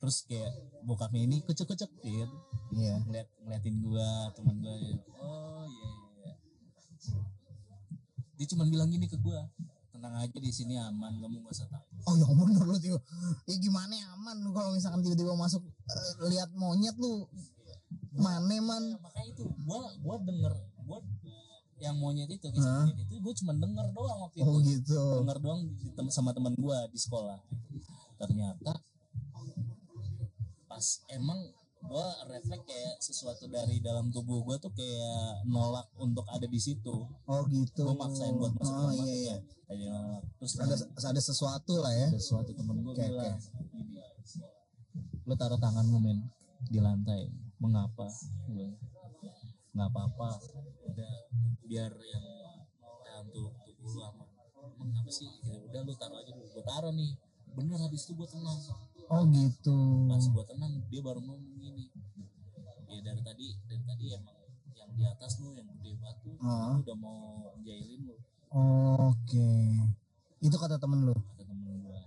terus 0.00 0.24
kayak 0.24 0.52
bokapnya 0.88 1.20
ini 1.28 1.44
kucek-kucek 1.44 1.92
gitu 2.00 2.28
Iya. 2.74 2.98
ngeliat 3.04 3.28
ngeliatin 3.44 3.76
gue 3.84 4.08
teman 4.32 4.56
gue 4.64 4.74
oh 5.20 5.64
iya 5.68 5.90
iya, 5.92 6.32
iya 7.04 7.20
dia 8.34 8.46
cuma 8.48 8.64
bilang 8.64 8.88
gini 8.88 9.04
ke 9.04 9.20
gue 9.20 9.40
tenang 9.92 10.16
aja 10.16 10.38
di 10.40 10.48
sini 10.48 10.80
aman 10.80 11.20
kamu 11.20 11.44
gak 11.44 11.52
usah 11.52 11.68
takut 11.68 11.94
Oh 12.04 12.14
ya 12.20 12.28
bener 12.28 12.68
lu 12.68 12.76
tiba. 12.76 13.00
Ya 13.48 13.56
gimana 13.56 13.96
ya 13.96 14.04
aman 14.12 14.36
lu 14.44 14.52
kalau 14.52 14.76
misalkan 14.76 15.00
tiba-tiba 15.00 15.32
masuk 15.40 15.64
eh, 15.64 16.28
lihat 16.28 16.52
monyet 16.52 16.92
lu. 17.00 17.24
Mana 18.12 18.60
man? 18.60 18.84
Nah, 18.92 19.00
makanya 19.00 19.32
itu 19.32 19.44
gue 19.48 19.80
gue 20.04 20.16
denger 20.28 20.52
gue 20.84 20.98
yang 21.84 21.94
monyet 21.94 22.26
itu 22.28 22.46
kisah 22.48 22.82
monyet 22.82 23.04
itu 23.04 23.14
gue 23.16 23.34
cuma 23.36 23.52
denger 23.54 23.86
doang 23.90 24.18
waktu 24.22 24.40
Oh 24.40 24.56
itu. 24.58 24.80
gitu. 24.80 25.00
denger 25.20 25.38
doang 25.38 25.60
di, 25.70 25.88
tem- 25.90 26.08
sama 26.08 26.30
teman 26.30 26.54
gue 26.54 26.78
di 26.88 26.96
sekolah. 26.96 27.38
Ternyata 28.16 28.72
pas 30.64 30.86
emang 31.08 31.38
gue 31.84 32.06
refleks 32.26 32.64
kayak 32.64 32.94
sesuatu 32.98 33.44
dari 33.46 33.76
dalam 33.78 34.08
tubuh 34.08 34.40
gue 34.42 34.56
tuh 34.58 34.72
kayak 34.72 35.44
nolak 35.46 35.84
untuk 35.96 36.24
ada 36.26 36.44
di 36.44 36.56
situ. 36.56 37.04
Oh 37.22 37.42
gitu. 37.46 37.84
gue 37.84 37.94
maksain 37.94 38.32
buat 38.32 38.52
masuk 38.54 38.72
Oh 38.74 38.88
rumah 38.88 38.96
iya 38.98 39.14
iya. 39.14 39.36
kayak 39.68 39.88
nolak. 39.92 40.22
Terus 40.38 40.52
Ada 40.56 40.74
temen- 40.80 41.04
ada 41.06 41.20
sesuatu 41.22 41.72
lah 41.78 41.92
ya. 41.92 42.08
ada 42.08 42.22
suatu 42.22 42.50
temen 42.50 42.76
gue 42.80 42.90
Oke, 42.90 43.04
bilang 43.04 43.36
gini 43.70 44.00
lu 45.24 45.34
taruh 45.34 45.56
tanganmu 45.56 45.98
men 45.98 46.18
di 46.64 46.78
lantai. 46.78 47.28
Mengapa? 47.56 48.08
Gue 48.46 48.72
nggak 49.72 49.88
apa-apa 49.90 50.28
udah 50.86 51.12
biar 51.64 51.90
yang 51.94 52.24
hantu 53.10 53.48
tubuh 53.64 53.90
lu 53.90 54.00
aman 54.04 54.28
emang 54.74 54.88
kenapa 54.90 55.10
sih 55.10 55.28
ya 55.42 55.56
udah 55.60 55.80
lu 55.82 55.92
taruh 55.94 56.18
aja 56.18 56.30
dulu 56.30 56.46
gue 56.50 56.64
taruh 56.64 56.92
nih 56.92 57.12
bener 57.54 57.78
habis 57.78 58.02
itu 58.04 58.12
gue 58.14 58.28
tenang 58.28 58.60
Oh 59.04 59.20
gitu. 59.28 60.08
pas 60.08 60.16
gue 60.18 60.44
tenang 60.48 60.72
dia 60.88 61.00
baru 61.00 61.20
ngomong 61.20 61.60
gini 61.60 61.92
ya 62.88 63.00
dari 63.02 63.20
tadi 63.20 63.46
dari 63.64 63.84
tadi 63.84 64.04
emang 64.10 64.36
yang 64.72 64.90
di 64.90 65.04
atas 65.04 65.36
lu 65.38 65.52
yang 65.52 65.68
gede 65.70 65.92
batu 65.98 66.30
Ah. 66.40 66.72
lu 66.72 66.80
udah 66.80 66.96
mau 66.96 67.20
jailin 67.60 68.00
lu 68.04 68.16
Oke. 68.54 69.50
Itu 70.38 70.54
kata 70.54 70.78
temen 70.78 71.02
lu. 71.02 71.10
kata 71.10 71.42
temen 71.42 71.74
gue 71.80 72.00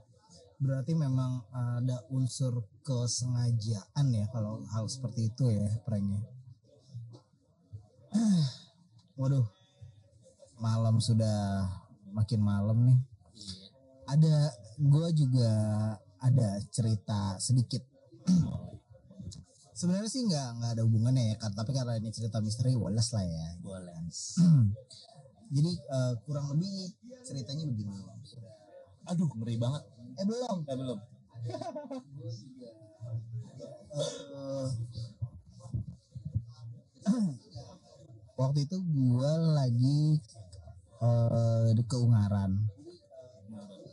Berarti 0.57 0.95
memang 0.95 1.43
ada 1.51 2.01
unsur 2.09 2.65
kesengajaan 2.81 4.05
ya 4.09 4.25
kalau 4.31 4.63
hal 4.65 4.87
seperti 4.87 5.27
itu 5.27 5.43
ya 5.51 5.67
pranknya. 5.83 6.23
Waduh. 9.17 9.45
Malam 10.61 11.01
sudah 11.01 11.65
makin 12.13 12.41
malam 12.41 12.77
nih. 12.85 12.97
Ada 14.07 14.53
gua 14.77 15.09
juga 15.11 15.49
ada 16.21 16.61
cerita 16.69 17.37
sedikit. 17.41 17.81
Sebenarnya 19.77 20.09
sih 20.09 20.25
nggak 20.25 20.47
nggak 20.57 20.71
ada 20.73 20.83
hubungannya 20.89 21.23
ya, 21.33 21.35
kan? 21.37 21.53
tapi 21.53 21.69
karena 21.69 22.01
ini 22.01 22.09
cerita 22.09 22.41
misteri, 22.41 22.73
walas 22.73 23.13
lah 23.13 23.21
ya. 23.21 23.47
boleh 23.61 23.93
Jadi 25.55 25.71
eh, 25.77 26.13
kurang 26.25 26.49
lebih 26.57 26.97
ceritanya 27.21 27.65
begini. 27.69 28.01
aduh 29.07 29.29
ngeri 29.39 29.55
banget 29.55 29.83
Eh 30.19 30.25
belum. 30.27 30.57
eh 30.67 30.75
belum 30.75 30.99
Eh, 33.97 34.67
waktu 38.37 38.69
itu 38.69 38.77
gue 38.79 39.31
lagi 39.57 40.21
eh 41.01 41.73
di 41.73 41.83
keungaran. 41.83 42.53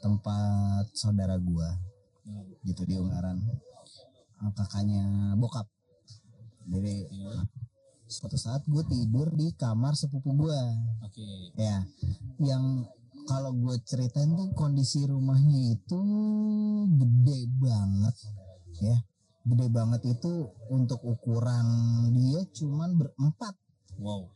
Tempat 0.05 0.93
saudara 0.93 1.41
gue 1.41 1.69
gitu 2.69 2.85
di 2.85 3.01
Ungaran. 3.01 3.41
Eh, 4.45 4.53
kakaknya 4.53 5.33
bokap. 5.41 5.65
Jadi 6.69 7.09
suatu 8.05 8.37
saat 8.37 8.63
gue 8.69 8.85
tidur 8.85 9.33
di 9.33 9.57
kamar 9.57 9.97
sepupu 9.97 10.37
gue 10.37 10.61
oke. 11.01 11.29
Ya 11.57 11.81
yang 12.37 12.85
kalau 13.25 13.57
gue 13.57 13.81
ceritain 13.89 14.37
tuh 14.37 14.53
kondisi 14.53 15.09
rumahnya 15.09 15.73
itu 15.73 16.01
gede 17.01 17.41
banget 17.57 18.17
ya. 18.85 18.97
Gede 19.45 19.69
banget 19.73 20.05
itu 20.09 20.53
untuk 20.73 21.01
ukuran 21.05 21.65
dia 22.13 22.45
cuman 22.53 22.97
berempat 22.97 23.57
wow. 24.01 24.27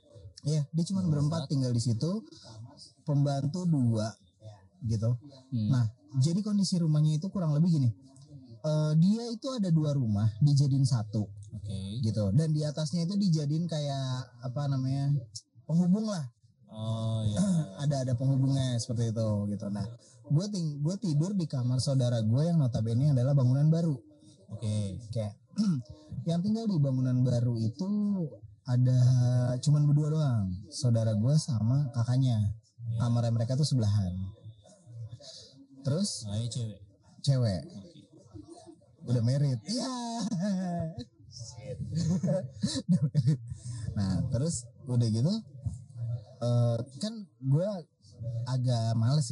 Ya 0.47 0.63
dia 0.71 0.85
cuman 0.87 1.11
berempat 1.11 1.51
tinggal 1.51 1.75
di 1.75 1.83
situ. 1.83 2.23
Pembantu 3.03 3.65
dua 3.65 4.13
gitu. 4.85 5.11
Hmm. 5.51 5.69
nah 5.75 5.85
jadi 6.23 6.39
kondisi 6.45 6.79
rumahnya 6.79 7.19
itu 7.19 7.27
kurang 7.33 7.51
lebih 7.57 7.81
gini. 7.81 7.91
Eh, 8.59 8.93
dia 8.99 9.25
itu 9.31 9.47
ada 9.55 9.71
dua 9.71 9.95
rumah 9.95 10.27
dijadiin 10.43 10.83
satu 10.83 11.25
oke. 11.31 11.79
gitu. 12.03 12.35
Dan 12.35 12.51
di 12.51 12.67
atasnya 12.67 13.07
itu 13.07 13.15
dijadiin 13.15 13.71
kayak 13.71 14.29
apa 14.43 14.67
namanya 14.67 15.15
penghubung 15.65 16.11
lah. 16.11 16.27
Oh 16.69 17.23
ya 17.25 17.41
ada 17.87 18.05
ada 18.05 18.13
penghubungnya 18.19 18.77
seperti 18.83 19.15
itu 19.15 19.29
gitu. 19.55 19.67
Nah 19.71 19.87
gue 20.29 20.47
ting 20.53 20.85
gue 20.85 20.97
tidur 21.01 21.33
di 21.33 21.49
kamar 21.49 21.81
saudara 21.81 22.21
gue 22.21 22.43
yang 22.45 22.59
notabene 22.61 23.15
adalah 23.15 23.33
bangunan 23.33 23.71
baru. 23.71 23.97
Oke. 24.53 25.01
Kayak 25.15 25.39
yang 26.29 26.43
tinggal 26.43 26.67
di 26.67 26.77
bangunan 26.83 27.23
baru 27.23 27.55
itu 27.63 27.89
ada 28.69 29.01
cuman 29.65 29.89
berdua 29.89 30.13
doang 30.13 30.53
saudara 30.69 31.17
gue 31.17 31.35
sama 31.41 31.89
kakaknya. 31.97 32.53
Ya. 32.89 33.05
kamarnya 33.05 33.33
mereka 33.33 33.57
tuh 33.57 33.69
sebelahan. 33.69 34.13
Terus? 35.85 36.25
Nah, 36.29 36.41
ini 36.41 36.49
cewek. 36.49 36.81
Cewek. 37.25 37.63
Udah 39.09 39.23
merit 39.25 39.61
iya. 39.65 39.89
Married. 40.29 41.09
nah 43.99 44.25
terus 44.33 44.65
udah 44.89 45.09
gitu 45.09 45.33
eh, 46.39 46.79
kan 47.03 47.15
gue 47.25 47.69
agak 48.49 48.97
males 48.97 49.29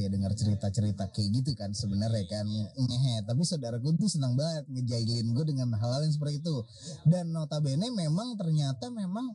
cerita 0.70 1.08
kayak 1.08 1.28
gitu 1.40 1.50
kan 1.56 1.72
sebenarnya 1.72 2.24
kan. 2.28 2.46
Ngehe 2.76 3.24
tapi 3.24 3.42
saudara 3.48 3.80
gue 3.80 3.92
tuh 3.96 4.10
senang 4.12 4.36
banget 4.36 4.68
ngejailin 4.68 5.32
gue 5.32 5.44
dengan 5.48 5.72
hal-hal 5.80 6.04
yang 6.04 6.12
seperti 6.12 6.44
itu. 6.44 6.56
Dan 7.08 7.32
notabene 7.32 7.88
memang 7.92 8.36
ternyata 8.36 8.92
memang 8.92 9.32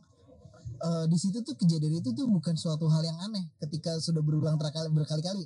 eh, 0.82 1.04
di 1.10 1.18
situ 1.18 1.42
tuh 1.42 1.58
kejadian 1.58 1.98
itu 1.98 2.10
tuh 2.14 2.26
bukan 2.30 2.54
suatu 2.54 2.86
hal 2.86 3.02
yang 3.02 3.18
aneh 3.26 3.50
ketika 3.66 3.98
sudah 3.98 4.22
berulang 4.22 4.56
terkali 4.56 4.88
berkali-kali. 4.94 5.44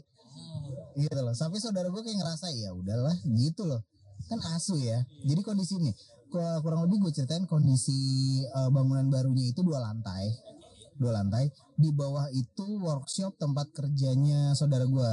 Gitu 0.96 1.20
loh 1.20 1.32
sampai 1.32 1.60
saudara 1.60 1.88
gue 1.88 2.02
kayak 2.04 2.18
ngerasa 2.20 2.46
ya 2.52 2.70
udahlah 2.76 3.16
gitu 3.24 3.64
loh. 3.64 3.80
Kan 4.28 4.42
asu 4.52 4.76
ya. 4.80 5.00
Jadi 5.24 5.40
kondisi 5.40 5.80
ini 5.80 5.92
ku- 6.28 6.60
kurang 6.60 6.84
lebih 6.84 7.08
gue 7.08 7.12
ceritain 7.14 7.46
kondisi 7.48 7.96
eh, 8.44 8.68
bangunan 8.68 9.08
barunya 9.08 9.48
itu 9.48 9.64
dua 9.64 9.80
lantai 9.80 10.55
dua 10.96 11.22
lantai. 11.22 11.48
Di 11.76 11.92
bawah 11.92 12.28
itu 12.32 12.80
workshop 12.80 13.36
tempat 13.36 13.70
kerjanya 13.72 14.56
saudara 14.56 14.84
gue 14.88 15.12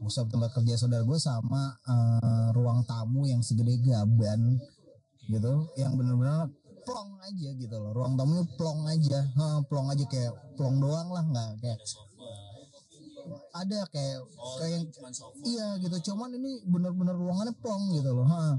workshop 0.00 0.32
tempat 0.32 0.50
kerja 0.56 0.74
saudara 0.80 1.04
gue 1.04 1.18
sama 1.20 1.76
eh, 1.86 2.48
ruang 2.56 2.82
tamu 2.88 3.28
yang 3.28 3.44
segede 3.44 3.78
gaban 3.84 4.58
gitu. 5.30 5.70
Yang 5.78 5.92
bener-bener 5.98 6.50
plong 6.82 7.10
aja 7.22 7.48
gitu 7.54 7.76
loh. 7.76 7.92
Ruang 7.94 8.18
tamunya 8.18 8.44
plong 8.56 8.80
aja. 8.88 9.18
Hah, 9.36 9.58
plong 9.68 9.88
aja 9.92 10.04
kayak 10.08 10.32
plong 10.56 10.80
doang 10.80 11.08
lah 11.12 11.24
nggak 11.24 11.50
kayak 11.62 11.80
ada 13.50 13.80
kayak 13.92 14.20
kayak 14.58 14.80
iya 15.46 15.78
gitu. 15.78 16.12
Cuman 16.12 16.34
ini 16.34 16.64
bener-bener 16.66 17.14
ruangannya 17.14 17.54
plong 17.60 17.94
gitu 17.94 18.10
loh. 18.10 18.26
Ha 18.26 18.58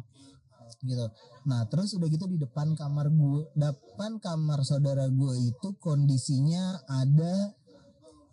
gitu. 0.81 1.05
Nah 1.47 1.67
terus 1.67 1.93
udah 1.97 2.07
gitu 2.07 2.25
di 2.27 2.37
depan 2.39 2.73
kamar 2.77 3.11
gue 3.11 3.47
depan 3.55 4.17
kamar 4.23 4.63
saudara 4.63 5.07
gue 5.11 5.35
itu 5.51 5.67
kondisinya 5.79 6.79
ada 6.87 7.53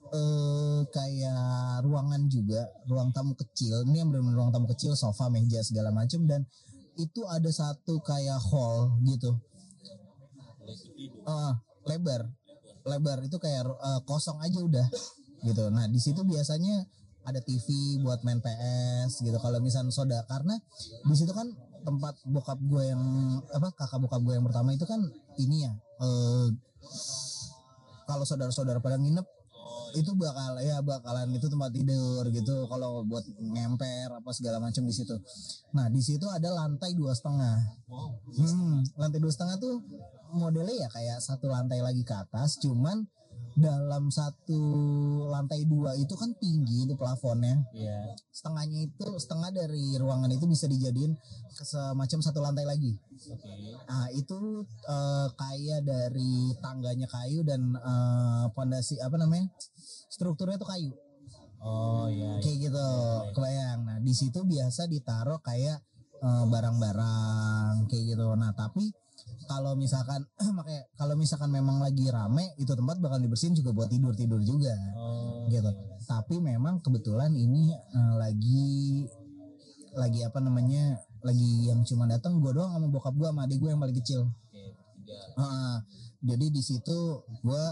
eh 0.09 0.81
kayak 0.89 1.85
ruangan 1.85 2.33
juga 2.33 2.65
ruang 2.89 3.13
tamu 3.13 3.37
kecil. 3.37 3.85
Ini 3.89 4.05
yang 4.05 4.09
benar-benar 4.09 4.37
ruang 4.37 4.53
tamu 4.53 4.67
kecil 4.71 4.97
sofa 4.97 5.29
meja 5.29 5.61
segala 5.61 5.93
macam 5.93 6.25
dan 6.25 6.49
itu 6.99 7.23
ada 7.29 7.51
satu 7.53 8.01
kayak 8.03 8.41
hall 8.41 8.99
gitu. 9.05 9.37
Ah, 11.29 11.61
lebar. 11.87 12.27
Lebar. 12.89 13.19
Itu 13.23 13.37
kayak 13.37 13.69
eh, 13.69 14.01
kosong 14.09 14.41
aja 14.41 14.59
udah 14.65 14.87
gitu. 15.45 15.71
Nah 15.71 15.87
di 15.87 16.01
situ 16.01 16.25
biasanya 16.25 16.89
ada 17.29 17.41
TV 17.45 18.01
buat 18.01 18.25
main 18.25 18.41
PS 18.41 19.21
gitu. 19.21 19.37
Kalau 19.37 19.61
misalnya 19.61 19.93
soda 19.93 20.25
karena 20.25 20.57
di 21.05 21.15
situ 21.15 21.31
kan 21.37 21.53
tempat 21.89 22.21
bokap 22.29 22.61
gue 22.61 22.85
yang 22.85 23.01
apa 23.57 23.73
kakak 23.73 24.05
bokap 24.05 24.21
gue 24.21 24.37
yang 24.37 24.45
pertama 24.45 24.77
itu 24.77 24.85
kan 24.85 25.01
ini 25.41 25.65
ya 25.65 25.73
eh 26.05 26.49
kalau 28.05 28.25
saudara-saudara 28.29 28.85
pada 28.85 29.01
nginep 29.01 29.25
itu 29.97 30.13
bakal 30.21 30.61
ya 30.61 30.85
bakalan 30.85 31.33
itu 31.33 31.49
tempat 31.49 31.73
tidur 31.73 32.25
gitu 32.29 32.69
kalau 32.69 33.05
buat 33.09 33.25
ngemper 33.41 34.13
apa 34.13 34.31
segala 34.37 34.61
macam 34.61 34.85
di 34.85 34.93
situ. 34.93 35.17
Nah 35.73 35.89
di 35.89 36.05
situ 36.05 36.29
ada 36.29 36.53
lantai 36.53 36.93
dua 36.93 37.17
setengah. 37.17 37.57
Hmm, 38.37 38.85
lantai 39.01 39.21
dua 39.21 39.33
setengah 39.33 39.57
tuh 39.57 39.81
modelnya 40.37 40.77
ya 40.77 40.89
kayak 40.93 41.25
satu 41.25 41.49
lantai 41.49 41.81
lagi 41.81 42.05
ke 42.05 42.13
atas 42.13 42.61
cuman 42.61 43.09
dalam 43.59 44.07
satu 44.09 44.63
lantai 45.27 45.67
dua 45.67 45.99
itu 45.99 46.15
kan 46.15 46.31
tinggi 46.39 46.87
itu 46.87 46.95
plafonnya 46.95 47.59
Iya. 47.75 48.15
setengahnya 48.31 48.87
itu 48.87 49.07
setengah 49.19 49.51
dari 49.51 49.99
ruangan 49.99 50.31
itu 50.31 50.47
bisa 50.47 50.71
dijadiin 50.71 51.19
semacam 51.59 52.19
satu 52.23 52.39
lantai 52.39 52.63
lagi 52.63 52.95
Oke. 53.29 53.51
Nah 53.91 54.07
itu 54.15 54.39
eh, 54.87 55.27
kayak 55.35 55.83
dari 55.83 56.55
tangganya 56.63 57.11
kayu 57.11 57.43
dan 57.43 57.75
eh, 57.75 58.45
pondasi 58.55 59.03
apa 59.03 59.19
namanya 59.19 59.51
strukturnya 60.09 60.55
tuh 60.57 60.71
kayu 60.71 60.95
Oh 61.59 62.07
iya. 62.07 62.39
iya. 62.39 62.43
kayak 62.47 62.59
gitu 62.71 62.87
kebayang. 63.35 63.81
Nah 63.83 63.99
di 63.99 64.15
situ 64.15 64.47
biasa 64.47 64.87
ditaruh 64.87 65.43
kayak 65.43 65.83
eh, 66.23 66.45
barang-barang 66.47 67.91
kayak 67.91 68.15
gitu. 68.15 68.27
Nah 68.39 68.55
tapi 68.55 68.95
kalau 69.49 69.73
misalkan 69.75 70.21
makanya 70.57 70.85
kalau 70.95 71.17
misalkan 71.17 71.49
memang 71.49 71.81
lagi 71.81 72.05
rame 72.13 72.53
itu 72.61 72.69
tempat 72.69 73.01
bakal 73.01 73.19
dibersihin 73.19 73.57
juga 73.57 73.73
buat 73.73 73.89
tidur 73.89 74.13
tidur 74.13 74.39
juga 74.45 74.77
Oh. 74.95 75.49
gitu. 75.49 75.73
Tapi 76.05 76.37
memang 76.39 76.85
kebetulan 76.85 77.33
ini 77.33 77.73
eh, 77.73 78.15
lagi 78.15 78.69
lagi 79.97 80.21
apa 80.23 80.39
namanya 80.39 81.01
lagi 81.25 81.67
yang 81.67 81.83
cuma 81.83 82.07
datang 82.07 82.39
gue 82.39 82.53
doang 82.55 82.71
sama 82.71 82.87
bokap 82.87 83.17
gue 83.17 83.27
sama 83.27 83.49
adik 83.49 83.59
gue 83.59 83.71
yang 83.73 83.81
paling 83.81 83.97
kecil. 83.97 84.29
Tiga. 84.53 85.19
Heeh. 85.41 85.77
jadi 86.19 86.47
di 86.51 86.63
situ 86.63 86.99
gue 87.43 87.65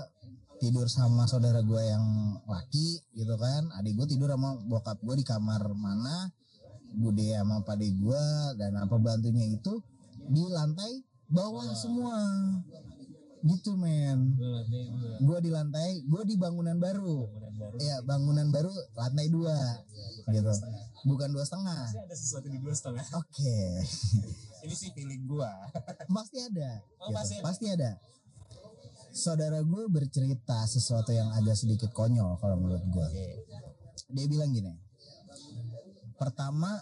tidur 0.56 0.88
sama 0.88 1.28
saudara 1.28 1.60
gue 1.60 1.82
yang 1.84 2.02
laki 2.48 3.04
gitu 3.14 3.36
kan. 3.36 3.68
Adik 3.76 3.94
gue 3.94 4.06
tidur 4.16 4.32
sama 4.32 4.56
bokap 4.64 4.98
gue 5.04 5.14
di 5.20 5.24
kamar 5.28 5.68
mana. 5.76 6.32
Bude 6.96 7.28
sama 7.36 7.60
pade 7.60 7.92
gue 7.92 8.22
dan 8.56 8.72
apa 8.80 8.96
bantunya 8.96 9.52
itu 9.52 9.78
di 10.26 10.42
lantai 10.48 11.05
bawah 11.30 11.66
semua. 11.76 12.16
Gitu 13.46 13.78
men. 13.78 14.34
Gue. 14.34 14.60
Gue 15.22 15.38
di 15.46 15.50
lantai, 15.54 16.02
gue 16.02 16.22
di 16.26 16.34
bangunan 16.34 16.76
baru. 16.76 17.26
Iya 17.80 18.04
bangunan 18.04 18.52
baru 18.52 18.68
lantai 18.92 19.32
dua 19.32 19.56
Bukan 20.26 20.34
gitu. 20.34 20.52
Bukan 21.06 21.28
dua 21.30 21.44
setengah. 21.46 21.86
Pasti 21.86 22.02
ada 22.02 22.16
sesuatu 22.18 22.46
di 22.50 22.58
dua 22.58 22.74
setengah. 22.74 23.04
Oke, 23.14 23.58
Ini 24.66 24.74
sih 24.74 24.90
feeling 24.90 25.22
gua. 25.30 25.54
pasti 26.16 26.42
ada. 26.42 26.82
Oh, 26.98 27.08
gitu. 27.08 27.14
pasti 27.14 27.34
ada. 27.38 27.44
Pasti 27.46 27.66
ada. 27.70 27.90
Saudara 29.16 29.58
gue 29.62 29.84
bercerita 29.88 30.66
sesuatu 30.68 31.14
yang 31.14 31.30
agak 31.32 31.56
sedikit 31.56 31.94
konyol 31.94 32.36
kalau 32.42 32.58
menurut 32.58 32.84
gue. 32.84 33.06
Dia 34.12 34.26
bilang 34.26 34.50
gini. 34.50 34.74
Pertama, 36.18 36.74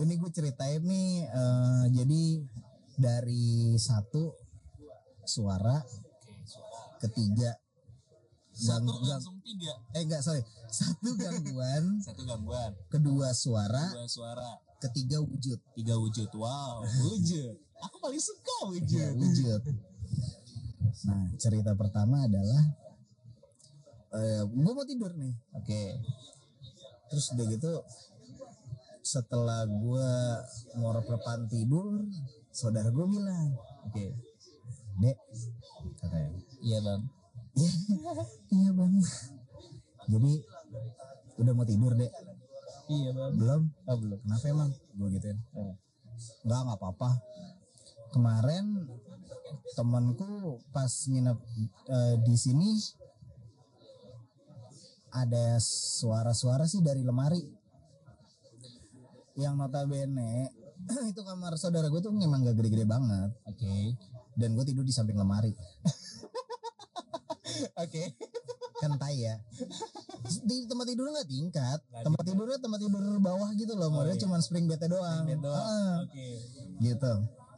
ini 0.00 0.16
gue 0.16 0.30
ceritain 0.32 0.80
nih. 0.80 1.28
eh, 1.28 1.84
jadi 1.92 2.22
dari 2.96 3.46
satu 3.74 4.32
suara, 5.22 5.80
ketiga 6.98 7.52
gang, 8.54 8.82
Satu 8.82 8.88
gang- 8.94 9.04
langsung 9.12 9.36
tiga. 9.40 9.72
eh 9.92 10.00
enggak 10.00 10.20
sorry 10.20 10.40
satu 10.66 11.12
gangguan 11.14 11.84
Satu 12.06 12.24
gangguan. 12.24 12.72
kedua 12.88 13.30
suara 13.30 13.92
Dua 13.92 14.08
suara. 14.08 14.56
ketiga 14.78 15.20
wujud 15.20 15.60
Tiga 15.72 15.92
wujud. 15.94 16.28
Wow. 16.32 16.80
Wujud. 17.04 17.52
Aku 17.78 17.96
paling 17.98 18.16
suka 18.18 18.56
ya, 18.56 18.66
wujud. 18.66 19.12
wujud 19.14 19.62
nah 21.04 21.28
cerita 21.36 21.70
pertama 21.72 22.24
adalah 22.24 22.64
eh 24.16 24.40
gue 24.42 24.72
mau 24.72 24.82
tidur 24.82 25.12
nih 25.12 25.36
Oke. 25.52 26.00
terus 27.06 27.30
udah 27.30 27.46
gitu 27.46 27.72
setelah 29.02 29.68
gue 29.68 30.10
mau 30.74 30.90
repan 30.90 31.44
tidur 31.46 32.00
saudara 32.56 32.88
gue 32.88 33.06
bilang 33.06 33.52
Oke. 33.84 34.16
dek 34.96 35.16
katanya 35.94 36.32
Iya 36.58 36.78
bang. 36.80 37.02
iya 38.56 38.70
bang 38.72 38.92
jadi 40.06 40.32
udah 41.36 41.52
mau 41.52 41.64
tidur 41.64 41.92
dek 41.92 42.12
Iya 42.88 43.10
bang. 43.12 43.32
belum 43.34 43.62
Oh 43.84 43.96
belum. 43.98 44.18
kenapa 44.20 44.46
emang 44.46 44.70
gue 44.72 45.08
gituin 45.12 45.38
Eh. 45.52 45.74
Enggak, 46.42 46.60
nggak 46.64 46.78
apa-apa. 46.80 47.10
Kemarin 48.08 48.88
temanku 49.74 50.32
pas 50.72 50.88
nginep 50.88 51.36
eh, 51.86 52.16
di 52.24 52.34
sini 52.34 52.72
ada 55.12 55.60
suara-suara 55.60 56.64
sih 56.64 56.80
dari 56.80 57.04
lemari. 57.04 57.44
Yang 59.36 59.54
notabene 59.54 60.55
itu 61.10 61.20
kamar 61.20 61.52
saudara 61.56 61.86
gue 61.86 61.98
tuh 61.98 62.10
memang 62.10 62.42
gak 62.42 62.56
gede-gede 62.56 62.84
banget 62.84 63.30
Oke. 63.44 63.94
dan 64.34 64.52
gue 64.52 64.64
tidur 64.64 64.82
di 64.82 64.90
samping 64.90 65.14
lemari 65.14 65.52
Oke. 67.76 68.12
kan 68.76 68.92
tai 68.94 69.16
ya 69.16 69.40
di 70.44 70.68
tempat 70.68 70.84
tidurnya 70.84 71.12
nggak 71.16 71.30
tingkat 71.30 71.80
Nggak 71.82 72.04
tempat 72.04 72.22
tidurnya 72.22 72.58
tempat 72.58 72.78
tidur 72.78 73.00
bawah 73.18 73.48
gitu 73.54 73.72
loh 73.72 73.88
Oh, 73.88 73.92
modelnya 73.94 74.14
iya. 74.14 74.22
cuma 74.22 74.36
spring 74.38 74.66
bednya 74.66 74.88
doang, 74.90 75.24
Bed 75.24 75.40
doang. 75.40 75.56
Ah, 75.56 75.94
Oke. 76.04 76.28
gitu 76.78 77.12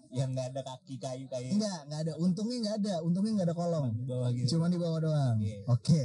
Yang 0.09 0.29
nggak 0.31 0.47
ada 0.49 0.61
kaki 0.65 0.95
kayu 0.97 1.27
kayu. 1.27 1.51
enggak 1.53 1.79
nggak 1.85 2.01
ada 2.01 2.13
untungnya 2.17 2.57
nggak 2.63 2.77
ada 2.79 2.95
untungnya 3.03 3.33
nggak 3.35 3.49
ada 3.51 3.57
kolong 3.57 3.87
Di 3.93 4.05
bawah 4.07 4.29
gitu. 4.31 4.47
cuma 4.55 4.67
di 4.69 4.79
bawah 4.79 4.99
doang. 5.03 5.37
Oke. 5.37 5.55
Oke. 5.67 6.03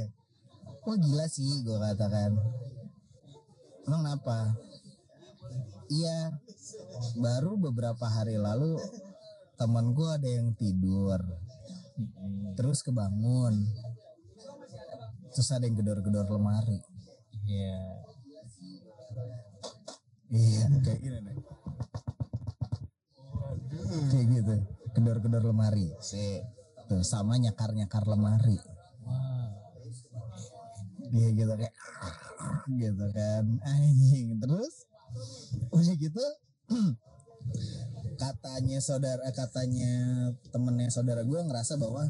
Wah 0.84 0.96
gila 0.98 1.26
sih 1.26 1.62
gue 1.62 1.76
katakan. 1.78 2.30
Emang 3.86 4.00
kenapa? 4.02 4.38
Iya. 5.90 6.18
Baru 7.20 7.60
beberapa 7.60 8.06
hari 8.08 8.38
lalu 8.40 8.78
temanku 9.54 10.04
ada 10.10 10.26
yang 10.26 10.52
tidur, 10.56 11.20
terus 12.58 12.82
kebangun. 12.82 13.54
Terus 15.34 15.48
ada 15.50 15.66
yang 15.66 15.74
gedor-gedor 15.74 16.30
lemari. 16.30 16.78
Iya. 17.46 17.82
Iya, 20.34 20.64
kayak 20.82 21.00
gini 21.02 21.18
nih. 21.22 21.36
Kayak 24.10 24.26
gitu. 24.30 24.54
Gedor-gedor 24.94 25.42
lemari. 25.42 25.90
Si. 26.02 26.42
Tuh 26.86 27.02
sama 27.02 27.34
nyakar-nyakar 27.38 28.06
lemari. 28.06 28.58
Wah. 29.06 29.50
Iya 31.14 31.28
gitu 31.30 31.52
kayak 31.54 31.74
gitu 32.74 33.06
kan 33.14 33.44
anjing 33.62 34.34
terus 34.42 34.90
udah 35.74 35.96
gitu. 35.96 36.24
Katanya 38.22 38.78
saudara 38.78 39.20
eh, 39.26 39.34
katanya 39.34 39.92
temennya 40.54 40.88
saudara 40.88 41.26
gue 41.26 41.34
ngerasa 41.34 41.76
bahwa 41.76 42.06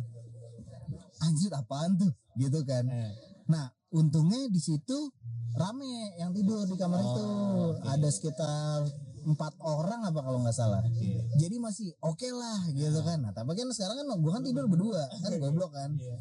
anjir 1.25 1.51
apaan 1.57 1.97
tuh? 1.97 2.13
Gitu 2.37 2.61
kan. 2.69 2.85
Eh, 2.87 3.13
nah 3.49 3.73
untungnya 3.89 4.47
di 4.53 4.61
situ 4.61 5.11
rame 5.57 6.15
yang 6.21 6.31
tidur 6.37 6.69
di 6.69 6.77
kamar 6.77 7.01
itu. 7.01 7.25
Oh, 7.25 7.73
oke. 7.73 7.89
ada 7.89 8.09
sekitar 8.13 8.85
empat 9.25 9.57
orang 9.65 10.05
apa 10.05 10.21
kalau 10.21 10.45
nggak 10.45 10.53
salah. 10.53 10.85
Oke. 10.85 11.25
jadi 11.41 11.57
masih 11.57 11.97
oke 12.05 12.29
lah 12.31 12.61
gitu 12.77 13.01
kan. 13.01 13.25
Nah 13.25 13.33
tapi 13.33 13.57
kan 13.57 13.73
sekarang 13.73 14.05
kan 14.05 14.07
gue 14.21 14.33
kan 14.33 14.43
tidur 14.45 14.69
berdua 14.69 15.09
kan 15.09 15.33
goblok 15.41 15.73
kan. 15.73 15.97
Iya. 15.97 16.15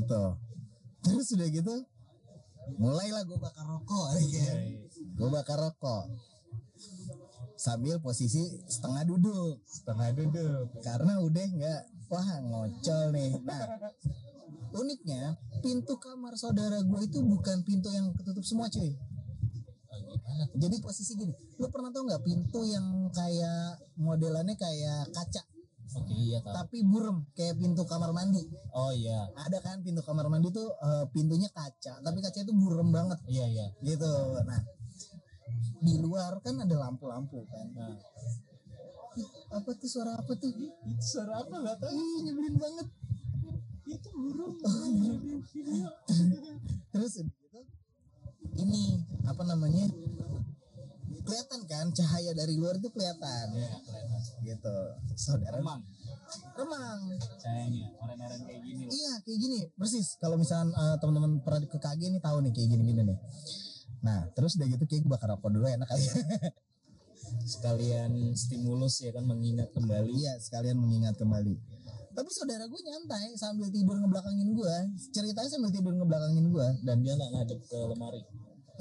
gitu. 0.00 0.22
Terus 1.04 1.36
udah 1.36 1.48
gitu 1.52 1.74
mulailah 2.78 3.22
gue 3.26 3.38
bakar 3.38 3.66
rokok 3.66 4.06
ya 4.32 4.42
kan 4.48 4.58
gue 5.22 5.30
bakar 5.30 5.54
rokok 5.56 6.10
sambil 7.54 8.02
posisi 8.02 8.42
setengah 8.66 9.06
duduk 9.06 9.62
Setengah 9.62 10.10
duduk. 10.12 10.66
karena 10.82 11.22
udah 11.22 11.46
nggak 11.48 11.80
wah 12.10 12.28
ngocol 12.42 13.14
nih 13.14 13.38
nah 13.40 13.70
uniknya 14.74 15.38
pintu 15.60 15.94
kamar 15.96 16.34
saudara 16.34 16.82
gue 16.82 17.00
itu 17.02 17.22
bukan 17.22 17.62
pintu 17.62 17.86
yang 17.88 18.10
ketutup 18.12 18.42
semua 18.42 18.66
cuy 18.66 18.90
jadi 20.52 20.76
posisi 20.82 21.14
gini 21.14 21.30
lu 21.56 21.70
pernah 21.70 21.88
tau 21.88 22.02
nggak 22.02 22.24
pintu 22.26 22.66
yang 22.66 22.82
kayak 23.10 23.78
modelannya 23.94 24.58
kayak 24.58 25.06
kaca 25.14 25.42
Oke, 25.92 26.08
iya 26.16 26.40
tahu. 26.40 26.56
tapi 26.56 26.80
burem 26.82 27.20
kayak 27.36 27.60
pintu 27.60 27.84
kamar 27.84 28.10
mandi 28.10 28.40
Oh 28.72 28.88
iya. 28.90 29.28
ada 29.36 29.60
kan 29.60 29.84
pintu 29.84 30.00
kamar 30.00 30.24
mandi 30.26 30.48
tuh 30.48 30.72
eh, 30.72 31.04
pintunya 31.12 31.52
kaca 31.52 32.00
tapi 32.00 32.18
kaca 32.18 32.42
itu 32.42 32.50
burem 32.50 32.88
banget 32.90 33.20
Iya, 33.28 33.44
iya. 33.46 33.66
gitu 33.84 34.08
nah 34.42 34.56
di 35.82 35.98
luar 35.98 36.38
kan 36.38 36.62
ada 36.62 36.76
lampu-lampu 36.78 37.42
kan. 37.50 37.66
Nah, 37.74 37.98
Ih, 39.12 39.28
apa 39.52 39.70
tuh 39.76 39.88
suara 39.90 40.16
apa 40.16 40.32
tuh? 40.38 40.48
Itu 40.48 41.04
suara 41.04 41.44
apa? 41.44 41.52
Enggak 41.60 41.76
tahu. 41.84 41.92
Ih, 41.92 42.18
nyebelin 42.24 42.56
banget. 42.56 42.86
Itu 43.84 44.08
burung. 44.16 44.56
terus 46.96 47.12
gitu. 47.20 47.60
Ini 48.56 48.82
apa 49.28 49.42
namanya? 49.44 49.84
Kelihatan 51.22 51.60
kan? 51.68 51.86
Cahaya 51.92 52.32
dari 52.32 52.56
luar 52.56 52.80
itu 52.80 52.88
kelihatan. 52.88 53.52
Kelihatan. 53.52 54.02
gitu. 54.48 54.76
Saudara. 55.12 55.60
Remang. 55.60 55.84
remang. 56.56 57.00
Sayangnya 57.36 57.92
orang-orang 58.00 58.40
kayak 58.48 58.62
gini. 58.64 58.82
loh. 58.88 58.92
iya 58.96 59.12
kayak 59.20 59.38
gini. 59.44 59.60
Persis. 59.76 60.16
Kalau 60.16 60.40
misalnya 60.40 60.72
eh, 60.72 60.96
teman-teman 60.96 61.44
pernah 61.44 61.60
ke 61.68 61.76
KG 61.76 62.00
nih 62.16 62.22
tahu 62.24 62.40
nih 62.48 62.52
kayak 62.56 62.68
gini-gini 62.72 63.02
nih 63.12 63.18
nah 64.02 64.26
terus 64.34 64.58
udah 64.58 64.66
gitu 64.66 64.84
kayak 64.84 65.06
gue 65.06 65.10
bakar 65.10 65.30
rokok 65.32 65.50
dulu 65.50 65.66
enak 65.70 65.88
kali 65.88 66.04
Sekalian 67.42 68.12
stimulus 68.36 69.00
ya 69.00 69.08
kan 69.14 69.24
mengingat 69.24 69.72
kembali. 69.72 70.10
iya 70.20 70.36
sekalian 70.36 70.76
mengingat 70.76 71.16
kembali 71.16 71.54
tapi 72.12 72.28
saudara 72.28 72.68
gue 72.68 72.80
nyantai 72.84 73.32
sambil 73.40 73.72
tidur 73.72 73.96
ngebelakangin 73.96 74.52
gue 74.52 74.76
ceritanya 75.16 75.48
sambil 75.48 75.72
tidur 75.72 75.96
ngebelakangin 75.96 76.44
gue 76.52 76.68
Dan 76.84 77.00
dia 77.00 77.16
nggak 77.16 77.30
ngadep 77.32 77.60
ke 77.64 77.78
lemari. 77.88 78.20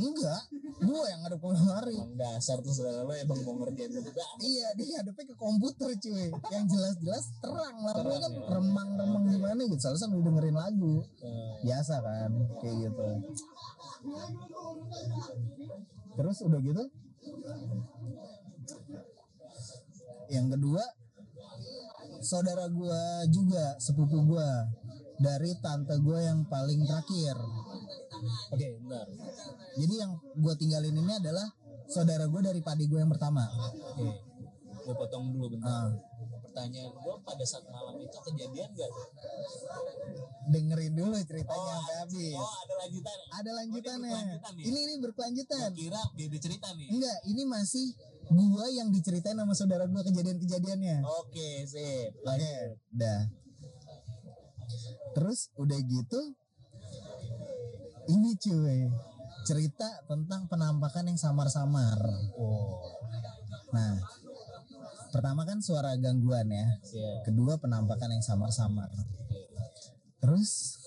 Enggak 0.10 0.44
gue 0.82 1.04
yang 1.14 1.20
ngadep 1.22 1.38
ke 1.38 1.48
lemari 1.54 1.94
Emang 1.94 2.18
dasar 2.18 2.58
tuh 2.66 2.74
saudara 2.74 3.06
lo 3.06 3.14
emang 3.14 3.40
mau 3.46 3.54
ngerjain 3.62 3.94
lu 3.94 4.02
juga. 4.02 4.26
Iya 4.42 4.68
dia 4.74 4.86
ngadepnya 4.98 5.26
ke 5.30 5.36
komputer 5.38 5.90
cuy. 5.94 6.26
Yang 6.50 6.66
jelas-jelas 6.74 7.26
terang 7.38 7.78
Terang, 7.86 8.18
kan 8.18 8.32
ya. 8.34 8.42
remang-remang 8.50 9.24
gimana 9.30 9.62
gitu. 9.70 9.78
Soalnya 9.78 10.02
sambil 10.02 10.26
dengerin 10.26 10.58
lagu. 10.58 11.06
Eh, 11.22 11.54
Biasa 11.70 11.96
kan 12.02 12.32
Kayak 12.58 12.76
gitu. 12.90 13.08
Terus 16.18 16.38
udah 16.50 16.60
gitu? 16.66 16.84
Yang 20.32 20.48
kedua 20.58 20.84
Saudara 22.22 22.66
gua 22.70 23.26
juga 23.30 23.78
Sepupu 23.78 24.26
gua. 24.26 24.66
Dari 25.22 25.54
tante 25.62 25.94
gua 26.02 26.18
yang 26.26 26.50
paling 26.50 26.82
terakhir 26.90 27.38
Oke, 28.52 28.68
bentar. 28.78 29.06
Jadi 29.78 29.94
yang 29.98 30.12
gua 30.38 30.54
tinggalin 30.58 30.96
ini 30.96 31.14
adalah 31.18 31.48
Saudara 31.92 32.24
gua 32.30 32.40
dari 32.40 32.64
padi 32.64 32.88
gua 32.88 33.04
yang 33.04 33.12
pertama 33.12 33.44
Oke. 33.52 34.32
Gue 34.82 34.96
potong 34.98 35.30
dulu 35.30 35.58
bentar. 35.58 35.94
Pertanyaan 36.42 36.90
gue 36.90 37.16
pada 37.22 37.46
saat 37.46 37.66
malam 37.70 38.02
itu 38.02 38.18
kejadian 38.18 38.70
gak? 38.74 38.92
Dengerin 40.50 40.94
dulu 40.98 41.16
ceritanya 41.22 41.72
sampai 41.80 41.96
habis 42.02 42.34
Oh 42.36 42.50
ada 42.50 42.74
lanjutan. 42.82 43.18
ada 43.30 43.52
lanjutannya. 43.62 44.10
berkelanjutan 44.10 44.54
ya? 44.58 44.66
ini 44.68 44.80
ini 44.90 44.94
berkelanjutan. 45.00 45.70
Gue 45.72 45.80
kira 45.86 46.02
dia 46.18 46.26
udah 46.28 46.42
cerita 46.42 46.68
nih. 46.74 46.88
Enggak, 46.92 47.18
ini 47.30 47.44
masih 47.46 47.86
gua 48.32 48.66
yang 48.74 48.90
diceritain 48.90 49.38
sama 49.38 49.54
saudara 49.54 49.86
gua 49.86 50.02
kejadian-kejadiannya. 50.02 50.98
Oke, 51.06 51.50
sip. 51.70 52.12
Oke, 52.26 52.54
dah. 52.90 53.22
Terus 55.14 55.40
udah 55.62 55.78
gitu 55.78 56.20
ini 58.12 58.36
cuy 58.36 58.92
cerita 59.48 60.06
tentang 60.06 60.46
penampakan 60.52 61.10
yang 61.10 61.18
samar-samar. 61.18 61.98
Oh, 62.38 63.00
Nah, 63.72 63.96
pertama 65.16 65.48
kan 65.48 65.64
suara 65.64 65.96
gangguan 65.96 66.52
ya. 66.52 66.68
iya. 66.92 67.24
Kedua 67.24 67.56
penampakan 67.56 68.20
yang 68.20 68.24
samar-samar. 68.24 68.92
Terus 70.20 70.78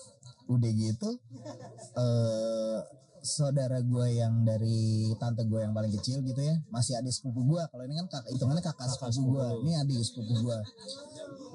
udah 0.45 0.71
gitu 0.71 1.09
eh 1.97 2.79
saudara 3.25 3.81
gue 3.81 4.07
yang 4.13 4.45
dari 4.45 5.09
tante 5.17 5.41
gue 5.49 5.57
yang 5.57 5.73
paling 5.73 5.89
kecil 5.89 6.21
gitu 6.21 6.37
ya 6.37 6.61
masih 6.69 6.93
adik 7.01 7.09
sepupu 7.09 7.41
gue 7.41 7.61
kalau 7.73 7.81
ini 7.89 7.97
kan 7.97 8.05
kakak 8.05 8.29
hitungannya 8.37 8.61
kakak, 8.61 8.85
Kakak 8.85 9.09
sepupu 9.09 9.41
gue 9.41 9.47
ini 9.65 9.73
adik 9.73 9.97
sepupu 10.05 10.33
gue 10.45 10.57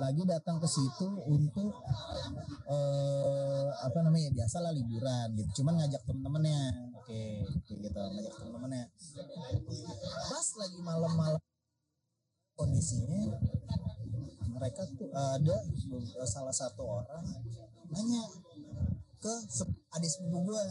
lagi 0.00 0.22
datang 0.24 0.56
ke 0.56 0.64
situ 0.64 1.06
untuk 1.28 1.76
eh 2.72 3.68
apa 3.84 3.98
namanya 4.00 4.32
biasa 4.32 4.64
lah 4.64 4.72
liburan 4.72 5.36
gitu. 5.36 5.60
Cuman 5.60 5.76
ngajak 5.76 6.00
temen-temennya. 6.08 6.60
Oke. 6.96 7.44
kayak 7.68 7.78
gitu 7.84 7.98
ngajak 8.00 8.32
temen-temennya. 8.40 8.84
Pas 10.32 10.48
lagi 10.56 10.78
malam-malam 10.80 11.40
kondisinya 12.56 13.40
mereka 14.52 14.84
tuh 14.92 15.08
ada 15.12 15.56
salah 16.28 16.52
satu 16.52 16.84
orang 16.84 17.24
nanya 17.88 18.20
ke 19.20 19.32
adik 19.96 20.08
sepupu 20.08 20.52
gue 20.52 20.62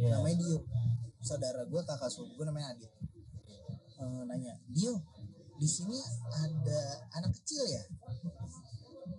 Iya. 0.00 0.16
namanya 0.16 0.36
Dio. 0.40 0.58
Saudara 1.20 1.64
gue 1.64 1.80
kakak 1.84 2.08
sepupu 2.08 2.40
gue 2.40 2.46
namanya 2.48 2.72
Adit. 2.76 2.88
Eh, 4.00 4.22
nanya 4.28 4.56
Dio 4.68 4.96
di 5.60 5.68
sini 5.68 5.98
ada 6.34 6.80
anak 7.14 7.36
kecil 7.36 7.62
ya 7.66 7.82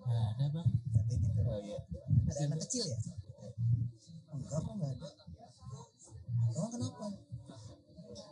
Ada 0.03 0.45
bang. 0.49 0.67
katanya 0.91 1.15
gitu 1.21 1.39
Oh 1.41 1.59
iya. 1.59 1.77
ada 2.25 2.41
anak 2.47 2.59
kecil 2.65 2.83
ya 2.83 2.97
enggak 4.31 4.59
kok 4.59 4.73
enggak 4.73 4.91
ada 4.91 5.09
emang 6.51 6.71
kenapa 6.71 7.05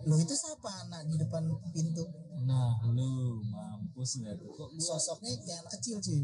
lo 0.01 0.15
itu 0.15 0.33
siapa 0.33 0.69
anak 0.81 1.01
di 1.05 1.15
depan 1.15 1.43
pintu 1.69 2.05
Nah, 2.39 2.79
lu 2.87 3.43
mampus 3.45 4.23
nggak 4.23 4.39
tuh? 4.39 4.49
Kok 4.49 4.69
gua 4.73 4.95
sosoknya 4.95 5.37
kayak 5.37 5.59
anak 5.61 5.73
kecil 5.75 5.99
cuy 5.99 6.23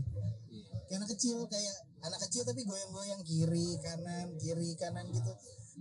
Iya. 0.50 0.74
kayak 0.88 0.98
anak 0.98 1.10
kecil 1.14 1.38
kayak 1.46 1.76
anak 2.02 2.20
kecil 2.24 2.42
tapi 2.42 2.62
goyang-goyang 2.64 3.22
kiri 3.22 3.78
kanan 3.78 4.28
kiri 4.40 4.74
kanan 4.74 5.06
gitu 5.12 5.32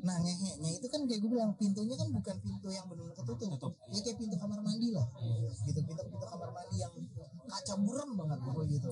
nah 0.03 0.17
ngeheknya 0.19 0.71
itu 0.75 0.87
kan 0.91 1.01
kayak 1.07 1.21
gue 1.23 1.31
bilang 1.31 1.53
pintunya 1.55 1.95
kan 1.95 2.09
bukan 2.11 2.37
pintu 2.43 2.67
yang 2.69 2.85
benar-benar 2.91 3.15
ketutup 3.15 3.49
Tutup. 3.57 3.73
ya 3.89 4.01
kayak 4.03 4.17
pintu 4.19 4.35
kamar 4.37 4.59
mandi 4.61 4.89
lah 4.91 5.07
Iya. 5.23 5.51
gitu 5.71 5.81
pintu 5.87 6.03
pintu 6.03 6.27
kamar 6.27 6.51
mandi 6.51 6.77
yang 6.83 6.93
kaca 7.47 7.75
buram 7.79 8.11
banget 8.19 8.39
gue 8.43 8.65
gitu 8.75 8.91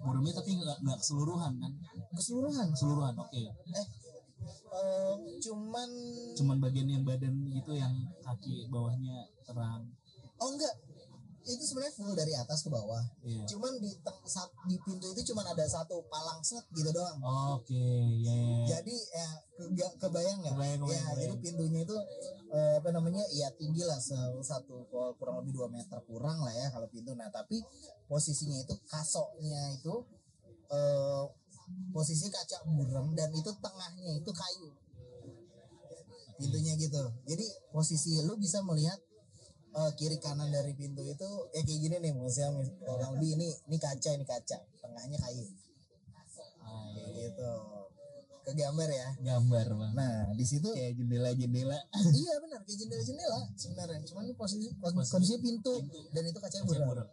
nah 0.00 0.32
tapi 0.32 0.50
nggak 0.56 0.76
nggak 0.80 0.98
keseluruhan 0.98 1.52
kan? 1.60 1.72
keseluruhan 2.16 2.66
Keseluruhan. 2.72 3.14
Oke. 3.16 3.40
eh 3.40 3.86
eh, 4.70 5.14
cuman 5.40 5.90
Cuman 6.38 6.56
bagian 6.62 6.88
yang 6.88 7.04
badan 7.04 7.34
gitu 7.50 7.72
yang 7.74 7.92
kaki 8.24 8.64
bawahnya 8.70 9.28
terang. 9.44 9.82
oh 10.40 10.48
enggak 10.48 10.72
itu 11.40 11.64
sebenarnya 11.64 11.94
full 11.96 12.12
dari 12.12 12.36
atas 12.36 12.60
ke 12.62 12.68
bawah. 12.68 13.00
Iya. 13.24 13.44
cuman 13.48 13.72
di 13.80 13.90
teng- 14.04 14.24
sat- 14.28 14.52
di 14.68 14.76
pintu 14.84 15.08
itu 15.16 15.32
cuman 15.32 15.56
ada 15.56 15.64
satu 15.64 16.04
palang 16.12 16.40
set 16.44 16.62
gitu 16.76 16.92
doang. 16.92 17.16
Oke, 17.56 17.74
ya, 18.20 18.28
ya, 18.28 18.36
ya. 18.36 18.64
jadi 18.76 18.96
ya 18.96 19.28
ke, 19.56 19.86
kebayang 19.96 20.38
nggak? 20.44 20.54
Kebayang, 20.54 20.80
ya 20.84 21.00
kebayang, 21.00 21.16
jadi 21.16 21.34
pintunya 21.40 21.80
itu 21.88 21.96
eh, 22.52 22.74
apa 22.76 22.88
namanya 22.92 23.22
ya 23.32 23.48
tinggi 23.56 23.82
lah 23.86 23.96
satu 24.44 24.84
kurang 24.90 25.40
lebih 25.40 25.56
dua 25.56 25.68
meter 25.72 25.98
kurang 26.04 26.44
lah 26.44 26.52
ya 26.52 26.68
kalau 26.68 26.86
pintu. 26.92 27.16
Nah 27.16 27.32
tapi 27.32 27.64
posisinya 28.04 28.60
itu 28.60 28.74
kasoknya 28.88 29.80
itu 29.80 29.94
eh, 30.70 31.24
posisi 31.94 32.28
kaca 32.28 32.68
buram 32.68 33.16
dan 33.16 33.32
itu 33.32 33.50
tengahnya 33.58 34.12
itu 34.20 34.30
kayu. 34.30 34.70
Pintunya 36.40 36.72
gitu. 36.80 37.04
Jadi 37.28 37.46
posisi 37.68 38.16
lu 38.24 38.36
bisa 38.40 38.64
melihat 38.64 38.96
eh, 39.70 39.90
kiri 39.94 40.18
kanan 40.18 40.50
dari 40.50 40.72
pintu 40.74 41.02
itu 41.02 41.28
ya 41.54 41.60
kayak 41.62 41.80
gini 41.80 41.96
nih 42.00 42.12
mis- 42.12 42.40
kurang 42.80 43.16
lebih 43.16 43.38
ini 43.38 43.48
ini 43.66 43.76
kaca 43.78 44.10
ini 44.12 44.24
kaca. 44.24 44.58
Tengahnya 44.82 45.18
kayu. 45.18 45.44
Ah, 46.60 46.90
kayak 46.90 47.10
gitu. 47.14 47.50
Ke 48.40 48.52
gambar 48.56 48.88
ya. 48.88 49.08
Gambar 49.20 49.66
bang. 49.76 49.92
Nah 49.94 50.14
di 50.34 50.44
situ 50.44 50.68
kayak 50.72 50.96
jendela-jendela. 50.96 51.78
Iya 52.10 52.34
benar 52.42 52.60
kayak 52.64 52.78
jendela-jendela 52.80 53.40
sebenarnya. 53.54 54.00
Cuman 54.06 54.22
ini 54.26 54.34
posisi 54.34 54.68
Posisi- 54.74 55.10
kondisi 55.12 55.36
pintu 55.38 55.74
dan 56.10 56.22
itu 56.24 56.38
kacanya 56.38 56.64
buruk. 56.66 56.86
buruk. 56.88 57.08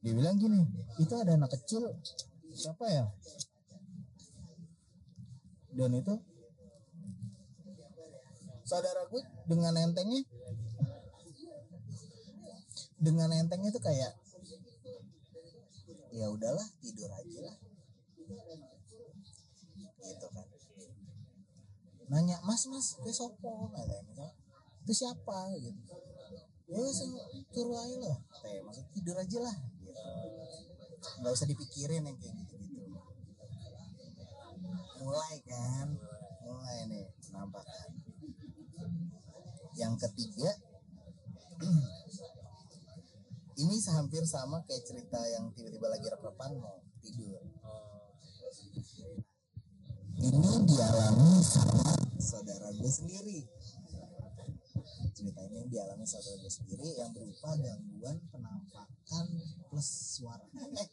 dia 0.00 0.16
bilang 0.16 0.40
gini 0.40 0.64
itu 0.96 1.12
ada 1.12 1.36
anak 1.36 1.52
kecil 1.52 1.92
siapa 2.56 2.88
ya? 2.88 3.04
Dan 5.70 5.92
itu 5.92 6.14
saudara 8.64 9.02
gue 9.06 9.22
dengan 9.44 9.76
entengnya 9.76 10.24
dengan 13.00 13.32
entengnya 13.32 13.72
itu 13.72 13.80
kayak 13.80 14.12
ya 16.12 16.26
udahlah 16.28 16.68
tidur 16.84 17.10
aja 17.10 17.38
lah. 17.48 17.56
Gitu 20.00 20.26
kan. 20.30 20.46
Nanya 22.10 22.36
mas 22.44 22.68
mas 22.68 22.94
gue 23.00 23.14
sopo? 23.14 23.72
Katanya 23.72 24.28
itu 24.84 24.92
siapa? 24.92 25.56
Gitu. 25.56 25.80
Ya 26.70 26.78
saya 26.94 27.24
turu 27.50 27.74
aja 27.74 27.96
lah. 28.04 28.18
Teh 28.44 28.60
maksud 28.62 28.84
tidur 28.94 29.16
aja 29.16 29.38
lah. 29.42 29.56
Gitu. 29.56 30.00
Nggak 31.24 31.32
usah 31.32 31.48
dipikirin 31.48 32.04
yang 32.04 32.16
kayak 32.20 32.36
gitu 32.44 32.54
gitu 32.60 32.80
mulai 35.00 35.36
kan 35.48 35.88
mulai 36.44 36.86
nih 36.86 37.08
penampakan 37.24 37.90
yang 39.74 39.96
ketiga 39.96 40.54
ini 43.60 43.76
hampir 43.92 44.24
sama 44.24 44.64
kayak 44.64 44.88
cerita 44.88 45.20
yang 45.36 45.52
tiba-tiba 45.52 45.86
lagi 45.92 46.06
rep-repan 46.08 46.56
mau 46.56 46.80
tidur. 47.04 47.44
Ini 50.20 50.52
dialami 50.68 51.32
sama 51.44 51.96
saudara 52.20 52.68
gue 52.72 52.92
sendiri. 52.92 53.40
Cerita 55.12 55.40
ini 55.44 55.68
dialami 55.68 56.04
saudara 56.08 56.36
gue 56.40 56.52
sendiri 56.52 56.88
yang 56.96 57.12
berupa 57.12 57.56
gangguan 57.60 58.16
penampakan 58.32 59.26
plus 59.68 59.88
suara. 60.20 60.44
Eh 60.56 60.88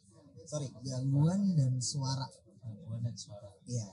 sorry 0.48 0.68
gangguan 0.84 1.56
dan 1.56 1.80
suara. 1.80 2.28
Gangguan 2.64 3.04
dan 3.04 3.16
suara. 3.16 3.52
Iya. 3.68 3.88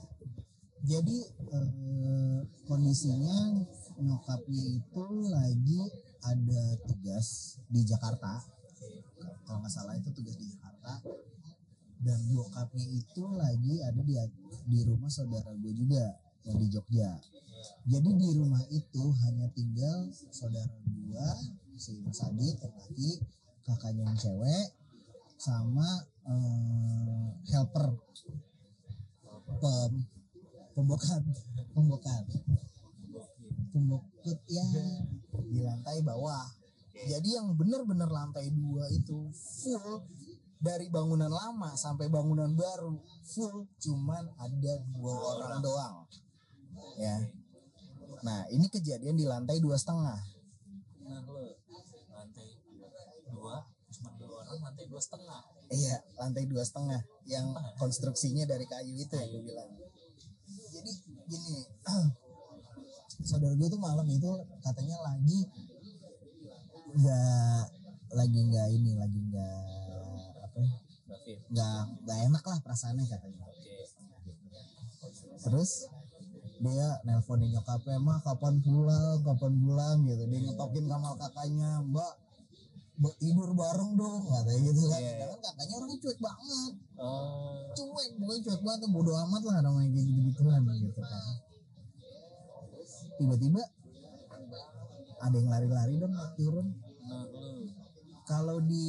Jadi 0.84 1.18
eh, 1.30 2.38
kondisinya 2.66 3.58
nyokapnya 3.98 4.64
itu 4.82 5.04
lagi 5.30 5.80
ada 6.24 6.64
tugas 6.88 7.58
di 7.70 7.82
Jakarta. 7.86 8.53
Kalau 9.44 9.58
nggak 9.60 9.72
salah 9.72 9.94
itu 9.96 10.08
tugas 10.12 10.36
di 10.36 10.46
Jakarta. 10.50 11.00
Dan 12.04 12.20
bokapnya 12.36 12.84
itu 12.84 13.22
lagi 13.32 13.80
ada 13.80 14.00
di 14.04 14.14
di 14.68 14.78
rumah 14.84 15.08
saudara 15.08 15.56
gue 15.56 15.72
juga 15.72 16.04
yang 16.44 16.60
di 16.60 16.68
Jogja. 16.68 17.16
Jadi 17.88 18.10
di 18.12 18.28
rumah 18.36 18.60
itu 18.68 19.04
hanya 19.24 19.48
tinggal 19.56 20.12
saudara 20.28 20.68
gue 20.84 21.28
si 21.80 21.96
Mas 22.04 22.20
Adit 22.20 22.60
yang 22.60 22.76
laki, 22.76 23.10
kakaknya 23.64 24.04
yang 24.04 24.18
cewek, 24.20 24.66
sama 25.40 25.88
eh, 26.28 27.28
helper 27.52 27.96
pem 29.60 29.92
pembokat 30.74 31.22
pembokat 31.72 32.24
pembokut 33.70 34.38
ya 34.50 34.66
di 35.50 35.60
lantai 35.62 35.98
bawah 36.02 36.46
jadi 36.94 37.42
yang 37.42 37.58
benar-benar 37.58 38.06
lantai 38.06 38.54
dua 38.54 38.86
itu 38.94 39.26
full 39.34 40.06
dari 40.62 40.86
bangunan 40.88 41.28
lama 41.28 41.74
sampai 41.74 42.06
bangunan 42.06 42.54
baru 42.54 42.96
full 43.26 43.66
cuman 43.82 44.30
ada 44.38 44.74
dua 44.94 45.14
orang 45.34 45.58
doang. 45.58 45.96
Ya. 46.94 47.18
Nah 48.22 48.46
ini 48.54 48.70
kejadian 48.70 49.18
di 49.18 49.26
lantai 49.26 49.58
dua 49.58 49.74
setengah. 49.74 50.22
Nah 51.02 51.20
lantai 52.14 52.48
dua 53.26 53.56
cuma 53.90 54.10
dua 54.14 54.30
orang 54.46 54.58
lantai 54.62 54.86
dua 54.86 55.02
setengah. 55.02 55.40
Iya 55.74 55.96
lantai 56.14 56.44
dua 56.46 56.62
setengah 56.62 57.02
yang 57.26 57.50
konstruksinya 57.76 58.46
dari 58.46 58.64
kayu 58.70 58.94
itu 58.94 59.12
yang 59.18 59.28
gue 59.34 59.42
bilang. 59.42 59.68
Jadi 60.70 60.92
gini 61.26 61.56
saudara 63.28 63.54
gue 63.58 63.68
tuh 63.68 63.80
malam 63.82 64.06
itu 64.06 64.30
katanya 64.62 64.96
lagi 65.04 65.44
nggak 66.94 67.64
lagi 68.14 68.40
nggak 68.46 68.66
ini 68.70 68.90
lagi 68.94 69.18
nggak 69.18 69.58
apa 70.46 70.56
ya, 70.62 70.76
nggak 71.50 71.80
nggak 72.06 72.18
enak 72.30 72.42
lah 72.46 72.58
perasaannya 72.62 73.04
katanya. 73.10 73.46
Terus 75.44 75.70
dia 76.62 76.88
nelponin 77.04 77.50
nyokapnya 77.52 77.98
mah 78.00 78.18
kapan 78.22 78.62
pulang? 78.62 79.18
Kapan 79.26 79.52
pulang? 79.60 79.96
Gitu. 80.06 80.22
Dia 80.30 80.40
ngetokin 80.48 80.84
kamar 80.86 81.12
kakaknya 81.18 81.82
mbak 81.82 82.12
tidur 83.18 83.50
bareng 83.58 83.98
dong 83.98 84.22
katanya 84.30 84.60
gitu 84.70 84.82
kan. 84.86 85.00
Iya. 85.02 85.10
sedangkan 85.18 85.40
kakaknya 85.42 85.74
orangnya 85.74 85.98
cuek 85.98 86.18
banget. 86.22 86.72
Oh. 86.94 87.74
Cuek 87.74 88.10
pokoknya 88.22 88.40
cuek 88.46 88.62
banget 88.62 88.88
bodo 88.94 89.12
amat 89.26 89.42
lah 89.50 89.56
namanya 89.66 89.88
kayak 89.90 90.06
gitu 90.06 90.20
gituan 90.30 90.62
gitu 90.78 91.00
kan. 91.02 91.34
Tiba-tiba 93.18 93.62
ada 95.24 95.34
yang 95.40 95.48
lari-lari 95.50 95.94
dong 95.98 96.14
turun 96.38 96.66
kalau 98.24 98.56
di 98.64 98.84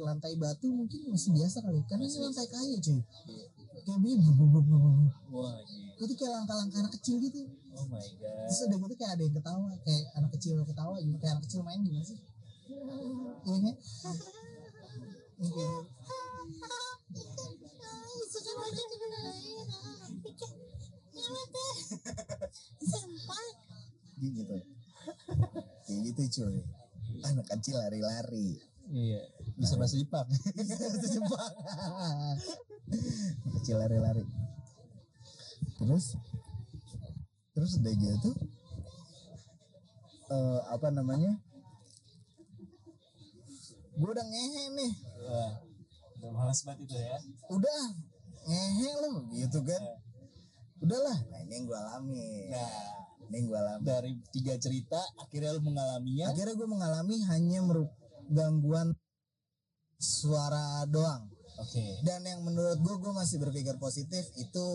lantai 0.00 0.32
batu 0.40 0.72
mungkin 0.72 1.12
masih 1.12 1.36
biasa 1.36 1.60
kali 1.60 1.84
karena 1.84 2.04
ini 2.08 2.18
lantai 2.24 2.46
kayu 2.48 2.76
cuy. 2.80 3.00
Kayak 3.82 3.98
blub, 4.00 4.20
blub, 4.22 4.48
blub, 4.52 4.66
blub. 4.68 5.12
wah 5.32 5.58
iya. 5.64 6.04
itu 6.06 6.14
kayak 6.14 6.32
langkah-langkah 6.38 6.78
anak 6.80 6.92
kecil 6.96 7.16
gitu. 7.20 7.40
Oh 7.76 7.84
my 7.88 8.00
god. 8.20 8.46
Terus 8.48 8.60
udah 8.68 8.78
gitu 8.80 8.94
kayak 8.96 9.12
ada 9.16 9.22
yang 9.24 9.34
ketawa 9.36 9.68
kayak 9.84 10.04
anak 10.16 10.30
kecil 10.36 10.52
ketawa 10.64 10.94
gitu 11.00 11.16
kayak 11.20 11.32
anak 11.36 11.44
kecil 11.48 11.60
main 11.64 11.80
gimana 11.84 12.04
sih? 12.04 12.18
Iya 13.42 13.58
kan? 13.60 13.74
Iya, 15.42 15.50
kayak. 15.52 15.82
Kayak 24.22 24.38
gitu 24.38 24.56
kayak 25.82 26.00
gitu 26.06 26.22
cuy 26.38 26.62
anak 27.20 27.46
kecil 27.48 27.76
lari-lari. 27.76 28.56
Iya 28.90 29.22
bisa 29.56 29.78
bahasa 29.78 29.94
Jepang. 29.94 30.26
Itu 30.98 31.06
Jepang. 31.20 31.52
Kecil 33.60 33.76
lari-lari. 33.78 34.24
Terus 35.78 36.16
terus 37.52 37.76
udah 37.76 37.92
gitu 37.92 38.32
eh 40.32 40.60
apa 40.72 40.88
namanya 40.88 41.36
gue 43.92 44.08
udah 44.08 44.24
ngehe 44.24 44.64
nih. 44.72 44.92
Wah 45.28 45.52
udah 46.16 46.30
malas 46.32 46.64
banget 46.64 46.86
itu 46.88 46.96
ya? 46.96 47.18
Udah 47.52 47.82
ngehe 48.48 48.90
loh 49.04 49.16
gitu 49.36 49.58
kan? 49.62 49.82
Udahlah. 50.80 51.18
Nah 51.28 51.38
ini 51.44 51.52
yang 51.60 51.64
gue 51.68 51.78
alami. 51.78 52.30
Nah 52.50 52.72
gue 53.40 53.56
alami 53.56 53.84
dari 53.86 54.12
tiga 54.28 54.58
cerita 54.60 55.00
akhirnya 55.16 55.56
lo 55.56 55.64
mengalaminya? 55.64 56.28
Akhirnya 56.28 56.54
gue 56.58 56.68
mengalami 56.68 57.16
hanya 57.32 57.64
merup 57.64 57.88
gangguan 58.28 58.92
suara 59.96 60.84
doang. 60.90 61.32
Oke. 61.62 62.02
Dan 62.04 62.26
yang 62.28 62.44
menurut 62.44 62.76
gue 62.76 62.94
gue 63.00 63.12
masih 63.16 63.40
berpikir 63.40 63.78
positif 63.80 64.28
itu 64.36 64.66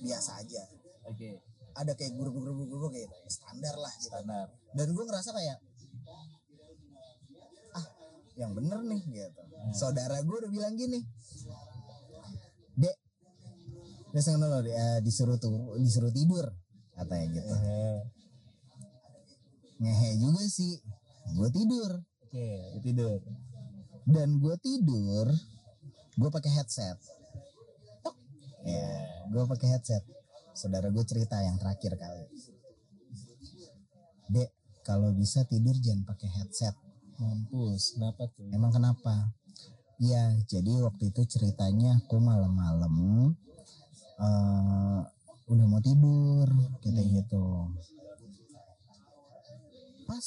biasa 0.00 0.40
aja. 0.40 0.62
Oke. 1.10 1.44
Ada 1.76 1.92
kayak 1.98 2.16
guru-guru 2.16 2.64
guru 2.64 2.88
kayak 2.88 3.10
standar 3.28 3.76
lah 3.76 3.92
gitu. 4.00 4.14
Standar. 4.14 4.46
Dan 4.72 4.86
gue 4.96 5.04
ngerasa 5.04 5.30
kayak 5.36 5.58
ah 7.76 7.86
yang 8.40 8.56
bener 8.56 8.80
nih 8.86 9.02
gitu. 9.04 9.42
Saudara 9.76 10.22
gue 10.24 10.36
udah 10.40 10.50
bilang 10.50 10.78
gini 10.78 11.04
dek 12.80 12.96
yang 14.14 14.42
lo 14.42 14.58
disuruh 15.04 15.36
tuh 15.38 15.76
disuruh 15.78 16.10
tidur 16.10 16.48
katanya 17.00 17.26
gitu. 17.32 17.52
Eh, 17.56 18.00
ngehe 19.80 20.10
juga 20.20 20.44
sih. 20.44 20.76
Gue 21.32 21.48
tidur. 21.48 21.90
Oke 22.28 22.46
lu 22.76 22.78
tidur. 22.84 23.18
Dan 24.04 24.38
gue 24.38 24.54
tidur 24.60 25.26
gue 26.20 26.30
pakai 26.30 26.50
headset. 26.60 27.00
Tok. 28.04 28.16
ya 28.68 28.88
gue 29.32 29.42
pakai 29.48 29.68
headset. 29.72 30.04
Saudara 30.52 30.92
gue 30.92 31.04
cerita 31.08 31.40
yang 31.40 31.56
terakhir 31.56 31.96
kali. 31.96 32.24
Dek 34.28 34.50
kalau 34.84 35.16
bisa 35.16 35.48
tidur 35.48 35.74
jangan 35.80 36.04
pakai 36.04 36.28
headset. 36.28 36.76
Mampus 37.16 37.96
kenapa 37.96 38.28
tuh? 38.32 38.48
Emang 38.52 38.72
kenapa? 38.72 39.32
Ya 40.00 40.32
jadi 40.48 40.80
waktu 40.84 41.12
itu 41.12 41.24
ceritanya 41.28 42.00
aku 42.00 42.16
malam-malam 42.20 42.94
eh 44.20 45.00
udah 45.50 45.66
mau 45.66 45.82
tidur 45.82 46.46
kayak 46.78 47.06
gitu. 47.10 47.42
Pas 50.06 50.24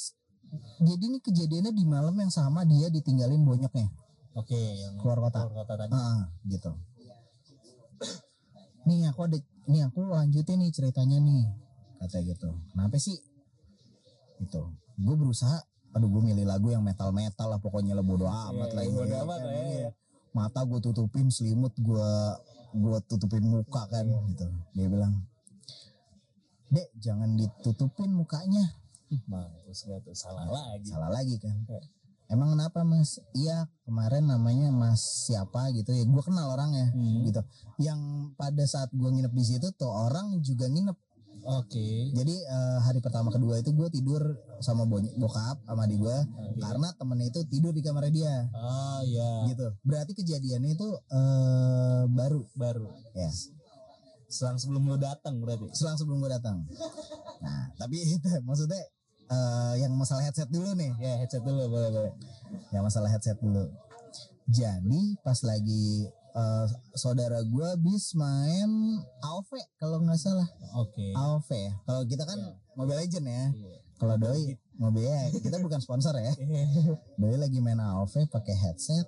jadi 0.83 1.03
ini 1.07 1.19
kejadiannya 1.23 1.71
di 1.71 1.85
malam 1.87 2.13
yang 2.19 2.29
sama 2.29 2.67
dia 2.67 2.91
ditinggalin 2.91 3.41
bonyoknya. 3.41 3.87
Oke 4.35 4.57
yang 4.57 4.99
Keluar 4.99 5.23
kota. 5.29 5.47
keluar 5.47 5.63
kota 5.63 5.73
tadi. 5.79 5.91
Ah, 5.95 6.27
gitu. 6.45 6.71
Nih 8.87 9.07
aku 9.07 9.31
ada 9.31 9.37
ini 9.71 9.79
aku 9.79 10.03
lanjutin 10.11 10.59
nih 10.59 10.75
ceritanya 10.75 11.23
nih 11.23 11.47
kata 12.03 12.19
gitu. 12.27 12.51
Kenapa 12.75 12.99
sih? 12.99 13.15
Gitu. 14.43 14.61
Gue 14.99 15.15
berusaha 15.15 15.63
aduh 15.93 16.09
gue 16.09 16.21
milih 16.25 16.43
lagu 16.49 16.73
yang 16.73 16.81
metal 16.81 17.13
metal 17.13 17.53
lah 17.53 17.61
pokoknya 17.61 17.93
lah 17.93 18.01
bodo 18.01 18.25
amat 18.25 18.73
lah 18.73 18.81
ini 18.81 18.97
bodo 18.97 19.13
amat 19.13 19.39
lah 19.45 19.53
ya. 19.53 19.89
mata 20.33 20.65
gue 20.65 20.81
tutupin 20.81 21.29
selimut 21.29 21.69
gue 21.77 22.09
gue 22.73 22.97
tutupin 23.05 23.45
muka 23.45 23.85
kan 23.87 24.05
gitu. 24.05 24.45
Dia 24.73 24.87
bilang 24.89 25.13
dek 26.73 26.89
jangan 26.97 27.37
ditutupin 27.37 28.09
mukanya. 28.09 28.73
Mampus 29.29 29.85
gak 29.85 30.01
tuh 30.01 30.17
salah 30.17 30.49
lagi. 30.49 30.89
Salah 30.89 31.09
lagi 31.13 31.37
kan? 31.37 31.53
Iya. 31.69 31.81
emang 32.33 32.57
kenapa 32.57 32.81
mas? 32.81 33.21
Iya 33.37 33.69
kemarin 33.85 34.25
namanya 34.25 34.73
mas 34.73 35.29
siapa 35.29 35.69
gitu. 35.77 35.93
Ya 35.93 36.01
gue 36.01 36.23
kenal 36.25 36.49
orangnya 36.49 36.89
Hmm. 36.89 37.21
gitu. 37.29 37.41
Yang 37.77 37.99
pada 38.33 38.63
saat 38.65 38.89
gue 38.89 39.05
nginep 39.05 39.33
di 39.37 39.45
situ 39.45 39.69
tuh 39.77 39.93
orang 39.93 40.41
juga 40.41 40.65
nginep 40.65 40.97
oke. 41.43 41.87
Jadi 42.15 42.35
eh, 42.39 42.77
hari 42.83 42.99
pertama 43.03 43.29
kedua 43.29 43.59
itu 43.59 43.75
gue 43.75 43.87
tidur 43.91 44.35
sama 44.63 44.87
bo- 44.87 45.03
bokap 45.19 45.59
sama 45.67 45.85
adik 45.85 45.99
gue 45.99 46.17
karena 46.57 46.87
temennya 46.95 47.27
itu 47.29 47.41
tidur 47.51 47.75
di 47.75 47.83
kamar 47.83 48.07
dia. 48.09 48.47
Ah 48.55 49.03
ya 49.03 49.47
gitu. 49.51 49.67
Berarti 49.83 50.15
kejadiannya 50.15 50.71
itu 50.73 50.87
eh, 51.11 52.03
baru? 52.07 52.41
Baru. 52.55 52.87
Ya 53.13 53.29
selang 54.33 54.57
sebelum 54.57 54.89
lu 54.89 54.97
datang 54.97 55.37
berarti? 55.43 55.69
Selang 55.77 55.99
sebelum 55.99 56.17
gue 56.23 56.31
datang. 56.33 56.65
Nah 57.43 57.69
tapi 57.77 58.01
itu 58.17 58.29
maksudnya 58.47 58.81
eh, 59.29 59.73
yang 59.83 59.93
masalah 59.93 60.23
headset 60.25 60.49
dulu 60.49 60.73
nih. 60.73 60.91
Ya 60.97 61.21
headset 61.21 61.43
dulu 61.45 61.69
boleh 61.69 61.89
boleh. 61.91 62.13
Yang 62.73 62.83
masalah 62.89 63.09
headset 63.13 63.37
dulu. 63.37 63.69
Jadi 64.49 65.15
pas 65.23 65.39
lagi 65.45 66.07
eh, 66.33 66.65
saudara 66.97 67.39
gue 67.45 67.69
bis 67.81 68.17
main 68.17 68.69
AOV 69.21 69.51
kalau 69.77 70.01
nggak 70.01 70.19
salah. 70.19 70.49
Oke. 70.81 71.13
AOV 71.13 71.49
ya. 71.53 71.73
Kalau 71.85 72.01
kita 72.09 72.23
kan 72.25 72.39
Mobile 72.73 72.99
Legend 73.01 73.27
ya. 73.29 73.45
Iya. 73.53 73.77
kalau 74.03 74.19
doi 74.19 74.59
mobilnya 74.75 75.31
kita 75.31 75.63
bukan 75.63 75.79
sponsor 75.79 76.11
ya. 76.19 76.33
Doi 77.21 77.37
lagi 77.39 77.61
main 77.63 77.79
AOV 77.79 78.27
pakai 78.27 78.55
headset. 78.57 79.07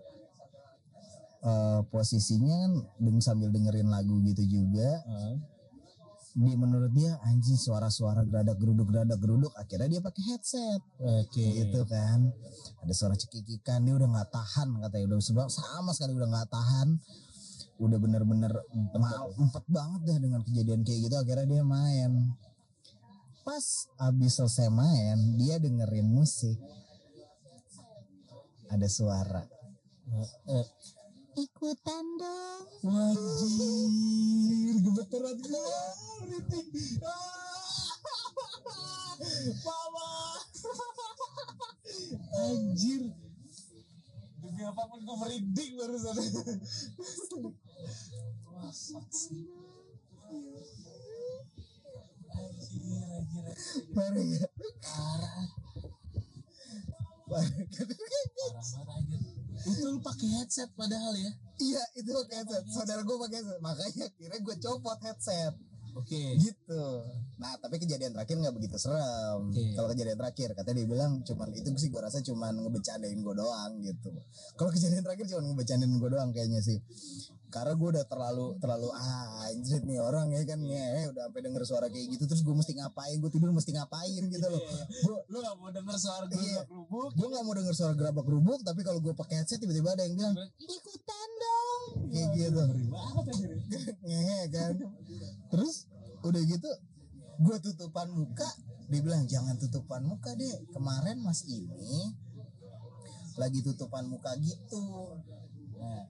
Eh, 1.45 1.79
posisinya 1.93 2.55
kan 2.65 2.73
deng 2.97 3.21
sambil 3.21 3.53
dengerin 3.53 3.85
lagu 3.85 4.17
gitu 4.25 4.41
juga. 4.49 4.89
Ah, 5.05 5.37
di 6.35 6.51
menurut 6.59 6.91
dia 6.91 7.15
anjing 7.23 7.55
suara-suara 7.55 8.27
geradak 8.27 8.59
geruduk 8.59 8.91
geradak 8.91 9.15
geruduk 9.23 9.55
akhirnya 9.55 9.87
dia 9.87 10.01
pakai 10.03 10.23
headset. 10.35 10.81
Oke. 10.99 11.39
Gitu 11.63 11.79
kan. 11.87 12.27
Ada 12.83 12.91
suara 12.91 13.15
cekikikan 13.15 13.87
dia 13.87 13.95
udah 13.95 14.03
nggak 14.11 14.35
tahan 14.35 14.67
katanya 14.83 15.15
udah 15.15 15.17
sebab 15.23 15.47
sama 15.47 15.95
sekali 15.95 16.11
udah 16.11 16.27
nggak 16.27 16.51
tahan. 16.51 16.99
Udah 17.79 17.97
bener-bener 17.99 18.51
mal 18.99 19.31
empet 19.39 19.65
banget 19.71 20.01
dah 20.03 20.17
dengan 20.19 20.43
kejadian 20.43 20.83
kayak 20.83 21.07
gitu 21.07 21.15
akhirnya 21.15 21.47
dia 21.47 21.63
main. 21.63 22.11
Pas 23.47 23.87
abis 23.95 24.35
selesai 24.35 24.67
main 24.67 25.39
dia 25.39 25.55
dengerin 25.55 26.03
musik. 26.03 26.59
Ada 28.67 28.91
suara. 28.91 29.47
Eh, 30.51 30.67
ikutan 31.35 32.05
dong 32.15 32.63
Wajir, 32.85 34.75
gemeteran 34.77 35.37
gue, 35.41 35.57
merinding. 36.21 36.67
Mama, 39.65 40.09
anjir. 42.45 43.09
Demi 44.37 44.61
apa 44.69 44.81
pun 44.85 44.99
gue 45.01 45.17
merinding 45.17 45.71
barusan. 45.81 46.15
Wah, 48.53 48.69
saksi. 48.69 49.49
Anjir, 52.35 53.01
anjir, 53.09 53.45
parah 53.97 54.25
ya 54.29 54.45
Parah, 54.85 55.49
parah 57.25 57.57
parah 58.29 58.65
banget 58.69 58.87
anjir. 58.93 59.34
Itu 59.63 59.81
lu 59.87 59.99
pakai 60.03 60.27
headset 60.41 60.69
padahal 60.75 61.13
ya. 61.15 61.31
iya 61.63 61.83
itu 61.95 62.09
pakai 62.11 62.35
headset. 62.43 62.63
Saudara 62.67 63.01
gue 63.01 63.15
pakai 63.15 63.37
headset. 63.39 63.59
Makanya 63.63 64.05
kira 64.19 64.35
gue 64.41 64.55
copot 64.59 64.99
headset. 64.99 65.55
Oke. 65.95 66.35
gitu. 66.43 66.83
Nah 67.39 67.55
tapi 67.63 67.79
kejadian 67.79 68.11
terakhir 68.11 68.35
nggak 68.35 68.55
begitu 68.55 68.75
serem. 68.75 69.47
Oke. 69.47 69.63
kalau 69.79 69.87
kejadian 69.95 70.19
terakhir 70.19 70.49
katanya 70.51 70.77
dia 70.83 70.87
bilang 70.91 71.11
cuman 71.23 71.47
itu 71.55 71.69
sih 71.79 71.87
gue 71.87 72.01
rasa 72.03 72.19
cuman 72.19 72.51
ngebecandain 72.67 73.15
gue 73.15 73.35
doang 73.35 73.73
gitu. 73.79 74.11
Kalau 74.59 74.71
kejadian 74.75 75.07
terakhir 75.07 75.25
cuman 75.31 75.55
ngebecandain 75.55 75.93
gue 75.95 76.09
doang 76.11 76.29
kayaknya 76.35 76.59
sih 76.59 76.83
karena 77.55 77.71
gue 77.71 77.89
udah 77.95 78.03
terlalu 78.03 78.59
terlalu 78.59 78.91
ah 78.91 79.47
anjir 79.47 79.79
nih 79.87 80.03
orang 80.03 80.27
ya 80.27 80.43
kan 80.43 80.59
ngehe 80.59 81.07
udah 81.07 81.31
sampai 81.31 81.39
denger 81.39 81.63
suara 81.63 81.87
kayak 81.87 82.11
gitu 82.11 82.27
terus 82.27 82.43
gue 82.43 82.51
mesti 82.51 82.75
ngapain? 82.75 83.15
Gue 83.23 83.31
tidur 83.31 83.55
mesti 83.55 83.71
ngapain? 83.71 84.23
gitu 84.27 84.43
loh. 84.43 84.59
Gue 84.91 85.15
Lu 85.31 85.39
gak 85.39 85.55
mau 85.55 85.71
denger 85.71 85.95
suara 85.95 86.27
Iya. 86.27 86.35
gerobak 86.35 86.67
lubuk? 86.67 87.09
gue 87.15 87.27
nggak 87.31 87.43
mau 87.47 87.53
denger 87.55 87.73
suara 87.73 87.93
gerabak 87.95 88.27
rubuk 88.27 88.59
tapi 88.59 88.81
kalau 88.83 88.99
gue 88.99 89.13
pakai 89.15 89.35
headset 89.39 89.63
tiba-tiba 89.63 89.95
ada 89.95 90.03
yang 90.03 90.19
bilang 90.19 90.35
ikutan 90.59 91.29
dong. 91.39 91.83
Kayak 92.11 92.27
gitu. 92.35 92.59
banget 92.91 93.25
anjir. 93.31 93.51
ngehe 94.03 94.39
kan. 94.59 94.73
Terus 95.55 95.87
udah 96.19 96.41
gitu 96.43 96.69
gue 97.35 97.55
tutupan 97.63 98.07
muka 98.11 98.49
dia 98.85 99.01
bilang 99.01 99.23
jangan 99.25 99.55
tutupan 99.55 100.03
muka 100.03 100.35
deh 100.35 100.55
kemarin 100.69 101.17
mas 101.19 101.41
ini 101.47 102.11
lagi 103.35 103.59
tutupan 103.59 104.07
muka 104.07 104.31
gitu. 104.39 105.19
Nah, 105.75 106.07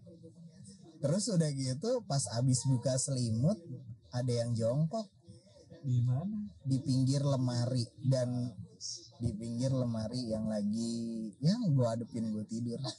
terus 1.06 1.30
udah 1.30 1.54
gitu 1.54 2.02
pas 2.10 2.26
abis 2.42 2.66
buka 2.66 2.98
selimut 2.98 3.62
ada 4.10 4.34
yang 4.34 4.58
jongkok 4.58 5.06
Di 5.86 6.02
mana? 6.02 6.50
di 6.66 6.82
pinggir 6.82 7.22
lemari 7.22 7.86
dan 8.10 8.50
di 9.22 9.30
pinggir 9.38 9.70
lemari 9.70 10.34
yang 10.34 10.50
lagi 10.50 11.30
yang 11.46 11.62
gue 11.70 11.86
adepin 11.86 12.34
gue 12.34 12.42
tidur 12.50 12.82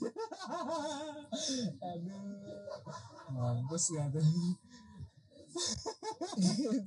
Aduh. 1.82 2.46
Mampus 3.34 3.90
gak 3.90 4.14
tuh? 4.14 4.22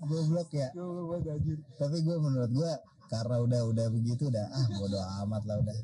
goblok 0.08 0.56
ya 0.56 0.72
anjir. 0.72 1.60
tapi 1.76 2.00
gue 2.00 2.16
menurut 2.16 2.48
gue 2.48 2.72
karena 3.12 3.44
udah 3.44 3.62
udah 3.68 3.92
begitu 3.92 4.32
udah 4.32 4.48
ah 4.56 4.68
bodo 4.80 5.04
amat 5.26 5.44
lah 5.52 5.60
udah 5.60 5.76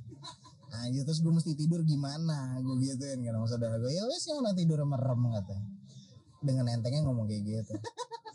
anjir 0.83 1.03
terus 1.07 1.23
gue 1.23 1.31
mesti 1.31 1.55
tidur 1.55 1.81
gimana 1.87 2.59
gue 2.59 2.75
gituin 2.83 3.23
kan 3.23 3.33
sama 3.39 3.47
saudara 3.47 3.75
gue 3.79 3.91
ya 3.93 4.03
wes 4.09 4.23
yang 4.27 4.43
nanti 4.43 4.67
tidur 4.67 4.83
merem 4.83 5.21
kata 5.31 5.57
dengan 6.43 6.65
entengnya 6.69 7.05
ngomong 7.07 7.25
kayak 7.29 7.43
gitu 7.43 7.73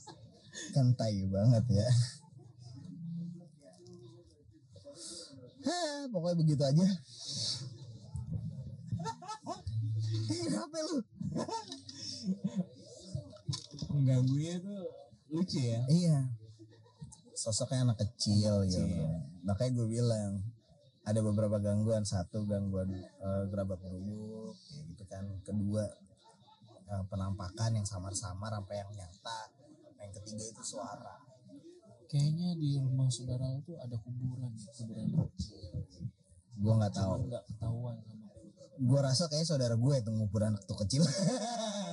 kan 0.75 0.95
banget 1.29 1.65
ya 1.69 1.89
Hah, 5.61 6.09
pokoknya 6.09 6.37
begitu 6.41 6.63
aja 6.65 6.89
Kenapa 10.31 10.79
lu? 10.87 10.99
Mengganggunya 13.91 14.55
tuh 14.63 14.83
lucu 15.31 15.59
ya. 15.59 15.81
Iya. 15.91 16.19
Sosoknya 17.35 17.91
anak 17.91 17.99
kecil 18.03 18.67
gitu. 18.69 18.83
Kecil. 18.85 19.11
Makanya 19.43 19.71
gue 19.75 19.87
bilang 19.91 20.31
ada 21.11 21.21
beberapa 21.21 21.59
gangguan. 21.59 22.07
Satu 22.07 22.47
gangguan 22.47 22.95
eh, 22.95 23.43
gerabak 23.51 23.83
gerubuk, 23.83 24.55
kayak 24.55 24.85
gitu 24.95 25.05
kan. 25.11 25.25
Kedua 25.43 25.85
eh, 26.87 27.05
penampakan 27.11 27.71
yang 27.77 27.87
samar-samar 27.87 28.55
sampai 28.55 28.77
yang 28.79 28.91
nyata. 28.95 29.41
Yang 30.01 30.13
ketiga 30.23 30.45
itu 30.55 30.63
suara. 30.65 31.17
Kayaknya 32.11 32.59
di 32.59 32.75
rumah 32.83 33.07
saudara 33.07 33.47
itu 33.55 33.79
ada 33.79 33.95
kuburan 34.03 34.51
ya, 34.59 34.71
kuburan. 34.75 35.07
Gue 36.59 36.73
nggak 36.75 36.95
tahu. 36.95 37.31
Nggak 37.31 37.45
ketahuan 37.47 37.97
sama 38.03 38.27
Gue 38.81 39.01
rasa 39.05 39.29
kayak 39.29 39.45
saudara 39.45 39.77
gue 39.77 39.95
itu 39.95 40.11
nguburan 40.11 40.57
waktu 40.57 40.75
kecil. 40.87 41.05